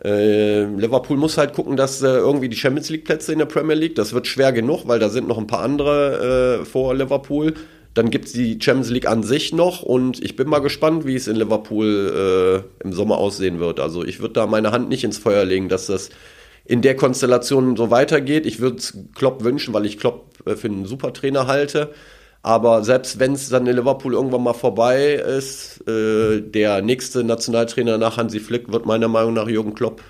Äh, 0.02 0.64
Liverpool 0.64 1.16
muss 1.16 1.38
halt 1.38 1.54
gucken, 1.54 1.76
dass 1.76 2.02
äh, 2.02 2.06
irgendwie 2.06 2.48
die 2.48 2.56
Champions 2.56 2.90
League 2.90 3.04
Plätze 3.04 3.32
in 3.32 3.38
der 3.38 3.46
Premier 3.46 3.76
League, 3.76 3.94
das 3.94 4.12
wird 4.12 4.26
schwer 4.26 4.52
genug, 4.52 4.86
weil 4.86 4.98
da 4.98 5.08
sind 5.08 5.28
noch 5.28 5.38
ein 5.38 5.46
paar 5.46 5.60
andere 5.60 6.60
äh, 6.60 6.64
vor 6.64 6.94
Liverpool. 6.94 7.54
Dann 7.94 8.10
gibt's 8.10 8.32
die 8.32 8.58
Champions 8.60 8.90
League 8.90 9.06
an 9.06 9.22
sich 9.22 9.52
noch 9.52 9.82
und 9.82 10.22
ich 10.22 10.34
bin 10.34 10.48
mal 10.48 10.58
gespannt, 10.58 11.06
wie 11.06 11.14
es 11.14 11.28
in 11.28 11.36
Liverpool 11.36 12.64
äh, 12.82 12.84
im 12.84 12.92
Sommer 12.92 13.18
aussehen 13.18 13.60
wird. 13.60 13.78
Also 13.78 14.04
ich 14.04 14.18
würde 14.18 14.34
da 14.34 14.46
meine 14.46 14.72
Hand 14.72 14.88
nicht 14.88 15.04
ins 15.04 15.18
Feuer 15.18 15.44
legen, 15.44 15.68
dass 15.68 15.86
das 15.86 16.10
in 16.64 16.82
der 16.82 16.96
Konstellation 16.96 17.76
so 17.76 17.90
weitergeht. 17.90 18.46
Ich 18.46 18.58
würde 18.58 18.78
es 18.78 18.98
Klopp 19.14 19.44
wünschen, 19.44 19.72
weil 19.74 19.86
ich 19.86 19.98
Klopp 19.98 20.30
äh, 20.44 20.56
für 20.56 20.66
einen 20.66 20.86
super 20.86 21.12
Trainer 21.12 21.46
halte. 21.46 21.94
Aber 22.44 22.84
selbst 22.84 23.18
wenn 23.18 23.32
es 23.32 23.48
dann 23.48 23.66
in 23.66 23.74
Liverpool 23.74 24.12
irgendwann 24.12 24.42
mal 24.42 24.52
vorbei 24.52 25.14
ist, 25.14 25.82
äh, 25.88 26.42
der 26.42 26.82
nächste 26.82 27.24
Nationaltrainer 27.24 27.96
nach 27.96 28.18
Hansi 28.18 28.38
Flick 28.38 28.70
wird 28.70 28.84
meiner 28.84 29.08
Meinung 29.08 29.32
nach 29.32 29.48
Jürgen 29.48 29.74
Klopp. 29.74 30.02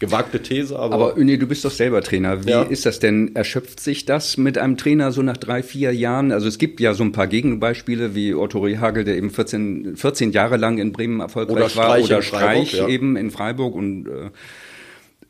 Gewagte 0.00 0.42
These, 0.42 0.78
aber, 0.78 0.94
Aber 0.94 1.18
Öni, 1.18 1.38
du 1.38 1.46
bist 1.46 1.64
doch 1.64 1.70
selber 1.70 2.02
Trainer. 2.02 2.44
Wie 2.44 2.50
Ja. 2.50 2.62
ist 2.62 2.84
das 2.84 2.98
denn? 2.98 3.34
Erschöpft 3.36 3.80
sich 3.80 4.04
das 4.04 4.36
mit 4.36 4.58
einem 4.58 4.76
Trainer 4.76 5.12
so 5.12 5.22
nach 5.22 5.38
drei, 5.38 5.62
vier 5.62 5.94
Jahren? 5.94 6.30
Also 6.30 6.46
es 6.46 6.58
gibt 6.58 6.78
ja 6.78 6.92
so 6.92 7.04
ein 7.04 7.12
paar 7.12 7.26
Gegenbeispiele 7.26 8.14
wie 8.14 8.34
Otto 8.34 8.58
Rehagel, 8.58 9.04
der 9.04 9.16
eben 9.16 9.30
14, 9.30 9.96
14 9.96 10.32
Jahre 10.32 10.58
lang 10.58 10.76
in 10.76 10.92
Bremen 10.92 11.20
erfolgreich 11.20 11.74
Oder 11.74 11.76
war, 11.76 12.00
oder 12.00 12.20
Streich 12.20 12.74
ja. 12.74 12.86
eben 12.86 13.16
in 13.16 13.30
Freiburg 13.30 13.74
und 13.74 14.08
äh, 14.08 14.10
äh, 14.10 14.30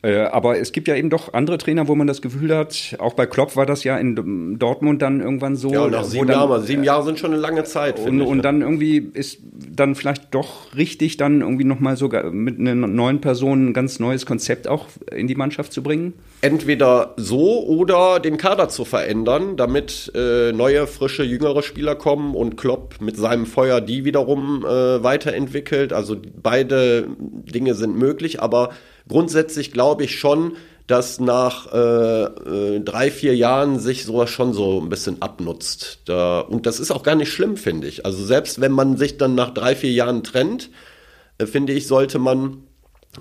aber 0.03 0.57
es 0.57 0.71
gibt 0.71 0.87
ja 0.87 0.95
eben 0.95 1.11
doch 1.11 1.33
andere 1.33 1.59
Trainer, 1.59 1.87
wo 1.87 1.93
man 1.93 2.07
das 2.07 2.23
Gefühl 2.23 2.55
hat, 2.55 2.95
auch 2.97 3.13
bei 3.13 3.27
Klopp 3.27 3.55
war 3.55 3.67
das 3.67 3.83
ja 3.83 3.97
in 3.97 4.57
Dortmund 4.57 5.01
dann 5.01 5.21
irgendwann 5.21 5.55
so. 5.55 5.71
ja, 5.71 5.87
nach 5.87 6.03
sieben 6.03 6.27
Jahren, 6.27 6.63
sieben 6.63 6.83
Jahre 6.83 7.03
sind 7.03 7.19
schon 7.19 7.33
eine 7.33 7.39
lange 7.39 7.63
Zeit. 7.65 7.99
und, 7.99 8.19
ich, 8.19 8.27
und 8.27 8.41
dann 8.41 8.61
irgendwie 8.61 8.97
ist 8.97 9.39
dann 9.75 9.93
vielleicht 9.93 10.33
doch 10.33 10.75
richtig, 10.75 11.17
dann 11.17 11.41
irgendwie 11.41 11.65
nochmal 11.65 11.97
sogar 11.97 12.31
mit 12.31 12.59
einer 12.59 12.73
neuen 12.73 13.21
Person 13.21 13.69
ein 13.69 13.73
ganz 13.73 13.99
neues 13.99 14.25
Konzept 14.25 14.67
auch 14.67 14.87
in 15.11 15.27
die 15.27 15.35
Mannschaft 15.35 15.71
zu 15.71 15.83
bringen? 15.83 16.13
Entweder 16.41 17.13
so 17.17 17.63
oder 17.65 18.19
den 18.19 18.37
Kader 18.37 18.67
zu 18.67 18.83
verändern, 18.83 19.57
damit 19.57 20.11
äh, 20.15 20.51
neue, 20.51 20.87
frische, 20.87 21.23
jüngere 21.23 21.61
Spieler 21.61 21.95
kommen 21.95 22.35
und 22.35 22.57
Klopp 22.57 22.95
mit 22.99 23.15
seinem 23.15 23.45
Feuer 23.45 23.79
die 23.79 24.05
wiederum 24.05 24.65
äh, 24.65 25.03
weiterentwickelt. 25.03 25.93
Also 25.93 26.17
beide 26.41 27.07
Dinge 27.19 27.75
sind 27.75 27.95
möglich, 27.95 28.41
aber 28.41 28.71
grundsätzlich 29.07 29.71
glaube 29.71 30.03
ich 30.03 30.19
schon, 30.19 30.53
dass 30.87 31.19
nach 31.19 31.71
äh, 31.71 32.23
äh, 32.23 32.79
drei, 32.81 33.11
vier 33.11 33.35
Jahren 33.35 33.79
sich 33.79 34.03
sowas 34.03 34.29
schon 34.29 34.51
so 34.53 34.81
ein 34.81 34.89
bisschen 34.89 35.21
abnutzt. 35.21 36.01
Da, 36.05 36.41
und 36.41 36.65
das 36.65 36.79
ist 36.79 36.91
auch 36.91 37.03
gar 37.03 37.15
nicht 37.15 37.31
schlimm, 37.31 37.55
finde 37.55 37.87
ich. 37.87 38.05
Also 38.05 38.25
selbst 38.25 38.59
wenn 38.59 38.71
man 38.71 38.97
sich 38.97 39.17
dann 39.17 39.35
nach 39.35 39.53
drei, 39.53 39.75
vier 39.75 39.91
Jahren 39.91 40.23
trennt, 40.23 40.69
äh, 41.37 41.45
finde 41.45 41.73
ich, 41.73 41.87
sollte 41.87 42.19
man 42.19 42.63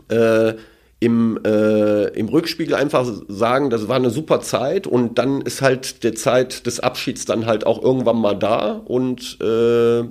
äh, 0.09 0.55
im, 1.01 1.41
äh, 1.45 2.09
im 2.09 2.29
Rückspiegel 2.29 2.75
einfach 2.75 3.11
sagen, 3.29 3.71
das 3.71 3.89
war 3.89 3.97
eine 3.97 4.11
super 4.11 4.41
Zeit 4.41 4.87
und 4.87 5.19
dann 5.19 5.41
ist 5.41 5.63
halt 5.63 6.05
die 6.05 6.13
Zeit 6.13 6.67
des 6.67 6.79
Abschieds 6.81 7.25
dann 7.25 7.47
halt 7.47 7.67
auch 7.67 7.83
irgendwann 7.83 8.19
mal 8.19 8.35
da 8.35 8.73
und 8.73 9.39
äh, 9.41 10.05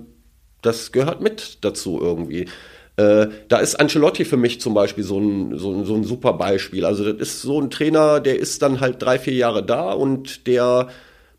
das 0.61 0.91
gehört 0.91 1.21
mit 1.21 1.59
dazu 1.61 1.99
irgendwie. 2.01 2.47
Äh, 2.97 3.27
da 3.47 3.59
ist 3.59 3.75
Ancelotti 3.75 4.25
für 4.25 4.35
mich 4.35 4.59
zum 4.59 4.73
Beispiel 4.73 5.03
so 5.03 5.19
ein, 5.19 5.57
so, 5.57 5.71
ein, 5.71 5.85
so 5.85 5.95
ein 5.95 6.03
super 6.03 6.33
Beispiel. 6.33 6.83
Also 6.83 7.13
das 7.13 7.29
ist 7.29 7.41
so 7.43 7.61
ein 7.61 7.69
Trainer, 7.69 8.19
der 8.19 8.39
ist 8.39 8.61
dann 8.63 8.81
halt 8.81 9.01
drei, 9.01 9.19
vier 9.19 9.35
Jahre 9.35 9.63
da 9.63 9.91
und 9.91 10.47
der 10.47 10.89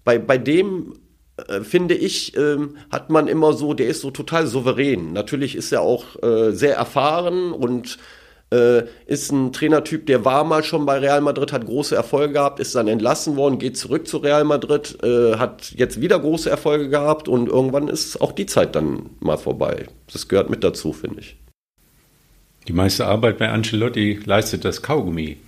bei, 0.04 0.18
bei 0.18 0.38
dem 0.38 0.94
äh, 1.48 1.60
finde 1.60 1.94
ich, 1.94 2.36
ähm, 2.36 2.76
hat 2.90 3.10
man 3.10 3.26
immer 3.26 3.52
so, 3.52 3.74
der 3.74 3.88
ist 3.88 4.00
so 4.00 4.10
total 4.10 4.46
souverän. 4.46 5.12
Natürlich 5.12 5.56
ist 5.56 5.72
er 5.72 5.82
auch 5.82 6.22
äh, 6.22 6.52
sehr 6.52 6.76
erfahren 6.76 7.52
und 7.52 7.98
äh, 8.52 8.82
ist 9.06 9.30
ein 9.30 9.52
Trainertyp, 9.52 10.06
der 10.06 10.24
war 10.24 10.44
mal 10.44 10.62
schon 10.62 10.86
bei 10.86 10.98
Real 10.98 11.20
Madrid, 11.20 11.52
hat 11.52 11.66
große 11.66 11.94
Erfolge 11.94 12.34
gehabt, 12.34 12.60
ist 12.60 12.74
dann 12.74 12.88
entlassen 12.88 13.36
worden, 13.36 13.58
geht 13.58 13.76
zurück 13.76 14.08
zu 14.08 14.18
Real 14.18 14.44
Madrid, 14.44 14.98
äh, 15.02 15.36
hat 15.36 15.72
jetzt 15.76 16.00
wieder 16.00 16.18
große 16.18 16.50
Erfolge 16.50 16.88
gehabt 16.88 17.28
und 17.28 17.48
irgendwann 17.48 17.88
ist 17.88 18.20
auch 18.20 18.32
die 18.32 18.46
Zeit 18.46 18.74
dann 18.74 19.10
mal 19.20 19.38
vorbei. 19.38 19.86
Das 20.12 20.28
gehört 20.28 20.50
mit 20.50 20.64
dazu, 20.64 20.92
finde 20.92 21.20
ich. 21.20 21.36
Die 22.68 22.72
meiste 22.72 23.06
Arbeit 23.06 23.38
bei 23.38 23.48
Ancelotti 23.48 24.20
leistet 24.24 24.64
das 24.64 24.82
Kaugummi. 24.82 25.38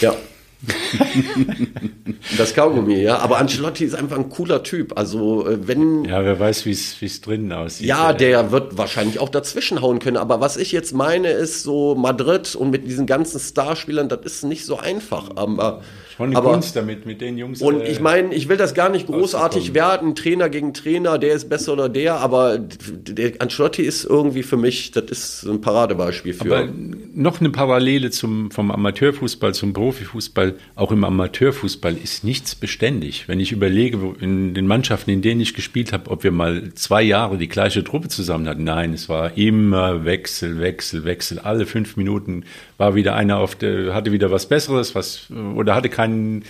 Ja. 0.00 0.14
das 2.36 2.54
Kaugummi, 2.54 3.00
ja. 3.00 3.18
Aber 3.18 3.38
Ancelotti 3.38 3.84
ist 3.84 3.94
einfach 3.94 4.16
ein 4.16 4.28
cooler 4.28 4.62
Typ. 4.62 4.98
Also, 4.98 5.46
äh, 5.46 5.68
wenn. 5.68 6.04
Ja, 6.04 6.24
wer 6.24 6.38
weiß, 6.38 6.66
wie 6.66 6.72
es 6.72 7.20
drinnen 7.20 7.52
aussieht. 7.52 7.86
Ja, 7.86 8.12
der 8.12 8.50
wird 8.50 8.76
wahrscheinlich 8.76 9.20
auch 9.20 9.28
dazwischenhauen 9.28 10.00
können. 10.00 10.16
Aber 10.16 10.40
was 10.40 10.56
ich 10.56 10.72
jetzt 10.72 10.92
meine, 10.92 11.28
ist 11.28 11.62
so 11.62 11.94
Madrid 11.94 12.56
und 12.56 12.70
mit 12.70 12.86
diesen 12.86 13.06
ganzen 13.06 13.38
Starspielern, 13.38 14.08
das 14.08 14.20
ist 14.24 14.44
nicht 14.44 14.64
so 14.64 14.78
einfach. 14.78 15.36
Aber, 15.36 15.82
Schon 16.18 16.30
eine 16.30 16.36
aber 16.36 16.50
Kunst 16.50 16.74
damit, 16.74 17.06
mit 17.06 17.20
den 17.20 17.38
Jungs. 17.38 17.62
und 17.62 17.80
äh, 17.80 17.92
ich 17.92 18.00
meine, 18.00 18.34
ich 18.34 18.48
will 18.48 18.56
das 18.56 18.74
gar 18.74 18.88
nicht 18.88 19.06
großartig 19.06 19.72
werten, 19.72 20.16
Trainer 20.16 20.48
gegen 20.48 20.74
Trainer, 20.74 21.16
der 21.16 21.32
ist 21.32 21.48
besser 21.48 21.74
oder 21.74 21.88
der, 21.88 22.16
aber 22.16 22.58
der 22.58 23.34
Ancelotti 23.38 23.82
ist 23.82 24.04
irgendwie 24.04 24.42
für 24.42 24.56
mich, 24.56 24.90
das 24.90 25.04
ist 25.04 25.44
ein 25.44 25.60
Paradebeispiel 25.60 26.34
für. 26.34 26.56
Aber 26.56 26.68
noch 27.14 27.38
eine 27.38 27.50
Parallele 27.50 28.10
zum, 28.10 28.50
vom 28.50 28.72
Amateurfußball 28.72 29.54
zum 29.54 29.72
Profifußball. 29.72 30.56
Auch 30.74 30.90
im 30.90 31.04
Amateurfußball 31.04 31.96
ist 31.96 32.24
nichts 32.24 32.56
beständig. 32.56 33.28
Wenn 33.28 33.38
ich 33.38 33.52
überlege, 33.52 34.16
in 34.20 34.54
den 34.54 34.66
Mannschaften, 34.66 35.12
in 35.12 35.22
denen 35.22 35.40
ich 35.40 35.54
gespielt 35.54 35.92
habe, 35.92 36.10
ob 36.10 36.24
wir 36.24 36.32
mal 36.32 36.74
zwei 36.74 37.02
Jahre 37.02 37.38
die 37.38 37.48
gleiche 37.48 37.84
Truppe 37.84 38.08
zusammen 38.08 38.48
hatten. 38.48 38.64
Nein, 38.64 38.92
es 38.92 39.08
war 39.08 39.38
immer 39.38 40.04
Wechsel, 40.04 40.60
Wechsel, 40.60 41.04
Wechsel. 41.04 41.38
Alle 41.38 41.64
fünf 41.64 41.96
Minuten 41.96 42.42
war 42.76 42.96
wieder 42.96 43.14
einer 43.14 43.38
auf 43.38 43.54
der, 43.54 43.94
hatte 43.94 44.10
wieder 44.10 44.32
was 44.32 44.46
Besseres, 44.46 44.96
was, 44.96 45.28
oder 45.54 45.76
hatte 45.76 45.88
keinen, 46.08 46.44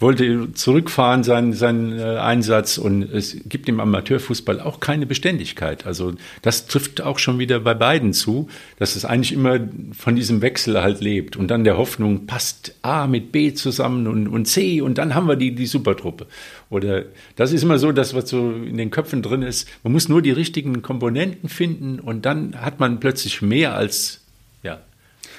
wollte 0.00 0.52
zurückfahren, 0.52 1.24
seinen, 1.24 1.52
seinen 1.52 1.98
äh, 1.98 2.18
Einsatz. 2.18 2.78
Und 2.78 3.02
es 3.02 3.36
gibt 3.46 3.68
im 3.68 3.80
Amateurfußball 3.80 4.60
auch 4.60 4.80
keine 4.80 5.06
Beständigkeit. 5.06 5.86
Also 5.86 6.14
das 6.42 6.66
trifft 6.66 7.00
auch 7.00 7.18
schon 7.18 7.38
wieder 7.38 7.58
bei 7.60 7.74
beiden 7.74 8.12
zu, 8.12 8.48
dass 8.78 8.94
es 8.94 9.04
eigentlich 9.04 9.32
immer 9.32 9.58
von 9.92 10.14
diesem 10.14 10.40
Wechsel 10.40 10.80
halt 10.80 11.00
lebt. 11.00 11.36
Und 11.36 11.48
dann 11.48 11.64
der 11.64 11.76
Hoffnung, 11.76 12.26
passt 12.26 12.74
A 12.82 13.06
mit 13.06 13.32
B 13.32 13.54
zusammen 13.54 14.06
und, 14.06 14.28
und 14.28 14.46
C 14.46 14.80
und 14.80 14.98
dann 14.98 15.14
haben 15.14 15.26
wir 15.26 15.36
die, 15.36 15.54
die 15.54 15.66
Supertruppe. 15.66 16.26
Oder 16.70 17.04
das 17.36 17.52
ist 17.52 17.62
immer 17.62 17.78
so, 17.78 17.92
das, 17.92 18.14
was 18.14 18.28
so 18.28 18.52
in 18.52 18.76
den 18.76 18.90
Köpfen 18.90 19.22
drin 19.22 19.42
ist. 19.42 19.68
Man 19.82 19.92
muss 19.92 20.08
nur 20.08 20.22
die 20.22 20.30
richtigen 20.30 20.82
Komponenten 20.82 21.48
finden 21.48 21.98
und 21.98 22.24
dann 22.26 22.60
hat 22.60 22.78
man 22.78 23.00
plötzlich 23.00 23.42
mehr 23.42 23.74
als, 23.74 24.20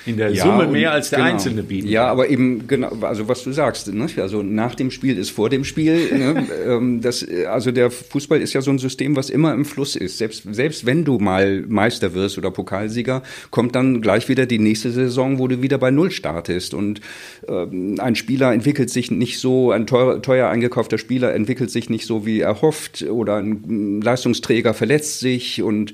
in 0.06 0.18
der 0.18 0.36
Summe 0.36 0.66
und- 0.66 0.72
mehr 0.72 0.92
als 0.92 1.10
der 1.10 1.20
genau. 1.20 1.32
Einzelne 1.32 1.64
bieten. 1.64 1.88
Ja, 1.88 2.08
aber 2.08 2.30
eben 2.30 2.68
genau, 2.68 2.92
also 3.02 3.28
was 3.28 3.44
du 3.44 3.52
sagst, 3.52 3.94
ne? 3.94 4.08
also 4.18 4.44
nach 4.44 4.76
dem 4.76 4.92
Spiel 4.92 5.18
ist 5.18 5.30
vor 5.30 5.50
dem 5.50 5.64
Spiel. 5.64 6.18
ne? 6.18 6.48
ähm, 6.68 7.02
das, 7.02 7.26
also 7.50 7.72
der 7.72 7.92
Fußball 7.92 8.42
ist 8.42 8.54
ja 8.54 8.62
so 8.62 8.72
ein 8.72 8.80
System, 8.80 9.16
was 9.16 9.30
immer 9.30 9.54
im 9.54 9.66
Fluss 9.66 9.96
ist. 9.96 10.18
Selbst 10.18 10.44
selbst 10.52 10.86
wenn 10.86 11.06
du 11.06 11.20
mal 11.20 11.64
Meister 11.68 12.14
wirst 12.14 12.38
oder 12.38 12.52
Pokalsieger, 12.52 13.24
kommt 13.52 13.76
dann 13.76 14.02
gleich 14.02 14.30
wieder 14.30 14.46
die 14.46 14.60
nächste 14.60 14.92
Saison, 14.92 15.40
wo 15.40 15.48
du 15.48 15.62
wieder 15.62 15.78
bei 15.78 15.92
Null 15.92 16.12
startest 16.12 16.74
und 16.74 17.02
ähm, 17.48 17.96
ein 18.00 18.16
Spieler 18.16 18.54
entwickelt 18.54 18.90
sich 18.90 19.12
nicht 19.12 19.40
so, 19.40 19.72
ein 19.72 19.88
teuer, 19.88 20.22
teuer 20.22 20.50
eingekaufter 20.50 20.98
Spieler 20.98 21.34
entwickelt 21.34 21.72
sich 21.72 21.90
nicht 21.90 22.06
so 22.06 22.26
wie 22.26 22.40
erhofft 22.40 23.04
oder 23.04 23.38
ein 23.38 24.02
Leistungsträger 24.02 24.74
verletzt 24.74 25.20
sich 25.20 25.62
und 25.62 25.94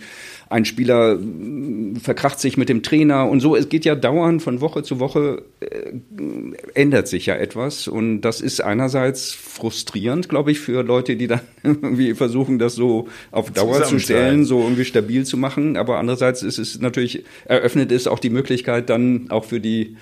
ein 0.49 0.65
Spieler 0.65 1.15
mh, 1.15 1.99
verkracht 1.99 2.39
sich 2.39 2.57
mit 2.57 2.69
dem 2.69 2.83
Trainer 2.83 3.29
und 3.29 3.39
so. 3.39 3.55
Es 3.55 3.69
geht 3.69 3.85
ja 3.85 3.95
dauernd 3.95 4.41
von 4.41 4.61
Woche 4.61 4.83
zu 4.83 4.99
Woche, 4.99 5.43
äh, 5.59 5.93
ändert 6.73 7.07
sich 7.07 7.25
ja 7.25 7.35
etwas. 7.35 7.87
Und 7.87 8.21
das 8.21 8.41
ist 8.41 8.61
einerseits 8.61 9.33
frustrierend, 9.33 10.29
glaube 10.29 10.51
ich, 10.51 10.59
für 10.59 10.83
Leute, 10.83 11.15
die 11.15 11.27
dann 11.27 11.41
irgendwie 11.63 12.13
versuchen, 12.13 12.59
das 12.59 12.75
so 12.75 13.07
auf 13.31 13.51
Dauer 13.51 13.83
zu 13.83 13.99
stellen, 13.99 14.45
so 14.45 14.61
irgendwie 14.61 14.85
stabil 14.85 15.25
zu 15.25 15.37
machen. 15.37 15.77
Aber 15.77 15.97
andererseits 15.97 16.43
ist 16.43 16.59
es 16.59 16.79
natürlich, 16.79 17.23
eröffnet 17.45 17.91
es 17.91 18.07
auch 18.07 18.19
die 18.19 18.29
Möglichkeit 18.29 18.89
dann 18.89 19.29
auch 19.29 19.45
für 19.45 19.59
die 19.59 19.95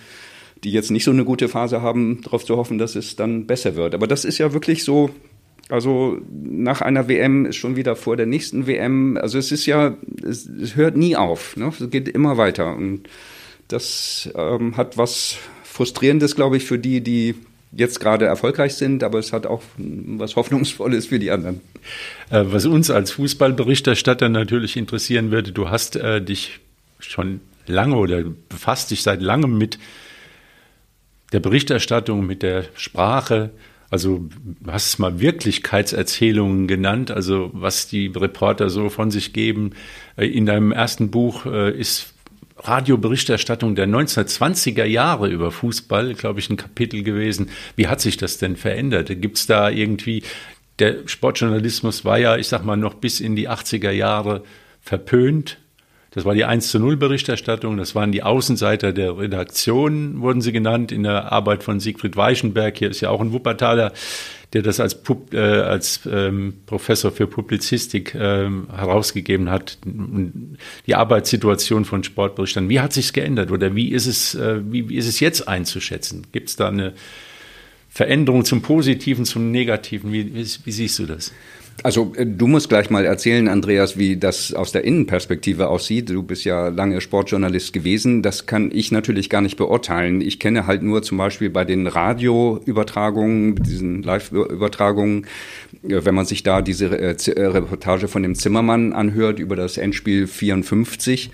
die 0.63 0.71
jetzt 0.71 0.91
nicht 0.91 1.03
so 1.03 1.11
eine 1.11 1.25
gute 1.25 1.49
Phase 1.49 1.81
haben, 1.81 2.21
darauf 2.23 2.45
zu 2.45 2.55
hoffen, 2.55 2.77
dass 2.77 2.95
es 2.95 3.17
dann 3.17 3.47
besser 3.47 3.75
wird. 3.75 3.93
Aber 3.93 4.07
das 4.07 4.23
ist 4.23 4.37
ja 4.37 4.53
wirklich 4.53 4.85
so, 4.85 5.09
also 5.69 6.17
nach 6.29 6.81
einer 6.81 7.07
WM 7.07 7.45
ist 7.45 7.55
schon 7.55 7.75
wieder 7.75 7.95
vor 7.95 8.17
der 8.17 8.25
nächsten 8.25 8.67
WM. 8.67 9.17
Also 9.17 9.37
es 9.37 9.51
ist 9.51 9.65
ja, 9.65 9.95
es, 10.23 10.45
es 10.45 10.75
hört 10.75 10.97
nie 10.97 11.15
auf. 11.15 11.55
Ne? 11.55 11.67
Es 11.67 11.89
geht 11.89 12.07
immer 12.09 12.37
weiter. 12.37 12.75
Und 12.75 13.07
das 13.67 14.29
ähm, 14.35 14.77
hat 14.77 14.97
was 14.97 15.37
Frustrierendes, 15.63 16.35
glaube 16.35 16.57
ich, 16.57 16.65
für 16.65 16.77
die, 16.77 17.01
die 17.01 17.35
jetzt 17.75 17.99
gerade 17.99 18.25
erfolgreich 18.25 18.75
sind, 18.75 19.03
aber 19.03 19.19
es 19.19 19.33
hat 19.33 19.47
auch 19.47 19.63
was 19.77 20.35
Hoffnungsvolles 20.35 21.07
für 21.07 21.19
die 21.19 21.31
anderen. 21.31 21.61
Äh, 22.29 22.43
Was 22.47 22.65
uns 22.65 22.91
als 22.91 23.11
Fußballberichterstatter 23.11 24.29
natürlich 24.29 24.77
interessieren 24.77 25.31
würde, 25.31 25.51
du 25.51 25.69
hast 25.69 25.95
äh, 25.95 26.21
dich 26.21 26.59
schon 26.99 27.41
lange 27.65 27.95
oder 27.95 28.23
befasst 28.49 28.91
dich 28.91 29.01
seit 29.01 29.21
langem 29.21 29.57
mit 29.57 29.79
der 31.31 31.39
Berichterstattung, 31.39 32.25
mit 32.25 32.43
der 32.43 32.65
Sprache. 32.75 33.49
Also 33.93 34.27
du 34.43 34.71
hast 34.71 34.87
es 34.87 34.97
mal 34.97 35.19
Wirklichkeitserzählungen 35.19 36.65
genannt, 36.67 37.11
also 37.11 37.51
was 37.53 37.87
die 37.87 38.07
Reporter 38.07 38.71
so 38.71 38.89
von 38.89 39.11
sich 39.11 39.33
geben. 39.33 39.73
Äh, 40.17 40.25
in 40.25 40.47
deinem 40.47 40.71
ersten 40.71 41.11
Buch 41.11 41.45
äh, 41.45 41.79
ist 41.79 42.15
Radioberichterstattung 42.57 43.75
der 43.75 43.87
1920er 43.87 44.85
Jahre 44.85 45.29
über 45.29 45.51
Fußball, 45.51 46.15
glaube 46.15 46.39
ich, 46.39 46.49
ein 46.49 46.57
Kapitel 46.57 47.03
gewesen. 47.03 47.51
Wie 47.75 47.85
hat 47.85 48.01
sich 48.01 48.17
das 48.17 48.39
denn 48.39 48.55
verändert? 48.55 49.09
Gibt 49.21 49.37
es 49.37 49.45
da 49.45 49.69
irgendwie, 49.69 50.23
der 50.79 51.07
Sportjournalismus 51.07 52.03
war 52.03 52.17
ja, 52.17 52.35
ich 52.35 52.47
sag 52.47 52.65
mal, 52.65 52.77
noch 52.77 52.95
bis 52.95 53.19
in 53.19 53.35
die 53.35 53.47
80er 53.47 53.91
Jahre 53.91 54.43
verpönt. 54.81 55.59
Das 56.13 56.25
war 56.25 56.35
die 56.35 56.45
1 56.45 56.69
zu 56.69 56.79
0 56.79 56.95
Berichterstattung. 56.97 57.77
Das 57.77 57.95
waren 57.95 58.11
die 58.11 58.21
Außenseiter 58.21 58.93
der 58.93 59.17
Redaktion, 59.17 60.21
wurden 60.21 60.41
sie 60.41 60.51
genannt, 60.51 60.91
in 60.91 61.03
der 61.03 61.31
Arbeit 61.31 61.63
von 61.63 61.79
Siegfried 61.79 62.15
Weichenberg. 62.15 62.77
Hier 62.77 62.91
ist 62.91 63.01
ja 63.01 63.09
auch 63.09 63.19
ein 63.19 63.31
Wuppertaler, 63.33 63.93
der 64.53 64.61
das 64.61 64.79
als, 64.79 65.01
Pub, 65.01 65.33
äh, 65.33 65.39
als 65.39 66.01
ähm, 66.05 66.53
Professor 66.67 67.11
für 67.11 67.25
Publizistik 67.25 68.13
ähm, 68.13 68.67
herausgegeben 68.71 69.49
hat. 69.49 69.79
Die 70.85 70.93
Arbeitssituation 70.93 71.83
von 71.83 72.03
Sportberichtern. 72.03 72.69
Wie 72.69 72.79
hat 72.79 72.93
sich's 72.93 73.13
geändert 73.13 73.49
oder 73.49 73.75
wie 73.75 73.89
ist 73.91 74.05
es, 74.05 74.35
äh, 74.35 74.61
wie, 74.63 74.89
wie 74.89 74.97
ist 74.97 75.07
es 75.07 75.19
jetzt 75.19 75.47
einzuschätzen? 75.47 76.27
Gibt 76.31 76.49
es 76.49 76.55
da 76.55 76.67
eine 76.67 76.93
Veränderung 77.89 78.45
zum 78.45 78.61
Positiven, 78.61 79.25
zum 79.25 79.49
Negativen? 79.49 80.13
Wie, 80.13 80.35
wie, 80.35 80.45
wie 80.63 80.71
siehst 80.71 80.99
du 80.99 81.07
das? 81.07 81.31
Also 81.81 82.13
äh, 82.15 82.25
du 82.25 82.47
musst 82.47 82.69
gleich 82.69 82.89
mal 82.89 83.05
erzählen, 83.05 83.47
Andreas, 83.47 83.97
wie 83.97 84.17
das 84.17 84.53
aus 84.53 84.71
der 84.71 84.83
Innenperspektive 84.83 85.67
aussieht. 85.67 86.09
Du 86.09 86.21
bist 86.21 86.45
ja 86.45 86.67
lange 86.67 87.01
Sportjournalist 87.01 87.73
gewesen. 87.73 88.21
Das 88.21 88.45
kann 88.45 88.69
ich 88.71 88.91
natürlich 88.91 89.29
gar 89.29 89.41
nicht 89.41 89.57
beurteilen. 89.57 90.21
Ich 90.21 90.39
kenne 90.39 90.67
halt 90.67 90.83
nur 90.83 91.01
zum 91.01 91.17
Beispiel 91.17 91.49
bei 91.49 91.65
den 91.65 91.87
Radioübertragungen, 91.87 93.55
diesen 93.55 94.03
Live-Übertragungen, 94.03 95.25
äh, 95.83 96.05
wenn 96.05 96.15
man 96.15 96.25
sich 96.25 96.43
da 96.43 96.61
diese 96.61 96.97
äh, 96.97 97.15
Reportage 97.47 98.07
von 98.07 98.21
dem 98.21 98.35
Zimmermann 98.35 98.93
anhört 98.93 99.39
über 99.39 99.55
das 99.55 99.77
Endspiel 99.77 100.27
54 100.27 101.31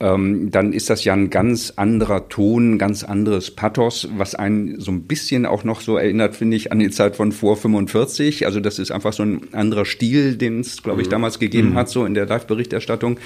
ähm, 0.00 0.50
dann 0.50 0.72
ist 0.72 0.90
das 0.90 1.04
ja 1.04 1.12
ein 1.12 1.28
ganz 1.28 1.72
anderer 1.76 2.28
Ton, 2.28 2.78
ganz 2.78 3.02
anderes 3.02 3.50
Pathos, 3.50 4.08
was 4.16 4.34
einen 4.34 4.80
so 4.80 4.92
ein 4.92 5.02
bisschen 5.02 5.44
auch 5.44 5.64
noch 5.64 5.80
so 5.80 5.96
erinnert, 5.96 6.36
finde 6.36 6.56
ich, 6.56 6.70
an 6.70 6.78
die 6.78 6.90
Zeit 6.90 7.16
von 7.16 7.32
vor 7.32 7.56
45. 7.56 8.46
Also 8.46 8.60
das 8.60 8.78
ist 8.78 8.92
einfach 8.92 9.12
so 9.12 9.24
ein 9.24 9.52
anderer 9.52 9.84
Stil, 9.84 10.36
den 10.36 10.60
es, 10.60 10.82
glaube 10.82 11.00
ich, 11.00 11.08
mhm. 11.08 11.12
damals 11.12 11.38
gegeben 11.38 11.70
mhm. 11.70 11.74
hat, 11.74 11.88
so 11.88 12.04
in 12.04 12.14
der 12.14 12.26
Live-Berichterstattung 12.26 13.18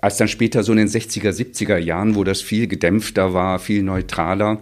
als 0.00 0.16
dann 0.16 0.28
später 0.28 0.62
so 0.62 0.72
in 0.72 0.78
den 0.78 0.88
60er, 0.88 1.30
70er 1.30 1.76
Jahren, 1.76 2.14
wo 2.14 2.24
das 2.24 2.40
viel 2.40 2.66
gedämpfter 2.66 3.34
war, 3.34 3.58
viel 3.58 3.82
neutraler. 3.82 4.58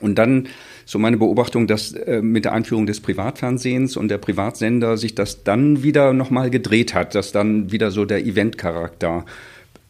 Und 0.00 0.16
dann 0.16 0.48
so 0.84 0.98
meine 0.98 1.16
Beobachtung, 1.16 1.66
dass 1.66 1.92
äh, 1.92 2.22
mit 2.22 2.44
der 2.44 2.52
Einführung 2.52 2.86
des 2.86 3.00
Privatfernsehens 3.00 3.96
und 3.96 4.08
der 4.08 4.18
Privatsender 4.18 4.96
sich 4.96 5.14
das 5.14 5.44
dann 5.44 5.82
wieder 5.82 6.12
nochmal 6.12 6.50
gedreht 6.50 6.94
hat, 6.94 7.14
dass 7.14 7.32
dann 7.32 7.72
wieder 7.72 7.90
so 7.90 8.04
der 8.04 8.24
Eventcharakter 8.24 9.24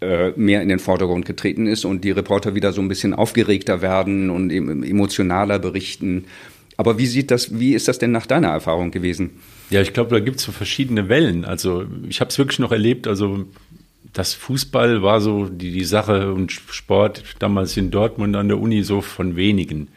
mehr 0.01 0.63
in 0.63 0.69
den 0.69 0.79
Vordergrund 0.79 1.27
getreten 1.27 1.67
ist 1.67 1.85
und 1.85 2.05
die 2.05 2.13
Reporter 2.13 2.55
wieder 2.55 2.73
so 2.73 2.81
ein 2.81 2.89
bisschen 2.89 3.15
aufgeregter 3.15 3.83
werden 3.83 4.31
und 4.31 4.51
emotionaler 4.51 5.59
berichten. 5.59 6.27
Aber 6.77 6.99
wie 6.99 7.07
sieht 7.07 7.33
das, 7.33 7.59
wie 7.59 7.75
ist 7.75 7.89
das 7.89 7.99
denn 7.99 8.13
nach 8.13 8.27
deiner 8.27 8.49
Erfahrung 8.49 8.93
gewesen? 8.93 9.31
Ja, 9.71 9.83
ich 9.83 9.93
glaube, 9.93 10.15
da 10.15 10.21
gibt 10.21 10.37
es 10.37 10.45
so 10.45 10.53
verschiedene 10.53 11.09
Wellen. 11.09 11.45
Also 11.45 11.85
ich 12.09 12.21
habe 12.21 12.31
es 12.31 12.39
wirklich 12.39 12.61
noch 12.61 12.71
erlebt, 12.71 13.09
also 13.09 13.47
das 14.13 14.35
Fußball 14.35 15.03
war 15.03 15.21
so 15.21 15.47
die, 15.47 15.73
die 15.73 15.85
Sache 15.85 16.33
und 16.33 16.53
Sport 16.53 17.23
damals 17.41 17.77
in 17.77 17.91
Dortmund 17.91 18.37
an 18.37 18.49
der 18.49 18.59
Uni 18.59 18.83
so 18.83 19.01
von 19.01 19.37
wenigen 19.37 19.89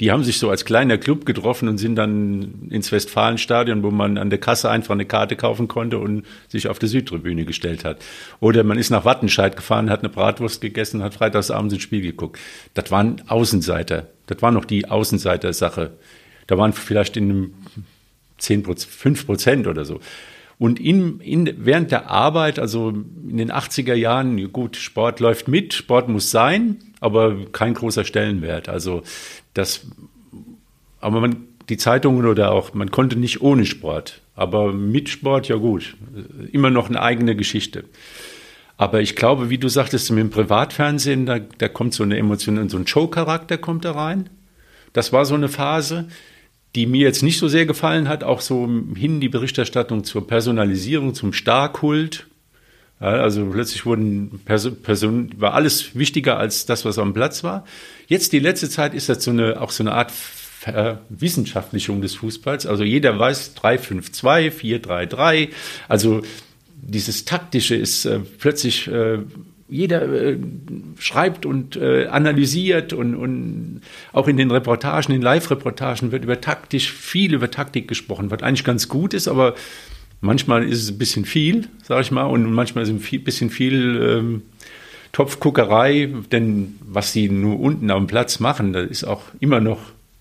die 0.00 0.10
haben 0.10 0.24
sich 0.24 0.38
so 0.38 0.48
als 0.48 0.64
kleiner 0.64 0.96
Club 0.96 1.26
getroffen 1.26 1.68
und 1.68 1.76
sind 1.76 1.94
dann 1.94 2.68
ins 2.70 2.90
Westfalenstadion, 2.90 3.82
wo 3.82 3.90
man 3.90 4.16
an 4.16 4.30
der 4.30 4.40
Kasse 4.40 4.70
einfach 4.70 4.94
eine 4.94 5.04
Karte 5.04 5.36
kaufen 5.36 5.68
konnte 5.68 5.98
und 5.98 6.24
sich 6.48 6.68
auf 6.68 6.78
der 6.78 6.88
Südtribüne 6.88 7.44
gestellt 7.44 7.84
hat. 7.84 8.02
Oder 8.40 8.64
man 8.64 8.78
ist 8.78 8.88
nach 8.88 9.04
Wattenscheid 9.04 9.56
gefahren, 9.56 9.90
hat 9.90 10.00
eine 10.00 10.08
Bratwurst 10.08 10.62
gegessen, 10.62 11.02
hat 11.02 11.14
freitagsabends 11.14 11.74
ins 11.74 11.82
Spiel 11.82 12.00
geguckt. 12.00 12.40
Das 12.72 12.90
waren 12.90 13.22
Außenseiter. 13.28 14.08
Das 14.26 14.40
war 14.40 14.52
noch 14.52 14.64
die 14.64 14.88
Außenseiter-Sache. 14.88 15.90
Da 16.46 16.56
waren 16.56 16.72
vielleicht 16.72 17.18
in 17.18 17.30
einem 17.30 17.54
10 18.38 18.64
5 18.64 19.26
Prozent 19.26 19.66
oder 19.66 19.84
so. 19.84 20.00
Und 20.60 20.78
in, 20.78 21.20
in, 21.20 21.50
während 21.56 21.90
der 21.90 22.10
Arbeit, 22.10 22.58
also 22.58 22.90
in 22.90 23.38
den 23.38 23.50
80er 23.50 23.94
Jahren, 23.94 24.52
gut, 24.52 24.76
Sport 24.76 25.18
läuft 25.18 25.48
mit, 25.48 25.72
Sport 25.72 26.10
muss 26.10 26.30
sein, 26.30 26.76
aber 27.00 27.46
kein 27.50 27.72
großer 27.72 28.04
Stellenwert. 28.04 28.68
Also 28.68 29.02
das, 29.54 29.86
aber 31.00 31.22
man, 31.22 31.44
die 31.70 31.78
Zeitungen 31.78 32.26
oder 32.26 32.52
auch, 32.52 32.74
man 32.74 32.90
konnte 32.90 33.16
nicht 33.16 33.40
ohne 33.40 33.64
Sport, 33.64 34.20
aber 34.36 34.74
mit 34.74 35.08
Sport, 35.08 35.48
ja 35.48 35.56
gut, 35.56 35.96
immer 36.52 36.68
noch 36.68 36.90
eine 36.90 37.00
eigene 37.00 37.34
Geschichte. 37.34 37.84
Aber 38.76 39.00
ich 39.00 39.16
glaube, 39.16 39.48
wie 39.48 39.56
du 39.56 39.68
sagtest, 39.70 40.10
mit 40.10 40.20
dem 40.20 40.30
Privatfernsehen, 40.30 41.24
da, 41.24 41.38
da 41.38 41.68
kommt 41.68 41.94
so 41.94 42.02
eine 42.02 42.18
Emotion, 42.18 42.68
so 42.68 42.76
ein 42.76 42.86
Show-Charakter 42.86 43.56
kommt 43.56 43.86
da 43.86 43.92
rein. 43.92 44.28
Das 44.92 45.10
war 45.10 45.24
so 45.24 45.36
eine 45.36 45.48
Phase 45.48 46.08
die 46.74 46.86
mir 46.86 47.02
jetzt 47.02 47.22
nicht 47.22 47.38
so 47.38 47.48
sehr 47.48 47.66
gefallen 47.66 48.08
hat, 48.08 48.22
auch 48.22 48.40
so 48.40 48.68
hin 48.94 49.20
die 49.20 49.28
Berichterstattung 49.28 50.04
zur 50.04 50.26
Personalisierung, 50.26 51.14
zum 51.14 51.32
Starkult. 51.32 52.26
Ja, 53.00 53.08
also 53.08 53.46
plötzlich 53.46 53.86
wurden 53.86 54.40
Person, 54.44 54.76
Person, 54.82 55.30
war 55.36 55.54
alles 55.54 55.96
wichtiger 55.96 56.38
als 56.38 56.66
das, 56.66 56.84
was 56.84 56.98
am 56.98 57.14
Platz 57.14 57.42
war. 57.42 57.64
Jetzt 58.06 58.32
die 58.32 58.38
letzte 58.38 58.68
Zeit 58.68 58.94
ist 58.94 59.08
das 59.08 59.24
so 59.24 59.30
eine, 59.30 59.60
auch 59.60 59.70
so 59.70 59.82
eine 59.82 59.92
Art 59.92 60.12
Verwissenschaftlichung 60.12 62.02
des 62.02 62.16
Fußballs. 62.16 62.66
Also 62.66 62.84
jeder 62.84 63.18
weiß 63.18 63.56
3-5-2, 63.56 64.50
4-3-3. 64.52 65.48
Also 65.88 66.20
dieses 66.76 67.24
Taktische 67.24 67.74
ist 67.74 68.04
äh, 68.04 68.20
plötzlich 68.38 68.86
äh, 68.86 69.20
jeder 69.70 70.02
äh, 70.02 70.38
schreibt 70.98 71.46
und 71.46 71.76
äh, 71.76 72.06
analysiert 72.06 72.92
und, 72.92 73.14
und 73.14 73.80
auch 74.12 74.28
in 74.28 74.36
den 74.36 74.50
Reportagen, 74.50 75.14
in 75.14 75.22
Live-Reportagen 75.22 76.12
wird 76.12 76.24
über 76.24 76.40
taktisch 76.40 76.92
viel 76.92 77.34
über 77.34 77.50
Taktik 77.50 77.88
gesprochen, 77.88 78.30
was 78.30 78.42
eigentlich 78.42 78.64
ganz 78.64 78.88
gut 78.88 79.14
ist, 79.14 79.28
aber 79.28 79.54
manchmal 80.20 80.64
ist 80.64 80.82
es 80.82 80.90
ein 80.90 80.98
bisschen 80.98 81.24
viel, 81.24 81.68
sage 81.82 82.02
ich 82.02 82.10
mal, 82.10 82.24
und 82.24 82.52
manchmal 82.52 82.84
ist 82.84 82.90
es 82.90 83.12
ein 83.12 83.24
bisschen 83.24 83.50
viel 83.50 84.00
ähm, 84.02 84.42
Topfguckerei, 85.12 86.08
denn 86.30 86.76
was 86.80 87.12
sie 87.12 87.28
nur 87.28 87.58
unten 87.58 87.90
am 87.90 88.06
Platz 88.06 88.40
machen, 88.40 88.72
das 88.72 88.90
ist 88.90 89.04
auch 89.04 89.22
immer 89.40 89.60
noch 89.60 89.78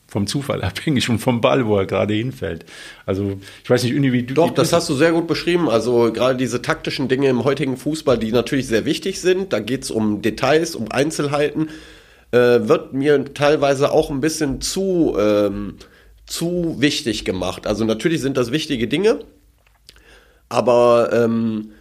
vom 0.10 0.28
Zufall 0.28 0.62
abhängig 0.64 1.10
und 1.10 1.20
vom 1.20 1.42
Ball, 1.42 1.66
wo 1.66 1.78
er 1.78 1.86
gerade 1.86 2.14
hinfällt. 2.14 2.66
Also 3.06 3.40
ich 3.64 3.70
weiß 3.70 3.84
nicht, 3.84 3.94
wie 4.12 4.24
du. 4.24 4.34
Doch, 4.34 4.52
das 4.52 4.74
hast 4.74 4.90
du 4.90 4.96
sehr 4.96 5.12
gut 5.12 5.28
beschrieben. 5.28 5.70
Also 5.70 6.12
gerade 6.12 6.38
diese 6.38 6.62
taktischen 6.62 7.08
Dinge 7.08 7.30
im 7.30 7.44
heutigen 7.44 7.78
Fußball, 7.78 8.18
die 8.18 8.32
natürlich 8.32 8.68
sehr 8.68 8.86
wichtig 8.86 9.22
sind. 9.22 9.54
Da 9.54 9.60
geht 9.60 9.84
es 9.84 9.92
um 9.92 10.22
Details, 10.22 10.76
um 10.76 10.92
Einzelheiten. 10.92 11.70
Äh, 12.32 12.68
wird 12.68 12.94
mir 12.94 13.34
teilweise 13.34 13.92
auch 13.92 14.12
ein 14.12 14.22
bisschen 14.22 14.62
zu, 14.62 15.16
ähm, 15.20 15.76
zu 16.28 16.76
wichtig 16.80 17.26
gemacht. 17.26 17.66
Also 17.66 17.86
natürlich 17.86 18.22
sind 18.22 18.38
das 18.38 18.52
wichtige 18.52 18.88
Dinge, 18.88 19.22
aber 20.48 21.10
ähm, 21.12 21.72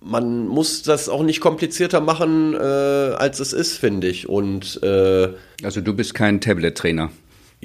man 0.00 0.46
muss 0.46 0.82
das 0.82 1.08
auch 1.08 1.22
nicht 1.22 1.40
komplizierter 1.40 2.00
machen, 2.00 2.54
äh, 2.54 2.56
als 2.56 3.40
es 3.40 3.52
ist, 3.52 3.78
finde 3.78 4.08
ich. 4.08 4.28
Und 4.28 4.82
äh, 4.82 5.28
also 5.62 5.80
du 5.80 5.94
bist 5.94 6.14
kein 6.14 6.40
Tablet-Trainer. 6.40 7.10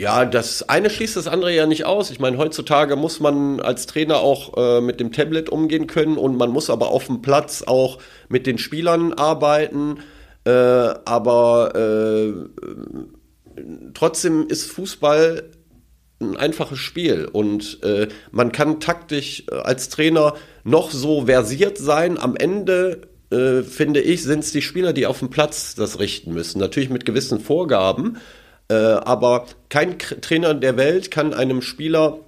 Ja, 0.01 0.25
das 0.25 0.67
eine 0.67 0.89
schließt 0.89 1.15
das 1.15 1.27
andere 1.27 1.53
ja 1.53 1.67
nicht 1.67 1.85
aus. 1.85 2.09
Ich 2.09 2.19
meine, 2.19 2.39
heutzutage 2.39 2.95
muss 2.95 3.19
man 3.19 3.59
als 3.59 3.85
Trainer 3.85 4.17
auch 4.17 4.57
äh, 4.57 4.81
mit 4.81 4.99
dem 4.99 5.11
Tablet 5.11 5.47
umgehen 5.47 5.85
können 5.85 6.17
und 6.17 6.37
man 6.37 6.49
muss 6.49 6.71
aber 6.71 6.87
auf 6.89 7.05
dem 7.05 7.21
Platz 7.21 7.61
auch 7.61 7.99
mit 8.27 8.47
den 8.47 8.57
Spielern 8.57 9.13
arbeiten. 9.13 9.99
Äh, 10.43 10.49
aber 10.49 11.75
äh, 11.75 12.33
trotzdem 13.93 14.47
ist 14.47 14.71
Fußball 14.71 15.51
ein 16.19 16.35
einfaches 16.35 16.79
Spiel 16.79 17.29
und 17.31 17.83
äh, 17.83 18.07
man 18.31 18.51
kann 18.51 18.79
taktisch 18.79 19.43
äh, 19.51 19.53
als 19.53 19.89
Trainer 19.89 20.33
noch 20.63 20.89
so 20.89 21.27
versiert 21.27 21.77
sein. 21.77 22.17
Am 22.17 22.35
Ende 22.35 23.01
äh, 23.29 23.61
finde 23.61 24.01
ich, 24.01 24.23
sind 24.23 24.39
es 24.39 24.51
die 24.51 24.63
Spieler, 24.63 24.93
die 24.93 25.05
auf 25.05 25.19
dem 25.19 25.29
Platz 25.29 25.75
das 25.75 25.99
richten 25.99 26.33
müssen. 26.33 26.57
Natürlich 26.57 26.89
mit 26.89 27.05
gewissen 27.05 27.39
Vorgaben. 27.39 28.17
Äh, 28.71 29.01
aber 29.03 29.47
kein 29.67 29.99
Trainer 29.99 30.53
der 30.53 30.77
Welt 30.77 31.11
kann 31.11 31.33
einem 31.33 31.61
Spieler 31.61 32.19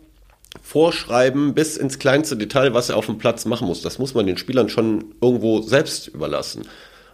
vorschreiben 0.62 1.54
bis 1.54 1.78
ins 1.78 2.00
kleinste 2.00 2.36
Detail, 2.36 2.74
was 2.74 2.90
er 2.90 2.98
auf 2.98 3.06
dem 3.06 3.18
Platz 3.18 3.46
machen 3.46 3.66
muss. 3.66 3.82
Das 3.82 3.98
muss 3.98 4.14
man 4.14 4.28
den 4.28 4.38
Spielern 4.38 4.68
schon 4.68 5.16
irgendwo 5.22 5.62
selbst 5.62 6.10
überlassen. 6.10 6.64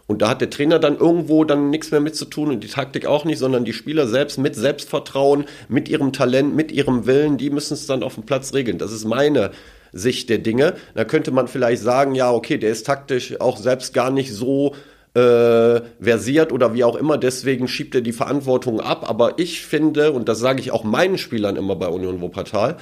Und 0.08 0.24
da 0.24 0.30
hat 0.30 0.42
der 0.42 0.50
Trainer 0.50 0.80
dann 0.80 0.98
irgendwo 0.98 1.44
dann 1.44 1.70
nichts 1.70 1.92
mehr 1.92 2.00
mit 2.00 2.16
zu 2.16 2.26
tun 2.26 2.50
und 2.50 2.64
die 2.64 2.68
Taktik 2.68 3.06
auch 3.06 3.24
nicht, 3.24 3.38
sondern 3.38 3.66
die 3.66 3.74
Spieler 3.74 4.08
selbst 4.08 4.40
mit 4.40 4.56
Selbstvertrauen, 4.56 5.46
mit 5.68 5.88
ihrem 5.88 6.12
Talent, 6.12 6.56
mit 6.56 6.72
ihrem 6.72 7.06
Willen, 7.06 7.38
die 7.38 7.52
müssen 7.52 7.76
es 7.76 7.86
dann 7.86 8.02
auf 8.02 8.16
dem 8.16 8.24
Platz 8.24 8.56
regeln. 8.56 8.80
Das 8.80 8.92
ist 8.92 9.06
meine 9.06 9.52
Sicht 9.92 10.30
der 10.30 10.40
Dinge. 10.40 10.74
Da 10.96 11.06
könnte 11.06 11.30
man 11.30 11.48
vielleicht 11.48 11.84
sagen, 11.84 12.16
ja, 12.16 12.32
okay, 12.32 12.58
der 12.58 12.72
ist 12.72 12.88
taktisch 12.88 13.40
auch 13.40 13.58
selbst 13.58 13.94
gar 13.94 14.10
nicht 14.10 14.34
so 14.34 14.74
äh, 15.14 15.82
versiert 15.99 16.51
oder 16.51 16.74
wie 16.74 16.84
auch 16.84 16.95
immer. 16.95 17.18
Deswegen 17.18 17.68
schiebt 17.68 17.95
er 17.95 18.01
die 18.01 18.14
Verantwortung 18.14 18.80
ab. 18.80 19.10
Aber 19.10 19.39
ich 19.39 19.62
finde, 19.62 20.12
und 20.12 20.30
das 20.30 20.39
sage 20.39 20.60
ich 20.60 20.72
auch 20.72 20.84
meinen 20.84 21.18
Spielern 21.18 21.55
immer 21.55 21.76
bei 21.76 21.88
Union 21.88 22.22
Wuppertal, 22.22 22.78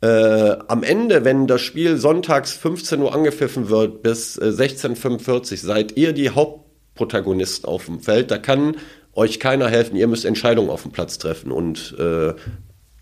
äh, 0.00 0.56
am 0.66 0.82
Ende, 0.82 1.24
wenn 1.24 1.46
das 1.46 1.60
Spiel 1.60 1.96
sonntags 1.96 2.52
15 2.52 3.00
Uhr 3.00 3.14
angepfiffen 3.14 3.68
wird 3.68 4.02
bis 4.02 4.36
äh, 4.36 4.46
16.45 4.46 5.58
seid 5.58 5.96
ihr 5.96 6.12
die 6.12 6.30
Hauptprotagonisten 6.30 7.68
auf 7.68 7.86
dem 7.86 8.00
Feld. 8.00 8.30
Da 8.30 8.38
kann 8.38 8.76
euch 9.14 9.38
keiner 9.38 9.68
helfen. 9.68 9.96
Ihr 9.96 10.08
müsst 10.08 10.24
Entscheidungen 10.24 10.70
auf 10.70 10.82
dem 10.82 10.90
Platz 10.90 11.18
treffen. 11.18 11.52
Und 11.52 11.94
äh, 11.98 12.34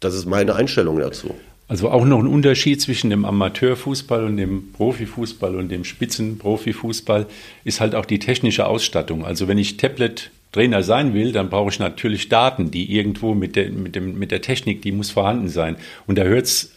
das 0.00 0.14
ist 0.14 0.26
meine 0.26 0.54
Einstellung 0.54 0.98
dazu. 0.98 1.34
Also 1.70 1.88
auch 1.88 2.04
noch 2.04 2.18
ein 2.18 2.26
Unterschied 2.26 2.80
zwischen 2.80 3.10
dem 3.10 3.24
Amateurfußball 3.24 4.24
und 4.24 4.38
dem 4.38 4.72
Profifußball 4.72 5.54
und 5.54 5.68
dem 5.68 5.84
Spitzenprofifußball 5.84 7.26
ist 7.62 7.80
halt 7.80 7.94
auch 7.94 8.06
die 8.06 8.18
technische 8.18 8.66
Ausstattung. 8.66 9.24
Also 9.24 9.46
wenn 9.46 9.56
ich 9.56 9.76
Tablet 9.76 10.32
Trainer 10.50 10.82
sein 10.82 11.14
will, 11.14 11.30
dann 11.30 11.48
brauche 11.48 11.70
ich 11.70 11.78
natürlich 11.78 12.28
Daten, 12.28 12.72
die 12.72 12.92
irgendwo 12.92 13.34
mit 13.34 13.54
der, 13.54 13.70
mit 13.70 13.94
dem, 13.94 14.18
mit 14.18 14.32
der 14.32 14.42
Technik, 14.42 14.82
die 14.82 14.90
muss 14.90 15.12
vorhanden 15.12 15.48
sein. 15.48 15.76
Und 16.08 16.18
da 16.18 16.24
hört 16.24 16.46
es, 16.46 16.72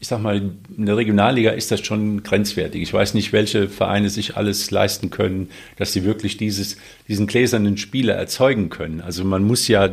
ich 0.00 0.08
sag 0.08 0.20
mal, 0.20 0.42
in 0.76 0.86
der 0.86 0.96
Regionalliga 0.96 1.52
ist 1.52 1.70
das 1.70 1.86
schon 1.86 2.24
grenzwertig. 2.24 2.82
Ich 2.82 2.92
weiß 2.92 3.14
nicht, 3.14 3.32
welche 3.32 3.68
Vereine 3.68 4.10
sich 4.10 4.36
alles 4.36 4.72
leisten 4.72 5.10
können, 5.10 5.50
dass 5.76 5.92
sie 5.92 6.02
wirklich 6.02 6.36
dieses, 6.36 6.78
diesen 7.06 7.28
gläsernen 7.28 7.76
Spieler 7.76 8.14
erzeugen 8.14 8.70
können. 8.70 9.02
Also 9.02 9.24
man 9.24 9.44
muss 9.44 9.68
ja 9.68 9.88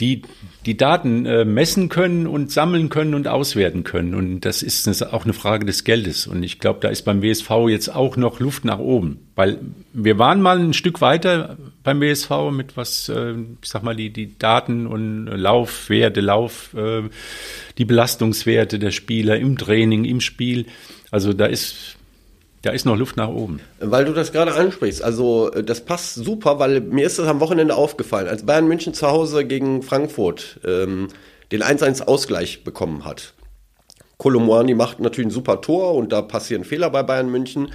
die 0.00 0.22
die 0.68 0.76
Daten 0.76 1.24
äh, 1.24 1.46
messen 1.46 1.88
können 1.88 2.26
und 2.26 2.52
sammeln 2.52 2.90
können 2.90 3.14
und 3.14 3.26
auswerten 3.26 3.84
können. 3.84 4.14
Und 4.14 4.40
das 4.40 4.62
ist 4.62 5.02
auch 5.02 5.24
eine 5.24 5.32
Frage 5.32 5.64
des 5.64 5.84
Geldes. 5.84 6.26
Und 6.26 6.42
ich 6.42 6.58
glaube, 6.58 6.80
da 6.82 6.88
ist 6.88 7.06
beim 7.06 7.22
WSV 7.22 7.50
jetzt 7.68 7.88
auch 7.94 8.18
noch 8.18 8.38
Luft 8.38 8.66
nach 8.66 8.78
oben. 8.78 9.18
Weil 9.34 9.60
wir 9.94 10.18
waren 10.18 10.42
mal 10.42 10.58
ein 10.58 10.74
Stück 10.74 11.00
weiter 11.00 11.56
beim 11.84 12.00
WSV 12.00 12.50
mit 12.52 12.76
was, 12.76 13.08
äh, 13.08 13.32
ich 13.62 13.68
sag 13.68 13.82
mal, 13.82 13.96
die, 13.96 14.10
die 14.10 14.36
Daten 14.36 14.86
und 14.86 15.26
Laufwerte, 15.26 16.20
Lauf, 16.20 16.74
äh, 16.74 17.04
die 17.78 17.84
Belastungswerte 17.84 18.78
der 18.78 18.90
Spieler 18.90 19.38
im 19.38 19.56
Training, 19.56 20.04
im 20.04 20.20
Spiel. 20.20 20.66
Also 21.10 21.32
da 21.32 21.46
ist 21.46 21.97
da 22.62 22.70
ist 22.70 22.86
noch 22.86 22.96
Luft 22.96 23.16
nach 23.16 23.28
oben. 23.28 23.60
Weil 23.78 24.04
du 24.04 24.12
das 24.12 24.32
gerade 24.32 24.54
ansprichst. 24.54 25.02
Also 25.02 25.50
äh, 25.52 25.62
das 25.62 25.84
passt 25.84 26.14
super, 26.14 26.58
weil 26.58 26.80
mir 26.80 27.06
ist 27.06 27.18
das 27.18 27.28
am 27.28 27.40
Wochenende 27.40 27.76
aufgefallen, 27.76 28.28
als 28.28 28.44
Bayern 28.44 28.66
München 28.66 28.94
zu 28.94 29.06
Hause 29.08 29.44
gegen 29.44 29.82
Frankfurt 29.82 30.60
ähm, 30.64 31.08
den 31.52 31.62
1-1-Ausgleich 31.62 32.64
bekommen 32.64 33.04
hat. 33.04 33.34
Kolomwani 34.18 34.74
macht 34.74 34.98
natürlich 34.98 35.28
ein 35.28 35.32
super 35.32 35.60
Tor 35.60 35.94
und 35.94 36.12
da 36.12 36.22
passieren 36.22 36.64
Fehler 36.64 36.90
bei 36.90 37.02
Bayern 37.04 37.30
München. 37.30 37.70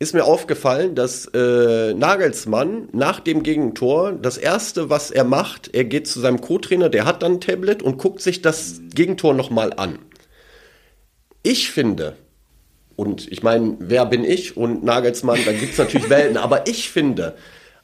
Ist 0.00 0.14
mir 0.14 0.24
aufgefallen, 0.24 0.94
dass 0.94 1.26
äh, 1.26 1.92
Nagelsmann 1.94 2.88
nach 2.92 3.20
dem 3.20 3.42
Gegentor 3.42 4.12
das 4.12 4.38
erste, 4.38 4.90
was 4.90 5.10
er 5.10 5.24
macht, 5.24 5.72
er 5.74 5.84
geht 5.84 6.08
zu 6.08 6.20
seinem 6.20 6.40
Co-Trainer, 6.40 6.88
der 6.88 7.04
hat 7.04 7.22
dann 7.22 7.32
ein 7.32 7.40
Tablet 7.40 7.82
und 7.82 7.98
guckt 7.98 8.20
sich 8.20 8.42
das 8.42 8.80
Gegentor 8.94 9.34
nochmal 9.34 9.74
an. 9.76 9.98
Ich 11.42 11.70
finde, 11.70 12.16
und 13.00 13.32
ich 13.32 13.42
meine, 13.42 13.76
wer 13.78 14.04
bin 14.04 14.24
ich 14.24 14.58
und 14.58 14.84
Nagelsmann, 14.84 15.38
da 15.46 15.52
gibt 15.52 15.72
es 15.72 15.78
natürlich 15.78 16.10
Welten, 16.10 16.36
aber 16.36 16.68
ich 16.68 16.90
finde, 16.90 17.34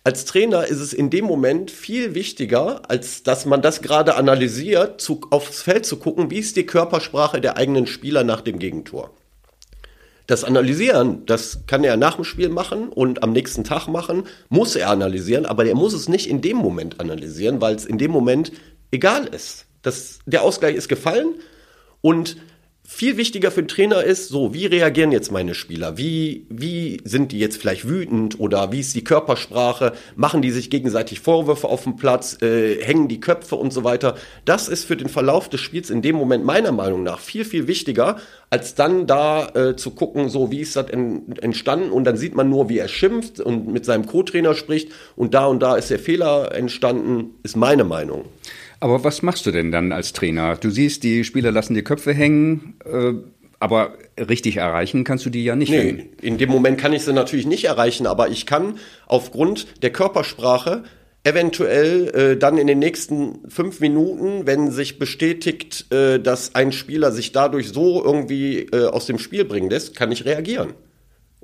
als 0.05 0.27
Trainer 0.27 0.67
ist 0.67 0.79
es 0.79 0.93
in 0.93 1.09
dem 1.09 1.25
Moment 1.25 1.71
viel 1.71 2.15
wichtiger, 2.15 2.83
als 2.91 3.23
dass 3.23 3.47
man 3.47 3.63
das 3.63 3.81
gerade 3.81 4.17
analysiert, 4.17 5.01
zu, 5.01 5.23
aufs 5.31 5.63
Feld 5.63 5.87
zu 5.87 5.97
gucken, 5.97 6.31
wie 6.31 6.39
ist 6.39 6.57
die 6.57 6.67
Körpersprache 6.67 7.41
der 7.41 7.57
eigenen 7.57 7.87
Spieler 7.87 8.25
nach 8.25 8.43
dem 8.43 8.59
Gegentor. 8.59 9.11
Das 10.27 10.45
Analysieren, 10.45 11.25
das 11.25 11.61
kann 11.67 11.83
er 11.83 11.97
nach 11.97 12.17
dem 12.17 12.25
Spiel 12.25 12.51
machen 12.51 12.91
und 12.91 13.23
am 13.23 13.33
nächsten 13.33 13.65
Tag 13.65 13.89
machen, 13.89 14.25
muss 14.51 14.77
er 14.77 14.91
analysieren, 14.91 15.47
aber 15.47 15.65
er 15.65 15.77
muss 15.77 15.95
es 15.95 16.11
nicht 16.11 16.29
in 16.29 16.43
dem 16.43 16.59
Moment 16.59 17.01
analysieren, 17.01 17.63
weil 17.63 17.75
es 17.75 17.87
in 17.87 17.97
dem 17.97 18.11
Moment 18.11 18.53
egal 18.91 19.25
ist. 19.29 19.65
Das, 19.81 20.19
der 20.27 20.43
Ausgleich 20.43 20.77
ist 20.77 20.89
gefallen 20.89 21.37
und 22.03 22.37
viel 22.89 23.17
wichtiger 23.17 23.51
für 23.51 23.63
den 23.63 23.69
Trainer 23.69 24.05
ist, 24.05 24.29
so, 24.29 24.55
wie 24.55 24.67
reagieren 24.67 25.11
jetzt 25.11 25.33
meine 25.33 25.55
Spieler? 25.55 25.99
Wie, 25.99 26.47
wie 26.49 27.01
sind 27.05 27.33
die 27.33 27.39
jetzt 27.39 27.57
vielleicht 27.57 27.89
wütend 27.89 28.39
oder 28.39 28.71
wie 28.71 28.81
ist 28.81 28.95
die 28.95 29.03
Körpersprache? 29.03 29.93
Machen 30.15 30.41
die 30.41 30.53
sich 30.53 30.71
gegenseitig 30.71 31.21
Vorwürfe 31.21 31.69
auf 31.69 31.83
dem 31.83 31.97
Platz? 31.97 32.41
Äh, 32.43 32.83
hängen 32.83 33.09
die 33.09 33.19
Köpfe 33.19 33.57
und 33.57 33.73
so 33.73 33.83
weiter? 33.83 34.15
Das 34.45 34.69
ist 34.69 34.85
für 34.85 34.97
den 34.97 35.09
Verlauf 35.09 35.49
des 35.49 35.61
Spiels 35.61 35.91
in 35.91 36.01
dem 36.01 36.15
Moment 36.17 36.45
meiner 36.45 36.73
Meinung 36.73 37.03
nach 37.03 37.19
viel, 37.19 37.45
viel 37.45 37.67
wichtiger, 37.67 38.17
als 38.51 38.77
dann 38.77 39.07
da 39.07 39.49
äh, 39.49 39.77
zu 39.77 39.91
gucken, 39.91 40.29
so, 40.29 40.53
wie 40.53 40.61
ist 40.61 40.77
das 40.77 40.89
en 40.89 41.37
entstanden? 41.43 41.91
Und 41.91 42.05
dann 42.05 42.17
sieht 42.17 42.37
man 42.37 42.49
nur, 42.49 42.69
wie 42.69 42.79
er 42.79 42.89
schimpft 42.89 43.41
und 43.41 43.67
mit 43.67 43.85
seinem 43.85 44.07
Co-Trainer 44.07 44.55
spricht 44.55 44.93
und 45.17 45.35
da 45.35 45.47
und 45.47 45.61
da 45.61 45.77
ist 45.77 45.91
der 45.91 45.99
Fehler 45.99 46.55
entstanden, 46.55 47.35
ist 47.43 47.57
meine 47.57 47.85
Meinung. 47.85 48.27
Aber 48.81 49.05
was 49.05 49.23
machst 49.23 49.47
du 49.47 49.51
denn 49.51 49.73
dann 49.73 49.93
als 49.93 50.13
Trainer? 50.13 50.57
Du 50.57 50.71
siehst, 50.71 51.03
die 51.03 51.25
Spieler 51.25 51.51
lassen 51.51 51.75
die 51.75 51.83
Köpfe 51.83 52.13
hängen, 52.13 52.75
äh, 52.85 53.15
aber 53.59 53.95
richtig 54.19 54.59
erreichen 54.59 55.05
kannst 55.05 55.25
du 55.25 55.31
die 55.31 55.45
ja 55.45 55.57
nicht. 55.57 55.71
Nee, 55.71 56.11
in 56.21 56.39
dem 56.39 56.51
Moment 56.51 56.79
kann 56.79 56.93
ich 56.93 57.03
sie 57.03 57.13
natürlich 57.13 57.47
nicht 57.47 57.65
erreichen, 57.65 58.07
aber 58.07 58.29
ich 58.29 58.45
kann 58.47 58.79
aufgrund 59.07 59.83
der 59.83 59.91
Körpersprache 59.91 60.85
eventuell 61.25 62.09
äh, 62.15 62.37
dann 62.37 62.57
in 62.57 62.67
den 62.67 62.79
nächsten 62.79 63.41
fünf 63.49 63.81
Minuten, 63.81 64.47
wenn 64.47 64.71
sich 64.71 64.99
bestätigt, 64.99 65.93
äh, 65.93 66.21
dass 66.21 66.55
ein 66.55 66.71
Spieler 66.71 67.11
sich 67.11 67.33
dadurch 67.33 67.71
so 67.71 68.05
irgendwie 68.05 68.61
äh, 68.61 68.87
aus 68.87 69.07
dem 69.07 69.19
Spiel 69.19 69.45
bringen 69.45 69.69
lässt, 69.69 69.97
kann 69.97 70.13
ich 70.13 70.25
reagieren. 70.25 70.75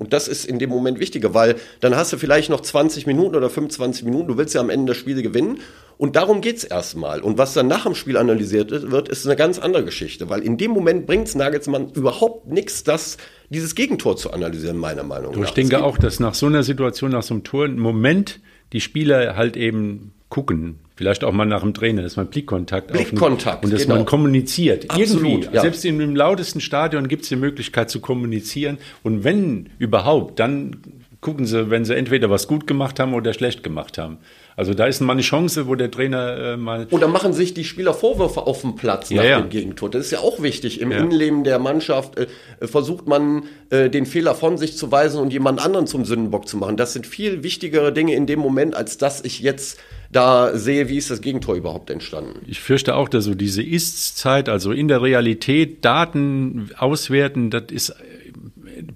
Und 0.03 0.13
das 0.13 0.27
ist 0.27 0.45
in 0.45 0.59
dem 0.59 0.69
Moment 0.69 0.99
wichtiger, 0.99 1.33
weil 1.33 1.55
dann 1.79 1.95
hast 1.95 2.13
du 2.13 2.19
vielleicht 2.19 2.51
noch 2.51 2.61
20 2.61 3.07
Minuten 3.07 3.37
oder 3.37 3.49
25 3.49 4.05
Minuten, 4.05 4.27
du 4.27 4.37
willst 4.37 4.53
ja 4.53 4.61
am 4.61 4.69
Ende 4.69 4.91
das 4.91 4.97
Spiel 4.97 5.23
gewinnen. 5.23 5.61
Und 5.97 6.17
darum 6.17 6.41
geht's 6.41 6.65
erstmal. 6.65 7.21
Und 7.21 7.39
was 7.39 7.55
dann 7.55 7.69
nach 7.69 7.85
dem 7.85 7.95
Spiel 7.95 8.17
analysiert 8.17 8.73
wird, 8.91 9.09
ist 9.09 9.25
eine 9.25 9.37
ganz 9.37 9.61
andere 9.61 9.85
Geschichte, 9.85 10.29
weil 10.29 10.41
in 10.41 10.59
dem 10.59 10.73
Moment 10.73 11.07
bringt's 11.07 11.37
Nagelsmann 11.37 11.91
überhaupt 11.91 12.49
nichts, 12.49 12.83
das 12.83 13.17
dieses 13.49 13.77
Gegentor 13.77 14.17
zu 14.17 14.33
analysieren, 14.33 14.77
meiner 14.77 15.05
Meinung 15.05 15.39
nach. 15.39 15.45
Ich 15.47 15.55
denke 15.55 15.85
auch, 15.85 15.99
dass 15.99 16.19
nach 16.19 16.35
so 16.35 16.47
einer 16.47 16.65
Situation, 16.65 17.13
nach 17.13 17.23
so 17.23 17.35
einem 17.35 17.45
Tor, 17.45 17.67
im 17.67 17.79
Moment 17.79 18.41
die 18.73 18.81
Spieler 18.81 19.37
halt 19.37 19.57
eben 19.57 20.15
gucken, 20.33 20.77
vielleicht 20.97 21.25
auch 21.25 21.33
mal 21.33 21.45
nach 21.45 21.61
dem 21.61 21.75
Trainer, 21.75 22.01
dass 22.01 22.17
man 22.17 22.29
Blickkontakt 22.29 22.91
Blickkontakt 22.91 23.67
und 23.67 23.71
dass 23.71 23.83
genau. 23.83 23.97
man 23.97 24.07
kommuniziert. 24.07 24.91
Absolut, 24.91 25.25
Irgendwie. 25.25 25.55
Ja. 25.55 25.61
Selbst 25.61 25.85
in 25.85 25.99
dem 25.99 26.17
lautesten 26.17 26.63
Stadion 26.63 27.07
gibt 27.07 27.25
es 27.25 27.29
die 27.29 27.37
Möglichkeit 27.37 27.91
zu 27.91 28.01
kommunizieren. 28.01 28.79
Und 29.03 29.25
wenn 29.25 29.69
überhaupt, 29.79 30.41
dann 30.41 30.79
gucken 31.21 31.45
sie, 31.45 31.69
wenn 31.69 31.85
sie 31.85 31.95
entweder 31.95 32.31
was 32.31 32.49
gut 32.49 32.67
gemacht 32.67 32.99
haben 32.99 33.13
oder 33.13 33.35
schlecht 33.35 33.63
gemacht 33.63 33.99
haben. 33.99 34.17
Also 34.57 34.75
da 34.75 34.87
ist 34.87 35.01
mal 35.01 35.13
eine 35.13 35.23
Chance, 35.23 35.67
wo 35.67 35.75
der 35.75 35.91
Trainer 35.91 36.37
äh, 36.37 36.57
mal. 36.57 36.87
Oder 36.91 37.09
machen 37.09 37.33
sich 37.33 37.55
die 37.55 37.65
Spieler 37.65 37.95
Vorwürfe 37.95 38.43
auf 38.43 38.61
dem 38.61 38.77
Platz 38.77 39.11
nach 39.11 39.25
ja, 39.25 39.41
dem 39.41 39.49
Gegentor. 39.49 39.91
Das 39.91 40.07
ist 40.07 40.11
ja 40.11 40.21
auch 40.21 40.43
wichtig. 40.43 40.81
Im 40.81 40.91
ja. 40.91 40.99
Innenleben 40.99 41.45
der 41.45 41.59
Mannschaft 41.59 42.19
äh, 42.19 42.27
versucht 42.61 43.07
man, 43.07 43.45
äh, 43.71 43.89
den 43.89 44.07
Fehler 44.07 44.35
von 44.35 44.59
sich 44.59 44.77
zu 44.77 44.93
weisen 44.93 45.21
und 45.21 45.33
jemand 45.33 45.65
anderen 45.65 45.87
zum 45.87 46.05
Sündenbock 46.05 46.49
zu 46.49 46.57
machen. 46.57 46.77
Das 46.77 46.93
sind 46.93 47.07
viel 47.07 47.43
wichtigere 47.43 47.93
Dinge 47.93 48.15
in 48.15 48.27
dem 48.27 48.41
Moment, 48.41 48.75
als 48.75 48.99
dass 48.99 49.25
ich 49.25 49.41
jetzt 49.41 49.79
da 50.11 50.57
sehe, 50.57 50.89
wie 50.89 50.99
ist 50.99 51.11
das 51.11 51.23
Gegentor 51.23 51.55
überhaupt 51.55 51.89
entstanden. 51.89 52.41
Ich 52.47 52.61
fürchte 52.61 52.95
auch, 52.97 53.09
dass 53.09 53.25
so 53.25 53.35
diese 53.35 53.63
Ist-Zeit, 53.63 54.51
also 54.51 54.71
in 54.73 54.89
der 54.89 55.01
Realität 55.01 55.85
Daten 55.85 56.71
auswerten, 56.77 57.51
das 57.51 57.65
ist 57.71 57.95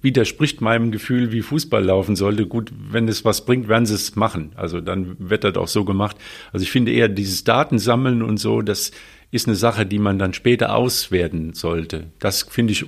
widerspricht 0.06 0.60
meinem 0.60 0.92
Gefühl, 0.92 1.32
wie 1.32 1.42
Fußball 1.42 1.84
laufen 1.84 2.14
sollte. 2.14 2.46
Gut, 2.46 2.70
wenn 2.92 3.08
es 3.08 3.24
was 3.24 3.44
bringt, 3.44 3.66
werden 3.66 3.86
sie 3.86 3.94
es 3.94 4.14
machen. 4.14 4.52
Also 4.54 4.80
dann 4.80 5.16
wird 5.18 5.42
das 5.42 5.56
auch 5.56 5.66
so 5.66 5.84
gemacht. 5.84 6.16
Also 6.52 6.62
ich 6.62 6.70
finde 6.70 6.92
eher 6.92 7.08
dieses 7.08 7.42
Datensammeln 7.42 8.22
und 8.22 8.36
so, 8.38 8.62
das 8.62 8.92
ist 9.32 9.48
eine 9.48 9.56
Sache, 9.56 9.84
die 9.84 9.98
man 9.98 10.20
dann 10.20 10.32
später 10.32 10.76
auswerten 10.76 11.54
sollte. 11.54 12.04
Das 12.20 12.44
finde 12.44 12.72
ich 12.72 12.86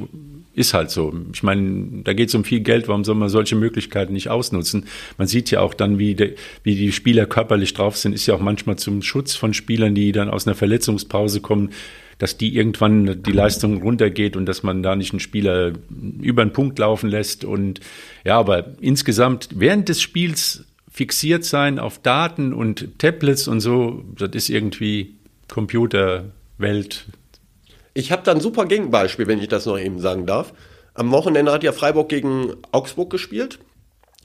ist 0.54 0.74
halt 0.74 0.90
so. 0.90 1.12
Ich 1.32 1.42
meine, 1.42 2.02
da 2.04 2.12
geht 2.12 2.28
es 2.28 2.34
um 2.36 2.44
viel 2.44 2.60
Geld, 2.60 2.86
warum 2.86 3.04
soll 3.04 3.16
man 3.16 3.28
solche 3.28 3.56
Möglichkeiten 3.56 4.12
nicht 4.12 4.28
ausnutzen? 4.28 4.86
Man 5.16 5.26
sieht 5.26 5.50
ja 5.50 5.60
auch 5.60 5.74
dann, 5.74 5.98
wie, 5.98 6.14
de, 6.14 6.36
wie 6.62 6.76
die 6.76 6.92
Spieler 6.92 7.26
körperlich 7.26 7.74
drauf 7.74 7.96
sind, 7.96 8.12
ist 8.12 8.26
ja 8.26 8.34
auch 8.34 8.40
manchmal 8.40 8.76
zum 8.76 9.02
Schutz 9.02 9.34
von 9.34 9.54
Spielern, 9.54 9.94
die 9.94 10.12
dann 10.12 10.30
aus 10.30 10.46
einer 10.46 10.56
Verletzungspause 10.56 11.40
kommen, 11.40 11.70
dass 12.18 12.36
die 12.36 12.56
irgendwann 12.56 13.22
die 13.22 13.32
Leistung 13.32 13.80
runtergeht 13.80 14.36
und 14.36 14.46
dass 14.46 14.62
man 14.62 14.82
da 14.82 14.96
nicht 14.96 15.12
einen 15.12 15.20
Spieler 15.20 15.72
über 16.20 16.42
einen 16.42 16.52
Punkt 16.52 16.78
laufen 16.78 17.08
lässt. 17.08 17.44
Und 17.44 17.80
ja, 18.24 18.38
aber 18.38 18.72
insgesamt 18.80 19.48
während 19.54 19.88
des 19.88 20.02
Spiels 20.02 20.64
fixiert 20.90 21.44
sein 21.44 21.78
auf 21.78 22.00
Daten 22.00 22.52
und 22.52 22.98
Tablets 22.98 23.46
und 23.46 23.60
so, 23.60 24.02
das 24.16 24.30
ist 24.34 24.50
irgendwie 24.50 25.14
Computerwelt. 25.48 27.06
Ich 27.94 28.10
habe 28.10 28.22
da 28.24 28.32
ein 28.32 28.40
super 28.40 28.66
Gegenbeispiel, 28.66 29.28
wenn 29.28 29.40
ich 29.40 29.48
das 29.48 29.66
noch 29.66 29.78
eben 29.78 30.00
sagen 30.00 30.26
darf. 30.26 30.52
Am 30.94 31.12
Wochenende 31.12 31.52
hat 31.52 31.62
ja 31.62 31.72
Freiburg 31.72 32.08
gegen 32.08 32.54
Augsburg 32.72 33.10
gespielt. 33.10 33.60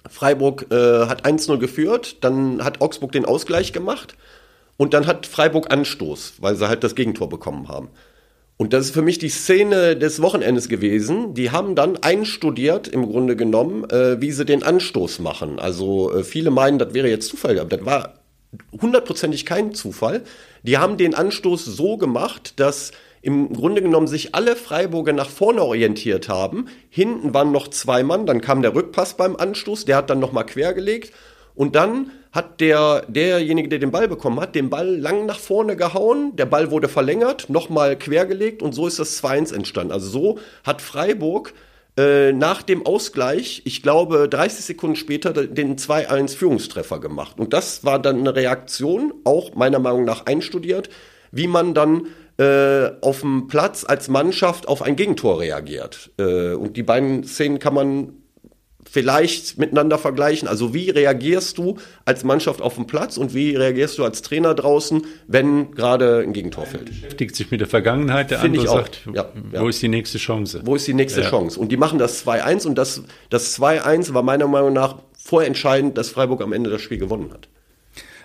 Freiburg 0.09 0.65
äh, 0.71 1.05
hat 1.05 1.25
1-0 1.25 1.59
geführt, 1.59 2.17
dann 2.23 2.63
hat 2.63 2.81
Augsburg 2.81 3.11
den 3.11 3.25
Ausgleich 3.25 3.71
gemacht 3.71 4.15
und 4.78 4.93
dann 4.93 5.07
hat 5.07 5.26
Freiburg 5.26 5.71
Anstoß, 5.71 6.36
weil 6.39 6.55
sie 6.55 6.67
halt 6.67 6.84
das 6.84 6.95
Gegentor 6.95 7.30
bekommen 7.30 7.67
haben. 7.67 7.89
Und 8.57 8.74
das 8.74 8.86
ist 8.86 8.93
für 8.93 9.01
mich 9.01 9.17
die 9.17 9.30
Szene 9.30 9.97
des 9.97 10.21
Wochenendes 10.21 10.69
gewesen. 10.69 11.34
Die 11.34 11.51
haben 11.51 11.76
dann 11.76 11.97
einstudiert, 11.97 12.88
im 12.88 13.07
Grunde 13.07 13.36
genommen, 13.36 13.89
äh, 13.89 14.21
wie 14.21 14.32
sie 14.32 14.45
den 14.45 14.63
Anstoß 14.63 15.19
machen. 15.19 15.59
Also 15.59 16.13
äh, 16.13 16.24
viele 16.24 16.51
meinen, 16.51 16.80
das 16.80 16.93
wäre 16.93 17.09
jetzt 17.09 17.28
Zufall, 17.28 17.59
aber 17.59 17.76
das 17.76 17.86
war 17.86 18.13
hundertprozentig 18.80 19.45
kein 19.45 19.74
Zufall. 19.74 20.24
Die 20.61 20.78
haben 20.78 20.97
den 20.97 21.15
Anstoß 21.15 21.65
so 21.65 21.97
gemacht, 21.97 22.59
dass 22.59 22.91
im 23.24 23.53
Grunde 23.53 23.82
genommen 23.82 24.07
sich 24.07 24.36
alle 24.36 24.55
Freiburger 24.55 25.13
nach 25.13 25.30
vorne 25.30 25.63
orientiert 25.63 26.30
haben. 26.30 26.67
Hinten 26.89 27.34
waren 27.34 27.51
noch 27.51 27.69
zwei 27.69 28.03
Mann, 28.03 28.26
dann 28.26 28.41
kam 28.41 28.61
der 28.61 28.76
Rückpass 28.76 29.15
beim 29.15 29.36
Anstoß, 29.36 29.86
der 29.86 29.95
hat 29.97 30.09
dann 30.09 30.19
nochmal 30.19 30.45
quergelegt 30.45 31.13
und 31.55 31.76
dann 31.76 32.11
hat 32.34 32.59
der, 32.59 33.05
derjenige, 33.07 33.69
der 33.69 33.79
den 33.79 33.91
Ball 33.91 34.07
bekommen 34.07 34.39
hat, 34.39 34.55
den 34.55 34.71
Ball 34.71 34.97
lang 34.97 35.27
nach 35.27 35.39
vorne 35.39 35.75
gehauen, 35.75 36.36
der 36.36 36.47
Ball 36.47 36.71
wurde 36.71 36.89
verlängert, 36.89 37.49
nochmal 37.49 37.95
quergelegt 37.95 38.63
und 38.63 38.73
so 38.73 38.88
ist 38.88 38.97
das 38.97 39.23
2-1 39.23 39.53
entstanden. 39.53 39.93
Also 39.93 40.09
so 40.09 40.39
hat 40.63 40.81
Freiburg 40.81 41.53
äh, 41.95 42.34
nach 42.34 42.63
dem 42.63 42.88
Ausgleich, 42.88 43.61
ich 43.65 43.84
glaube 43.84 44.27
30 44.27 44.65
Sekunden 44.65 44.95
später, 44.95 45.31
den 45.31 45.77
2-1 45.77 46.36
Führungstreffer 46.36 46.99
gemacht. 46.99 47.39
Und 47.39 47.53
das 47.53 47.84
war 47.86 47.99
dann 47.99 48.19
eine 48.19 48.36
Reaktion, 48.36 49.13
auch 49.25 49.53
meiner 49.53 49.77
Meinung 49.77 50.03
nach 50.03 50.25
einstudiert, 50.25 50.89
wie 51.31 51.45
man 51.45 51.75
dann 51.75 52.07
äh, 52.38 52.89
auf 53.01 53.21
dem 53.21 53.47
Platz 53.47 53.86
als 53.88 54.07
Mannschaft 54.07 54.67
auf 54.67 54.81
ein 54.81 54.95
Gegentor 54.95 55.39
reagiert. 55.39 56.09
Äh, 56.17 56.53
und 56.53 56.77
die 56.77 56.84
beiden 56.84 57.25
Szenen 57.25 57.59
kann 57.59 57.75
man 57.75 58.22
vielleicht 58.93 59.57
miteinander 59.57 59.97
vergleichen. 59.97 60.47
Also 60.47 60.75
wie 60.75 60.91
reagierst 60.91 61.57
du 61.57 61.79
als 62.05 62.23
Mannschaft 62.23 62.61
auf 62.61 62.75
dem 62.75 62.85
Platz 62.85 63.17
und 63.17 63.33
wie 63.33 63.55
reagierst 63.55 63.97
du 63.97 64.03
als 64.03 64.21
Trainer 64.21 64.53
draußen, 64.53 65.01
wenn 65.25 65.71
gerade 65.71 66.19
ein 66.19 66.31
Gegentor 66.31 66.67
fällt? 66.67 66.85
Beschäftigt 66.85 67.35
sich 67.35 67.49
mit 67.49 67.59
der 67.59 67.67
Vergangenheit, 67.67 68.29
der 68.29 68.37
Find 68.37 68.59
andere 68.59 68.71
sagt, 68.71 69.01
ja, 69.11 69.25
ja. 69.51 69.61
wo 69.61 69.67
ist 69.67 69.81
die 69.81 69.87
nächste 69.87 70.19
Chance? 70.19 70.61
Wo 70.63 70.75
ist 70.75 70.87
die 70.87 70.93
nächste 70.93 71.21
ja. 71.21 71.29
Chance? 71.31 71.59
Und 71.59 71.71
die 71.71 71.77
machen 71.77 71.97
das 71.97 72.23
2-1 72.23 72.67
und 72.67 72.75
das, 72.75 73.01
das 73.31 73.59
2-1 73.59 74.13
war 74.13 74.21
meiner 74.21 74.47
Meinung 74.47 74.73
nach 74.73 74.99
vorentscheidend, 75.17 75.97
dass 75.97 76.11
Freiburg 76.11 76.43
am 76.43 76.53
Ende 76.53 76.69
das 76.69 76.83
Spiel 76.83 76.99
gewonnen 76.99 77.31
hat. 77.33 77.47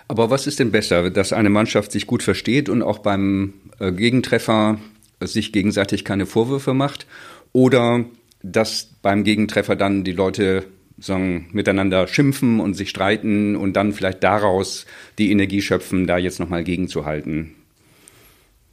Aber 0.07 0.29
was 0.29 0.45
ist 0.45 0.59
denn 0.59 0.69
besser, 0.69 1.09
dass 1.09 1.33
eine 1.33 1.49
Mannschaft 1.49 1.91
sich 1.91 2.05
gut 2.05 2.21
versteht 2.21 2.69
und 2.69 2.83
auch 2.83 2.99
beim 2.99 3.55
äh, 3.79 3.91
Gegentreffer 3.91 4.77
sich 5.19 5.51
gegenseitig 5.51 6.05
keine 6.05 6.27
Vorwürfe 6.27 6.75
macht? 6.75 7.07
Oder 7.53 8.05
dass 8.41 8.89
beim 9.01 9.23
Gegentreffer 9.23 9.75
dann 9.75 10.03
die 10.03 10.11
Leute 10.11 10.65
sagen, 10.97 11.47
miteinander 11.51 12.07
schimpfen 12.07 12.59
und 12.59 12.73
sich 12.73 12.89
streiten 12.89 13.55
und 13.55 13.73
dann 13.73 13.93
vielleicht 13.93 14.23
daraus 14.23 14.85
die 15.17 15.31
Energie 15.31 15.61
schöpfen, 15.61 16.07
da 16.07 16.17
jetzt 16.17 16.39
nochmal 16.39 16.63
gegenzuhalten? 16.63 17.55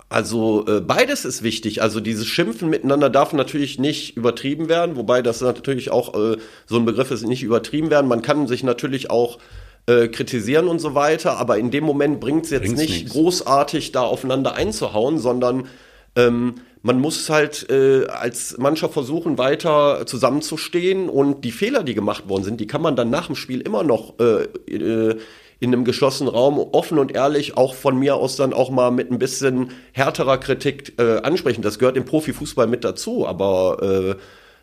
Also 0.09 0.64
äh, 0.69 0.81
beides 0.81 1.25
ist 1.25 1.43
wichtig. 1.43 1.83
Also 1.83 1.99
dieses 2.01 2.27
Schimpfen 2.27 2.71
miteinander 2.71 3.11
darf 3.11 3.33
natürlich 3.33 3.79
nicht 3.79 4.17
übertrieben 4.17 4.69
werden, 4.69 4.97
wobei 4.97 5.21
das 5.21 5.41
natürlich 5.41 5.91
auch 5.91 6.14
äh, 6.14 6.37
so 6.67 6.77
ein 6.77 6.85
Begriff 6.85 7.11
ist, 7.11 7.27
nicht 7.27 7.43
übertrieben 7.43 7.91
werden. 7.91 8.07
Man 8.07 8.23
kann 8.23 8.47
sich 8.47 8.62
natürlich 8.62 9.11
auch 9.11 9.39
äh, 9.87 10.07
kritisieren 10.07 10.69
und 10.69 10.79
so 10.79 10.95
weiter, 10.95 11.39
aber 11.39 11.59
in 11.59 11.73
dem 11.73 11.83
Moment 11.85 12.21
bringt 12.21 12.45
es 12.45 12.51
jetzt 12.51 12.62
Bringt's 12.62 12.81
nicht 12.81 12.91
nichts. 12.91 13.12
großartig 13.12 13.93
da 13.93 14.03
aufeinander 14.03 14.55
einzuhauen, 14.55 15.19
sondern 15.19 15.67
ähm, 16.14 16.55
man 16.87 17.01
muss 17.01 17.28
halt 17.28 17.68
äh, 17.68 18.07
als 18.07 18.59
Mannschaft 18.59 18.95
versuchen, 18.95 19.39
weiter 19.39 20.07
zusammenzustehen 20.07 21.09
und 21.09 21.45
die 21.45 21.51
Fehler, 21.51 21.82
die 21.82 21.95
gemacht 21.95 22.28
worden 22.28 22.45
sind, 22.45 22.61
die 22.61 22.68
kann 22.68 22.80
man 22.80 22.95
dann 22.95 23.11
nach 23.11 23.26
dem 23.26 23.34
Spiel 23.34 23.61
immer 23.61 23.82
noch 23.82 24.14
äh, 24.20 24.45
äh, 24.72 25.18
in 25.59 25.72
einem 25.72 25.84
geschlossenen 25.84 26.32
Raum 26.32 26.59
offen 26.59 27.01
und 27.01 27.12
ehrlich 27.12 27.57
auch 27.57 27.74
von 27.74 27.99
mir 27.99 28.14
aus 28.14 28.37
dann 28.37 28.53
auch 28.53 28.70
mal 28.70 28.93
mit 28.93 29.11
ein 29.11 29.18
bisschen 29.18 29.70
härterer 29.93 30.39
Kritik 30.39 30.93
äh, 31.01 31.18
ansprechen. 31.22 31.61
Das 31.61 31.80
gehört 31.80 31.97
im 31.97 32.05
Profifußball 32.05 32.68
mit 32.68 32.84
dazu, 32.84 33.26
aber 33.26 34.16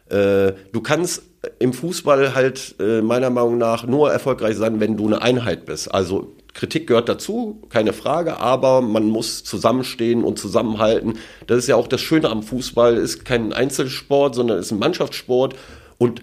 äh, 0.10 0.54
du 0.72 0.82
kannst 0.82 1.24
im 1.60 1.74
Fußball 1.74 2.36
halt 2.36 2.76
äh, 2.80 3.02
meiner 3.02 3.30
Meinung 3.30 3.58
nach 3.58 3.86
nur 3.86 4.12
erfolgreich 4.12 4.56
sein, 4.56 4.80
wenn 4.80 4.98
du 4.98 5.08
eine 5.08 5.22
Einheit 5.22 5.66
bist. 5.66 5.94
Also 5.94 6.36
Kritik 6.54 6.88
gehört 6.88 7.10
dazu, 7.10 7.62
keine 7.70 7.94
Frage, 7.94 8.38
aber 8.40 8.82
man 8.82 9.06
muss 9.06 9.44
zusammenstehen 9.44 10.24
und 10.24 10.38
zusammenhalten. 10.38 11.18
Das 11.48 11.58
ist 11.58 11.68
ja 11.68 11.76
auch 11.76 11.88
das 11.88 12.02
Schöne 12.02 12.30
am 12.30 12.44
Fußball, 12.44 12.96
ist 12.96 13.26
kein 13.26 13.54
Einzelsport, 13.54 14.36
sondern 14.36 14.60
ist 14.60 14.72
ein 14.72 14.80
Mannschaftssport 14.80 15.56
und 15.98 16.22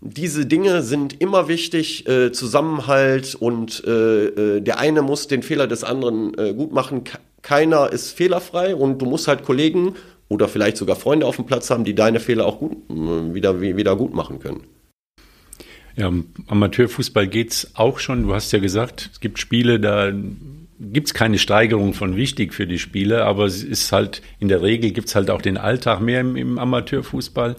diese 0.00 0.46
Dinge 0.46 0.82
sind 0.82 1.20
immer 1.20 1.46
wichtig, 1.46 2.08
äh, 2.08 2.32
Zusammenhalt 2.32 3.36
und 3.36 3.84
der 3.86 4.78
eine 4.78 5.02
muss 5.02 5.28
den 5.28 5.42
Fehler 5.42 5.66
des 5.66 5.84
anderen 5.84 6.32
gut 6.56 6.72
machen. 6.72 7.04
Keiner 7.42 7.92
ist 7.92 8.12
fehlerfrei 8.12 8.74
und 8.74 8.98
du 8.98 9.06
musst 9.06 9.28
halt 9.28 9.44
Kollegen 9.44 9.94
oder 10.32 10.48
vielleicht 10.48 10.76
sogar 10.76 10.96
Freunde 10.96 11.26
auf 11.26 11.36
dem 11.36 11.46
Platz 11.46 11.70
haben, 11.70 11.84
die 11.84 11.94
deine 11.94 12.20
Fehler 12.20 12.46
auch 12.46 12.58
gut, 12.58 12.72
äh, 12.90 13.34
wieder, 13.34 13.60
wieder 13.60 13.96
gut 13.96 14.14
machen 14.14 14.38
können. 14.38 14.62
Ja, 15.94 16.10
Amateurfußball 16.46 17.28
geht's 17.28 17.72
auch 17.74 17.98
schon. 17.98 18.22
Du 18.22 18.34
hast 18.34 18.50
ja 18.52 18.58
gesagt, 18.58 19.10
es 19.12 19.20
gibt 19.20 19.38
Spiele, 19.38 19.78
da 19.78 20.10
gibt's 20.80 21.12
keine 21.12 21.38
Steigerung 21.38 21.92
von 21.92 22.16
wichtig 22.16 22.54
für 22.54 22.66
die 22.66 22.78
Spiele, 22.78 23.24
aber 23.24 23.44
es 23.44 23.62
ist 23.62 23.92
halt, 23.92 24.22
in 24.40 24.48
der 24.48 24.62
Regel 24.62 24.90
gibt's 24.92 25.14
halt 25.14 25.30
auch 25.30 25.42
den 25.42 25.58
Alltag 25.58 26.00
mehr 26.00 26.22
im, 26.22 26.36
im 26.36 26.58
Amateurfußball 26.58 27.56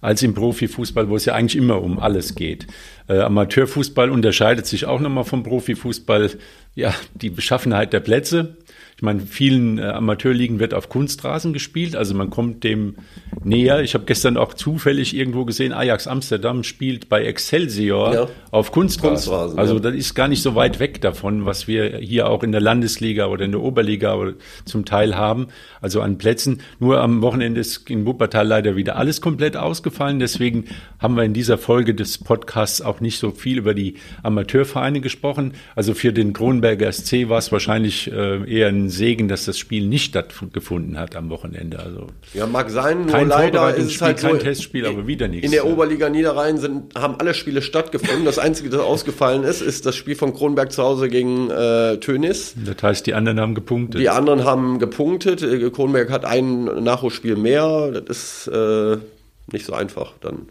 als 0.00 0.22
im 0.22 0.34
Profifußball, 0.34 1.08
wo 1.08 1.16
es 1.16 1.24
ja 1.24 1.34
eigentlich 1.34 1.56
immer 1.56 1.82
um 1.82 1.98
alles 1.98 2.34
geht. 2.34 2.66
Äh, 3.08 3.20
Amateurfußball 3.20 4.10
unterscheidet 4.10 4.66
sich 4.66 4.84
auch 4.84 5.00
nochmal 5.00 5.24
vom 5.24 5.42
Profifußball. 5.42 6.30
Ja, 6.74 6.94
die 7.14 7.30
Beschaffenheit 7.30 7.94
der 7.94 8.00
Plätze. 8.00 8.58
Ich 8.96 9.02
meine, 9.02 9.20
vielen 9.20 9.78
äh, 9.78 9.82
Amateurligen 9.82 10.60
wird 10.60 10.72
auf 10.72 10.88
Kunstrasen 10.88 11.52
gespielt, 11.52 11.96
also 11.96 12.14
man 12.14 12.30
kommt 12.30 12.62
dem 12.62 12.96
näher. 13.42 13.82
Ich 13.82 13.94
habe 13.94 14.04
gestern 14.04 14.36
auch 14.36 14.54
zufällig 14.54 15.16
irgendwo 15.16 15.44
gesehen, 15.44 15.72
Ajax 15.72 16.06
Amsterdam 16.06 16.62
spielt 16.62 17.08
bei 17.08 17.24
Excelsior 17.24 18.14
ja. 18.14 18.28
auf 18.50 18.70
Kunstrasen. 18.70 19.32
Kunstrasen 19.32 19.58
also 19.58 19.74
ja. 19.74 19.80
das 19.80 19.94
ist 19.94 20.14
gar 20.14 20.28
nicht 20.28 20.42
so 20.42 20.54
weit 20.54 20.78
weg 20.78 21.00
davon, 21.00 21.44
was 21.44 21.66
wir 21.66 21.98
hier 21.98 22.28
auch 22.28 22.42
in 22.42 22.52
der 22.52 22.60
Landesliga 22.60 23.26
oder 23.26 23.44
in 23.44 23.52
der 23.52 23.62
Oberliga 23.62 24.34
zum 24.64 24.84
Teil 24.84 25.16
haben, 25.16 25.48
also 25.80 26.00
an 26.00 26.18
Plätzen. 26.18 26.60
Nur 26.78 27.00
am 27.00 27.22
Wochenende 27.22 27.60
ist 27.60 27.90
in 27.90 28.06
Wuppertal 28.06 28.46
leider 28.46 28.76
wieder 28.76 28.96
alles 28.96 29.20
komplett 29.20 29.56
ausgefallen. 29.56 30.20
Deswegen 30.20 30.66
haben 30.98 31.16
wir 31.16 31.24
in 31.24 31.34
dieser 31.34 31.58
Folge 31.58 31.94
des 31.94 32.18
Podcasts 32.18 32.80
auch 32.80 33.00
nicht 33.00 33.18
so 33.18 33.32
viel 33.32 33.58
über 33.58 33.74
die 33.74 33.94
Amateurvereine 34.22 35.00
gesprochen. 35.00 35.54
Also 35.74 35.94
für 35.94 36.12
den 36.12 36.32
Kronberger 36.32 36.92
SC 36.92 37.28
war 37.28 37.38
es 37.38 37.50
wahrscheinlich 37.50 38.10
äh, 38.12 38.44
eher 38.50 38.68
ein 38.68 38.83
Segen, 38.88 39.28
dass 39.28 39.44
das 39.44 39.58
Spiel 39.58 39.86
nicht 39.86 40.04
stattgefunden 40.06 40.98
hat 40.98 41.16
am 41.16 41.30
Wochenende. 41.30 41.78
Also 41.78 42.06
ja, 42.32 42.46
mag 42.46 42.70
sein, 42.70 43.06
nur 43.06 43.24
leider 43.24 43.74
ist 43.74 43.94
es 43.94 44.02
halt 44.02 44.18
kein 44.18 44.32
so, 44.32 44.38
Testspiel, 44.38 44.86
aber 44.86 45.06
wieder 45.06 45.28
nichts. 45.28 45.44
In 45.44 45.52
der 45.52 45.66
Oberliga 45.66 46.08
Niederrhein 46.08 46.58
sind, 46.58 46.94
haben 46.94 47.16
alle 47.18 47.34
Spiele 47.34 47.62
stattgefunden. 47.62 48.24
Das 48.24 48.38
Einzige, 48.38 48.70
das 48.70 48.80
ausgefallen 48.80 49.44
ist, 49.44 49.60
ist 49.60 49.86
das 49.86 49.96
Spiel 49.96 50.16
von 50.16 50.34
Kronberg 50.34 50.72
zu 50.72 50.82
Hause 50.82 51.08
gegen 51.08 51.50
äh, 51.50 51.98
Tönis. 51.98 52.54
Das 52.64 52.82
heißt, 52.82 53.06
die 53.06 53.14
anderen 53.14 53.40
haben 53.40 53.54
gepunktet. 53.54 54.00
Die 54.00 54.08
anderen 54.08 54.44
haben 54.44 54.78
gepunktet. 54.78 55.42
Äh, 55.42 55.70
Kronberg 55.70 56.10
hat 56.10 56.24
ein 56.24 56.64
Nachholspiel 56.64 57.36
mehr. 57.36 58.02
Das 58.06 58.46
ist 58.46 58.48
äh, 58.48 58.96
nicht 59.52 59.66
so 59.66 59.74
einfach 59.74 60.14
dann. 60.20 60.48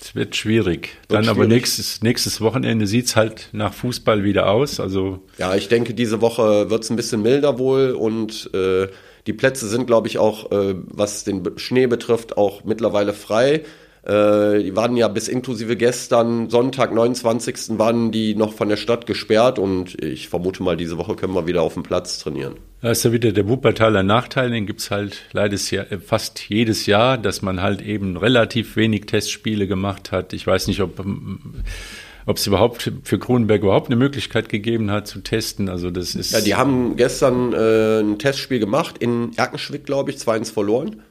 Es 0.00 0.14
wird 0.14 0.36
schwierig. 0.36 0.90
Wird 1.08 1.12
Dann 1.12 1.24
schwierig. 1.24 1.38
aber 1.38 1.46
nächstes, 1.46 2.02
nächstes 2.02 2.40
Wochenende 2.40 2.86
sieht 2.86 3.06
es 3.06 3.16
halt 3.16 3.48
nach 3.52 3.72
Fußball 3.72 4.24
wieder 4.24 4.50
aus. 4.50 4.80
Also 4.80 5.20
ja, 5.38 5.54
ich 5.54 5.68
denke, 5.68 5.94
diese 5.94 6.20
Woche 6.20 6.70
wird 6.70 6.84
es 6.84 6.90
ein 6.90 6.96
bisschen 6.96 7.22
milder 7.22 7.58
wohl 7.58 7.92
und 7.92 8.50
äh, 8.54 8.88
die 9.26 9.32
Plätze 9.32 9.68
sind, 9.68 9.86
glaube 9.86 10.08
ich, 10.08 10.18
auch, 10.18 10.50
äh, 10.52 10.74
was 10.86 11.24
den 11.24 11.42
Schnee 11.56 11.86
betrifft, 11.86 12.36
auch 12.36 12.64
mittlerweile 12.64 13.14
frei. 13.14 13.62
Äh, 14.06 14.62
die 14.62 14.76
waren 14.76 14.96
ja 14.96 15.08
bis 15.08 15.28
inklusive 15.28 15.76
gestern, 15.76 16.50
Sonntag, 16.50 16.92
29. 16.92 17.78
waren 17.78 18.12
die 18.12 18.34
noch 18.34 18.52
von 18.52 18.68
der 18.68 18.76
Stadt 18.76 19.06
gesperrt 19.06 19.58
und 19.58 20.02
ich 20.02 20.28
vermute 20.28 20.62
mal, 20.62 20.76
diese 20.76 20.98
Woche 20.98 21.16
können 21.16 21.34
wir 21.34 21.46
wieder 21.46 21.62
auf 21.62 21.74
dem 21.74 21.82
Platz 21.82 22.18
trainieren. 22.18 22.56
Da 22.82 22.90
ist 22.90 23.02
ja 23.04 23.12
wieder 23.12 23.32
der 23.32 23.48
Wuppertaler 23.48 24.02
Nachteil, 24.02 24.50
den 24.50 24.66
gibt's 24.66 24.90
halt 24.90 25.22
leider 25.32 25.54
äh, 25.54 25.98
fast 25.98 26.38
jedes 26.50 26.84
Jahr, 26.84 27.16
dass 27.16 27.40
man 27.40 27.62
halt 27.62 27.80
eben 27.80 28.18
relativ 28.18 28.76
wenig 28.76 29.06
Testspiele 29.06 29.66
gemacht 29.66 30.12
hat. 30.12 30.34
Ich 30.34 30.46
weiß 30.46 30.66
nicht, 30.66 30.82
ob 30.82 30.98
ähm, 30.98 31.62
ob 32.26 32.38
es 32.38 32.46
überhaupt 32.46 32.90
für 33.02 33.18
Kronenberg 33.18 33.62
überhaupt 33.62 33.88
eine 33.88 33.96
Möglichkeit 33.96 34.48
gegeben 34.48 34.90
hat 34.90 35.06
zu 35.06 35.20
testen. 35.20 35.68
Also 35.68 35.90
das 35.90 36.14
ist. 36.14 36.32
Ja, 36.32 36.40
die 36.40 36.54
haben 36.54 36.96
gestern 36.96 37.52
äh, 37.52 38.00
ein 38.00 38.18
Testspiel 38.18 38.58
gemacht 38.58 38.96
in 38.98 39.32
Erkenschwick, 39.36 39.84
glaube 39.84 40.10
ich, 40.10 40.16
2-1 40.16 40.52
verloren. 40.52 41.02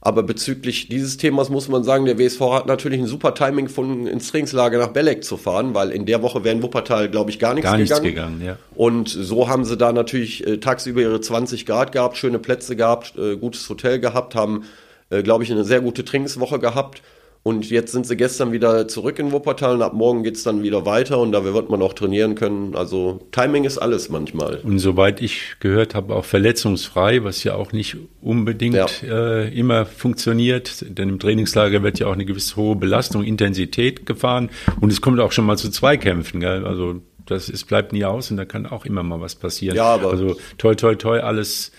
Aber 0.00 0.22
bezüglich 0.22 0.88
dieses 0.88 1.16
Themas 1.16 1.50
muss 1.50 1.68
man 1.68 1.82
sagen, 1.82 2.04
der 2.04 2.18
WSV 2.18 2.40
hat 2.52 2.66
natürlich 2.66 3.00
ein 3.00 3.06
super 3.06 3.34
Timing 3.34 3.68
von 3.68 4.06
ins 4.06 4.30
Trainingslager 4.30 4.78
nach 4.78 4.88
Belek 4.88 5.24
zu 5.24 5.36
fahren, 5.36 5.74
weil 5.74 5.90
in 5.90 6.06
der 6.06 6.22
Woche 6.22 6.44
wäre 6.44 6.54
in 6.54 6.62
Wuppertal, 6.62 7.08
glaube 7.08 7.30
ich, 7.30 7.40
gar 7.40 7.54
nichts, 7.54 7.68
gar 7.68 7.76
nichts 7.76 8.00
gegangen. 8.00 8.38
gegangen 8.38 8.44
ja. 8.44 8.58
Und 8.76 9.08
so 9.08 9.48
haben 9.48 9.64
sie 9.64 9.76
da 9.76 9.92
natürlich 9.92 10.46
äh, 10.46 10.58
tagsüber 10.58 11.00
ihre 11.00 11.20
20 11.20 11.66
Grad 11.66 11.90
gehabt, 11.90 12.16
schöne 12.16 12.38
Plätze 12.38 12.76
gehabt, 12.76 13.14
äh, 13.18 13.36
gutes 13.36 13.68
Hotel 13.68 13.98
gehabt, 13.98 14.36
haben, 14.36 14.64
äh, 15.10 15.24
glaube 15.24 15.42
ich, 15.42 15.50
eine 15.50 15.64
sehr 15.64 15.80
gute 15.80 16.04
Trainingswoche 16.04 16.60
gehabt. 16.60 17.02
Und 17.42 17.70
jetzt 17.70 17.92
sind 17.92 18.06
sie 18.06 18.16
gestern 18.16 18.52
wieder 18.52 18.88
zurück 18.88 19.18
in 19.18 19.32
Wuppertal 19.32 19.76
und 19.76 19.82
ab 19.82 19.94
morgen 19.94 20.22
geht's 20.22 20.42
dann 20.42 20.62
wieder 20.62 20.84
weiter 20.84 21.18
und 21.18 21.32
da 21.32 21.44
wird 21.44 21.70
man 21.70 21.80
auch 21.80 21.94
trainieren 21.94 22.34
können. 22.34 22.74
Also 22.74 23.20
Timing 23.32 23.64
ist 23.64 23.78
alles 23.78 24.10
manchmal. 24.10 24.56
Und 24.62 24.78
soweit 24.80 25.22
ich 25.22 25.56
gehört 25.60 25.94
habe, 25.94 26.14
auch 26.14 26.24
verletzungsfrei, 26.24 27.24
was 27.24 27.44
ja 27.44 27.54
auch 27.54 27.72
nicht 27.72 27.96
unbedingt 28.20 28.74
ja. 28.74 28.86
äh, 29.02 29.48
immer 29.56 29.86
funktioniert. 29.86 30.84
Denn 30.88 31.08
im 31.08 31.18
Trainingslager 31.18 31.82
wird 31.82 31.98
ja 32.00 32.08
auch 32.08 32.12
eine 32.12 32.26
gewisse 32.26 32.56
hohe 32.56 32.76
Belastung, 32.76 33.24
Intensität 33.24 34.04
gefahren 34.04 34.50
und 34.80 34.92
es 34.92 35.00
kommt 35.00 35.20
auch 35.20 35.32
schon 35.32 35.46
mal 35.46 35.56
zu 35.56 35.70
Zweikämpfen. 35.70 36.40
Gell? 36.40 36.66
Also 36.66 37.00
das 37.24 37.48
ist, 37.48 37.64
bleibt 37.64 37.92
nie 37.92 38.04
aus 38.04 38.30
und 38.30 38.36
da 38.36 38.44
kann 38.44 38.66
auch 38.66 38.84
immer 38.84 39.02
mal 39.02 39.20
was 39.20 39.34
passieren. 39.34 39.76
Ja, 39.76 39.94
aber 39.94 40.10
also 40.10 40.36
toi, 40.56 40.74
toi, 40.74 40.94
toi, 40.94 41.20
alles. 41.20 41.72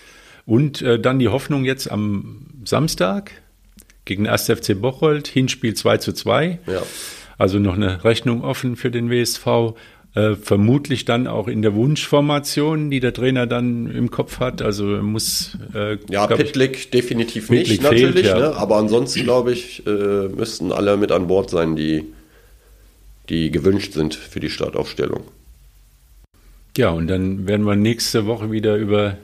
Und 0.46 0.82
äh, 0.82 0.98
dann 0.98 1.18
die 1.18 1.28
Hoffnung 1.28 1.64
jetzt 1.64 1.90
am 1.90 2.46
Samstag 2.64 3.32
gegen 4.04 4.26
1. 4.26 4.46
FC 4.46 4.80
Bocholt, 4.80 5.28
Hinspiel 5.28 5.74
2 5.74 5.98
zu 5.98 6.12
2. 6.12 6.58
Ja. 6.66 6.82
Also 7.38 7.58
noch 7.58 7.74
eine 7.74 8.04
Rechnung 8.04 8.42
offen 8.42 8.76
für 8.76 8.90
den 8.90 9.10
WSV. 9.10 9.74
Äh, 10.12 10.34
vermutlich 10.34 11.04
dann 11.04 11.28
auch 11.28 11.46
in 11.46 11.62
der 11.62 11.76
Wunschformation, 11.76 12.90
die 12.90 12.98
der 12.98 13.12
Trainer 13.12 13.46
dann 13.46 13.88
im 13.88 14.10
Kopf 14.10 14.40
hat. 14.40 14.60
Also 14.60 14.84
muss 14.84 15.56
äh, 15.72 15.98
ja 16.10 16.26
Pitlick 16.26 16.90
definitiv 16.90 17.46
Pitlick 17.46 17.80
nicht 17.80 17.88
fehlt, 17.88 18.02
natürlich, 18.02 18.26
ja. 18.26 18.38
ne? 18.38 18.56
aber 18.56 18.76
ansonsten 18.76 19.22
glaube 19.22 19.52
ich 19.52 19.86
äh, 19.86 19.90
müssten 19.90 20.72
alle 20.72 20.96
mit 20.96 21.12
an 21.12 21.28
Bord 21.28 21.48
sein, 21.48 21.76
die 21.76 22.06
die 23.28 23.52
gewünscht 23.52 23.92
sind 23.92 24.16
für 24.16 24.40
die 24.40 24.50
Startaufstellung. 24.50 25.22
Ja, 26.76 26.90
und 26.90 27.06
dann 27.06 27.46
werden 27.46 27.64
wir 27.64 27.76
nächste 27.76 28.26
Woche 28.26 28.50
wieder 28.50 28.76
über 28.76 29.16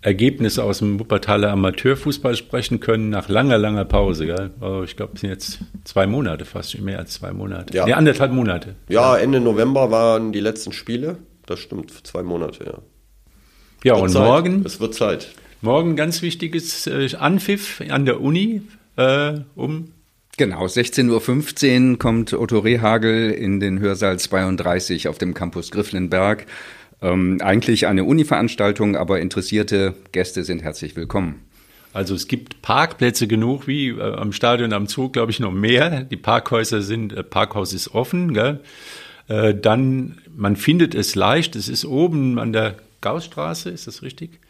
Ergebnisse 0.00 0.62
aus 0.62 0.78
dem 0.78 1.00
Wuppertaler 1.00 1.50
Amateurfußball 1.50 2.36
sprechen 2.36 2.78
können, 2.78 3.10
nach 3.10 3.28
langer, 3.28 3.58
langer 3.58 3.84
Pause. 3.84 4.26
Gell? 4.26 4.50
Also 4.60 4.84
ich 4.84 4.96
glaube, 4.96 5.14
es 5.14 5.20
sind 5.20 5.30
jetzt 5.30 5.58
zwei 5.84 6.06
Monate, 6.06 6.44
fast 6.44 6.78
mehr 6.80 6.98
als 6.98 7.14
zwei 7.14 7.32
Monate. 7.32 7.76
Ja, 7.76 7.84
nee, 7.84 7.92
anderthalb 7.92 8.32
Monate. 8.32 8.76
Ja, 8.88 9.16
Ende 9.16 9.40
November 9.40 9.90
waren 9.90 10.32
die 10.32 10.40
letzten 10.40 10.72
Spiele. 10.72 11.18
Das 11.46 11.58
stimmt, 11.58 12.06
zwei 12.06 12.22
Monate, 12.22 12.64
ja. 12.64 12.78
Ja, 13.84 13.94
und 13.94 14.10
Zeit. 14.10 14.22
morgen. 14.22 14.62
Es 14.64 14.80
wird 14.80 14.94
Zeit. 14.94 15.28
Morgen 15.60 15.96
ganz 15.96 16.22
wichtiges 16.22 16.86
äh, 16.86 17.08
Anpfiff 17.16 17.82
an 17.88 18.04
der 18.04 18.20
Uni 18.20 18.62
äh, 18.96 19.40
um. 19.56 19.92
Genau, 20.36 20.66
16.15 20.66 21.90
Uhr 21.92 21.98
kommt 21.98 22.32
Otto 22.32 22.60
Rehagel 22.60 23.32
in 23.32 23.58
den 23.58 23.80
Hörsaal 23.80 24.20
32 24.20 25.08
auf 25.08 25.18
dem 25.18 25.34
Campus 25.34 25.72
Grifflenberg. 25.72 26.46
Ähm, 27.00 27.38
eigentlich 27.42 27.86
eine 27.86 28.04
Uni-Veranstaltung, 28.04 28.96
aber 28.96 29.20
interessierte 29.20 29.94
Gäste 30.12 30.42
sind 30.44 30.62
herzlich 30.62 30.96
willkommen. 30.96 31.44
Also 31.92 32.14
es 32.14 32.28
gibt 32.28 32.60
Parkplätze 32.60 33.26
genug, 33.26 33.66
wie 33.66 33.88
äh, 33.88 34.00
am 34.00 34.32
Stadion 34.32 34.72
am 34.72 34.88
Zug, 34.88 35.12
glaube 35.12 35.30
ich, 35.30 35.40
noch 35.40 35.52
mehr. 35.52 36.04
Die 36.04 36.16
Parkhäuser 36.16 36.82
sind, 36.82 37.12
äh, 37.12 37.22
Parkhaus 37.22 37.72
ist 37.72 37.94
offen. 37.94 38.34
Gell? 38.34 38.60
Äh, 39.28 39.54
dann, 39.54 40.18
man 40.36 40.56
findet 40.56 40.94
es 40.94 41.14
leicht, 41.14 41.54
es 41.56 41.68
ist 41.68 41.84
oben 41.84 42.38
an 42.38 42.52
der 42.52 42.76
Gaussstraße, 43.00 43.70
ist 43.70 43.86
das 43.86 44.02
richtig? 44.02 44.40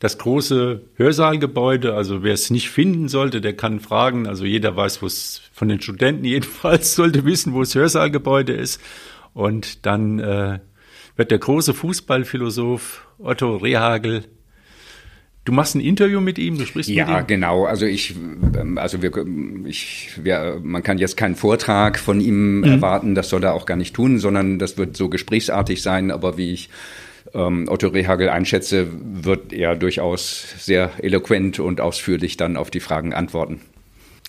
Das 0.00 0.18
große 0.18 0.80
Hörsaalgebäude, 0.96 1.94
also 1.94 2.24
wer 2.24 2.34
es 2.34 2.50
nicht 2.50 2.70
finden 2.70 3.08
sollte, 3.08 3.40
der 3.40 3.54
kann 3.54 3.78
fragen. 3.78 4.26
Also 4.26 4.44
jeder 4.44 4.74
weiß, 4.74 5.00
wo 5.00 5.06
es 5.06 5.42
von 5.52 5.68
den 5.68 5.80
Studenten 5.80 6.24
jedenfalls 6.24 6.96
sollte 6.96 7.24
wissen, 7.24 7.54
wo 7.54 7.60
das 7.60 7.74
Hörsaalgebäude 7.74 8.52
ist. 8.52 8.80
Und 9.32 9.86
dann 9.86 10.18
äh, 10.18 10.58
wird 11.16 11.30
der 11.30 11.38
große 11.38 11.74
Fußballphilosoph 11.74 13.06
Otto 13.18 13.56
Rehagel 13.56 14.24
Du 15.44 15.50
machst 15.50 15.74
ein 15.74 15.80
Interview 15.80 16.20
mit 16.20 16.38
ihm, 16.38 16.56
du 16.56 16.64
sprichst 16.64 16.88
ja, 16.88 17.04
mit 17.04 17.10
ihm? 17.10 17.16
Ja, 17.16 17.20
genau. 17.22 17.64
Also 17.64 17.84
ich, 17.84 18.14
ähm, 18.56 18.78
also 18.78 19.02
wir, 19.02 19.10
ich, 19.66 20.10
wir, 20.22 20.60
man 20.62 20.84
kann 20.84 20.98
jetzt 20.98 21.16
keinen 21.16 21.34
Vortrag 21.34 21.98
von 21.98 22.20
ihm 22.20 22.58
mhm. 22.58 22.64
erwarten, 22.64 23.14
das 23.16 23.28
soll 23.28 23.42
er 23.42 23.54
auch 23.54 23.66
gar 23.66 23.76
nicht 23.76 23.94
tun, 23.94 24.18
sondern 24.18 24.60
das 24.60 24.78
wird 24.78 24.96
so 24.96 25.08
gesprächsartig 25.08 25.82
sein. 25.82 26.12
Aber 26.12 26.38
wie 26.38 26.52
ich 26.52 26.68
ähm, 27.34 27.66
Otto 27.68 27.88
Rehagel 27.88 28.28
einschätze, 28.28 28.86
wird 28.92 29.52
er 29.52 29.74
durchaus 29.74 30.54
sehr 30.58 30.92
eloquent 30.98 31.58
und 31.58 31.80
ausführlich 31.80 32.36
dann 32.36 32.56
auf 32.56 32.70
die 32.70 32.80
Fragen 32.80 33.12
antworten. 33.12 33.60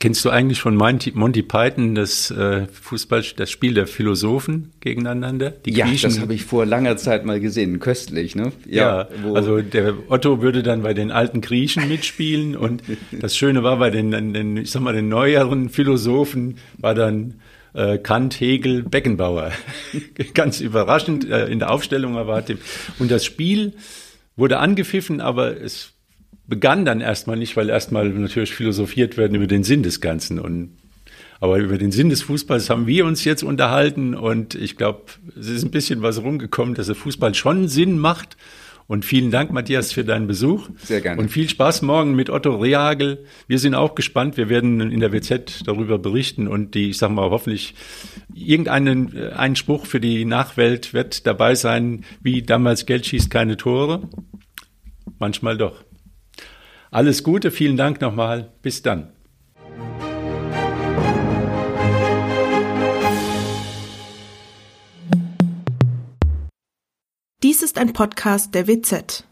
Kennst 0.04 0.26
du 0.26 0.32
eigentlich 0.32 0.60
von 0.60 0.76
Monty 0.76 1.44
Python 1.44 1.96
das 1.96 2.30
äh, 2.30 2.68
Fußball, 2.68 3.24
das 3.38 3.50
Spiel 3.50 3.74
der 3.74 3.88
Philosophen 3.88 4.74
gegeneinander? 4.82 5.52
Die 5.52 5.72
ja, 5.72 5.86
Griechen? 5.86 6.10
das 6.10 6.20
habe 6.20 6.34
ich 6.34 6.44
vor 6.44 6.66
langer 6.66 6.98
Zeit 6.98 7.24
mal 7.24 7.40
gesehen. 7.40 7.80
Köstlich, 7.80 8.36
ne? 8.36 8.52
Ja, 8.68 9.08
ja 9.08 9.34
also 9.34 9.62
der 9.62 9.94
Otto 10.10 10.42
würde 10.42 10.62
dann 10.62 10.84
bei 10.84 10.94
den 10.94 11.10
alten 11.10 11.40
Griechen 11.40 11.88
mitspielen 11.88 12.58
und 12.58 12.84
das 13.14 13.38
Schöne 13.38 13.64
war 13.64 13.78
bei 13.78 13.92
den, 13.92 14.12
den 14.12 14.58
ich 14.58 14.72
sag 14.72 14.82
mal, 14.82 14.92
den 14.92 15.08
neueren 15.08 15.70
Philosophen 15.70 16.58
war 16.78 16.96
dann 16.96 17.36
äh, 17.74 17.98
Kant, 17.98 18.42
Hegel, 18.42 18.84
Beckenbauer. 18.84 19.54
Ganz 20.34 20.60
überraschend 20.60 21.30
äh, 21.30 21.46
in 21.46 21.60
der 21.60 21.72
Aufstellung 21.72 22.18
erwartet. 22.18 22.60
Und 23.00 23.10
das 23.10 23.24
Spiel 23.24 23.72
wurde 24.36 24.60
angepfiffen, 24.60 25.22
aber 25.22 25.62
es 25.62 25.93
begann 26.48 26.86
dann 26.86 27.02
erstmal 27.02 27.38
nicht, 27.38 27.56
weil 27.56 27.70
erstmal 27.70 28.10
natürlich 28.10 28.54
philosophiert 28.54 29.18
werden 29.18 29.36
über 29.36 29.48
den 29.48 29.64
Sinn 29.64 29.84
des 29.84 30.02
Ganzen 30.02 30.40
und 30.40 30.78
aber 31.40 31.58
über 31.58 31.78
den 31.78 31.92
Sinn 31.92 32.10
des 32.10 32.22
Fußballs 32.22 32.70
haben 32.70 32.88
wir 32.88 33.06
uns 33.06 33.26
jetzt 33.26 33.44
unterhalten 33.44 34.16
und 34.16 34.56
ich 34.56 34.78
glaube, 34.78 35.02
es 35.38 35.50
ist 35.50 35.64
ein 35.66 35.72
bisschen 35.72 36.02
was 36.02 36.22
rumgekommen, 36.22 36.74
dass 36.74 36.86
der 36.86 36.96
Fußball 36.96 37.34
schon 37.34 37.68
Sinn 37.68 38.00
macht. 38.00 38.38
Und 38.88 39.06
vielen 39.06 39.32
Dank, 39.32 39.52
Matthias, 39.52 39.92
für 39.92 40.04
deinen 40.04 40.28
Besuch. 40.28 40.70
Sehr 40.84 41.02
gerne. 41.02 41.20
Und 41.22 41.30
viel 41.30 41.50
Spaß 41.50 41.82
morgen 41.84 42.16
mit 42.16 42.30
Otto 42.30 42.56
Rehagel. 42.56 43.26
Wir 43.48 43.60
sind 43.60 43.76
auch 43.76 43.96
gespannt. 43.96 44.38
Wir 44.38 44.50
werden 44.50 44.80
in 44.80 45.00
der 45.00 45.12
WZ 45.12 45.66
darüber 45.66 45.98
berichten 46.00 46.48
und 46.48 46.76
die, 46.76 46.90
ich 46.90 46.98
sag 46.98 47.12
mal, 47.12 47.30
hoffentlich 47.30 47.76
irgendeinen 48.34 49.16
äh, 49.16 49.30
einen 49.32 49.56
Spruch 49.56 49.86
für 49.86 50.00
die 50.00 50.26
Nachwelt 50.26 50.94
wird 50.94 51.28
dabei 51.28 51.56
sein, 51.56 52.04
wie 52.22 52.42
damals 52.42 52.86
Geld 52.86 53.06
schießt 53.06 53.30
keine 53.30 53.58
Tore. 53.58 54.08
Manchmal 55.18 55.58
doch. 55.58 55.84
Alles 56.94 57.24
Gute, 57.24 57.50
vielen 57.50 57.76
Dank 57.76 58.02
nochmal. 58.02 58.52
Bis 58.62 58.84
dann. 58.84 59.12
Dies 67.42 67.64
ist 67.64 67.80
ein 67.80 67.94
Podcast 67.94 68.54
der 68.54 68.68
WZ. 68.68 69.26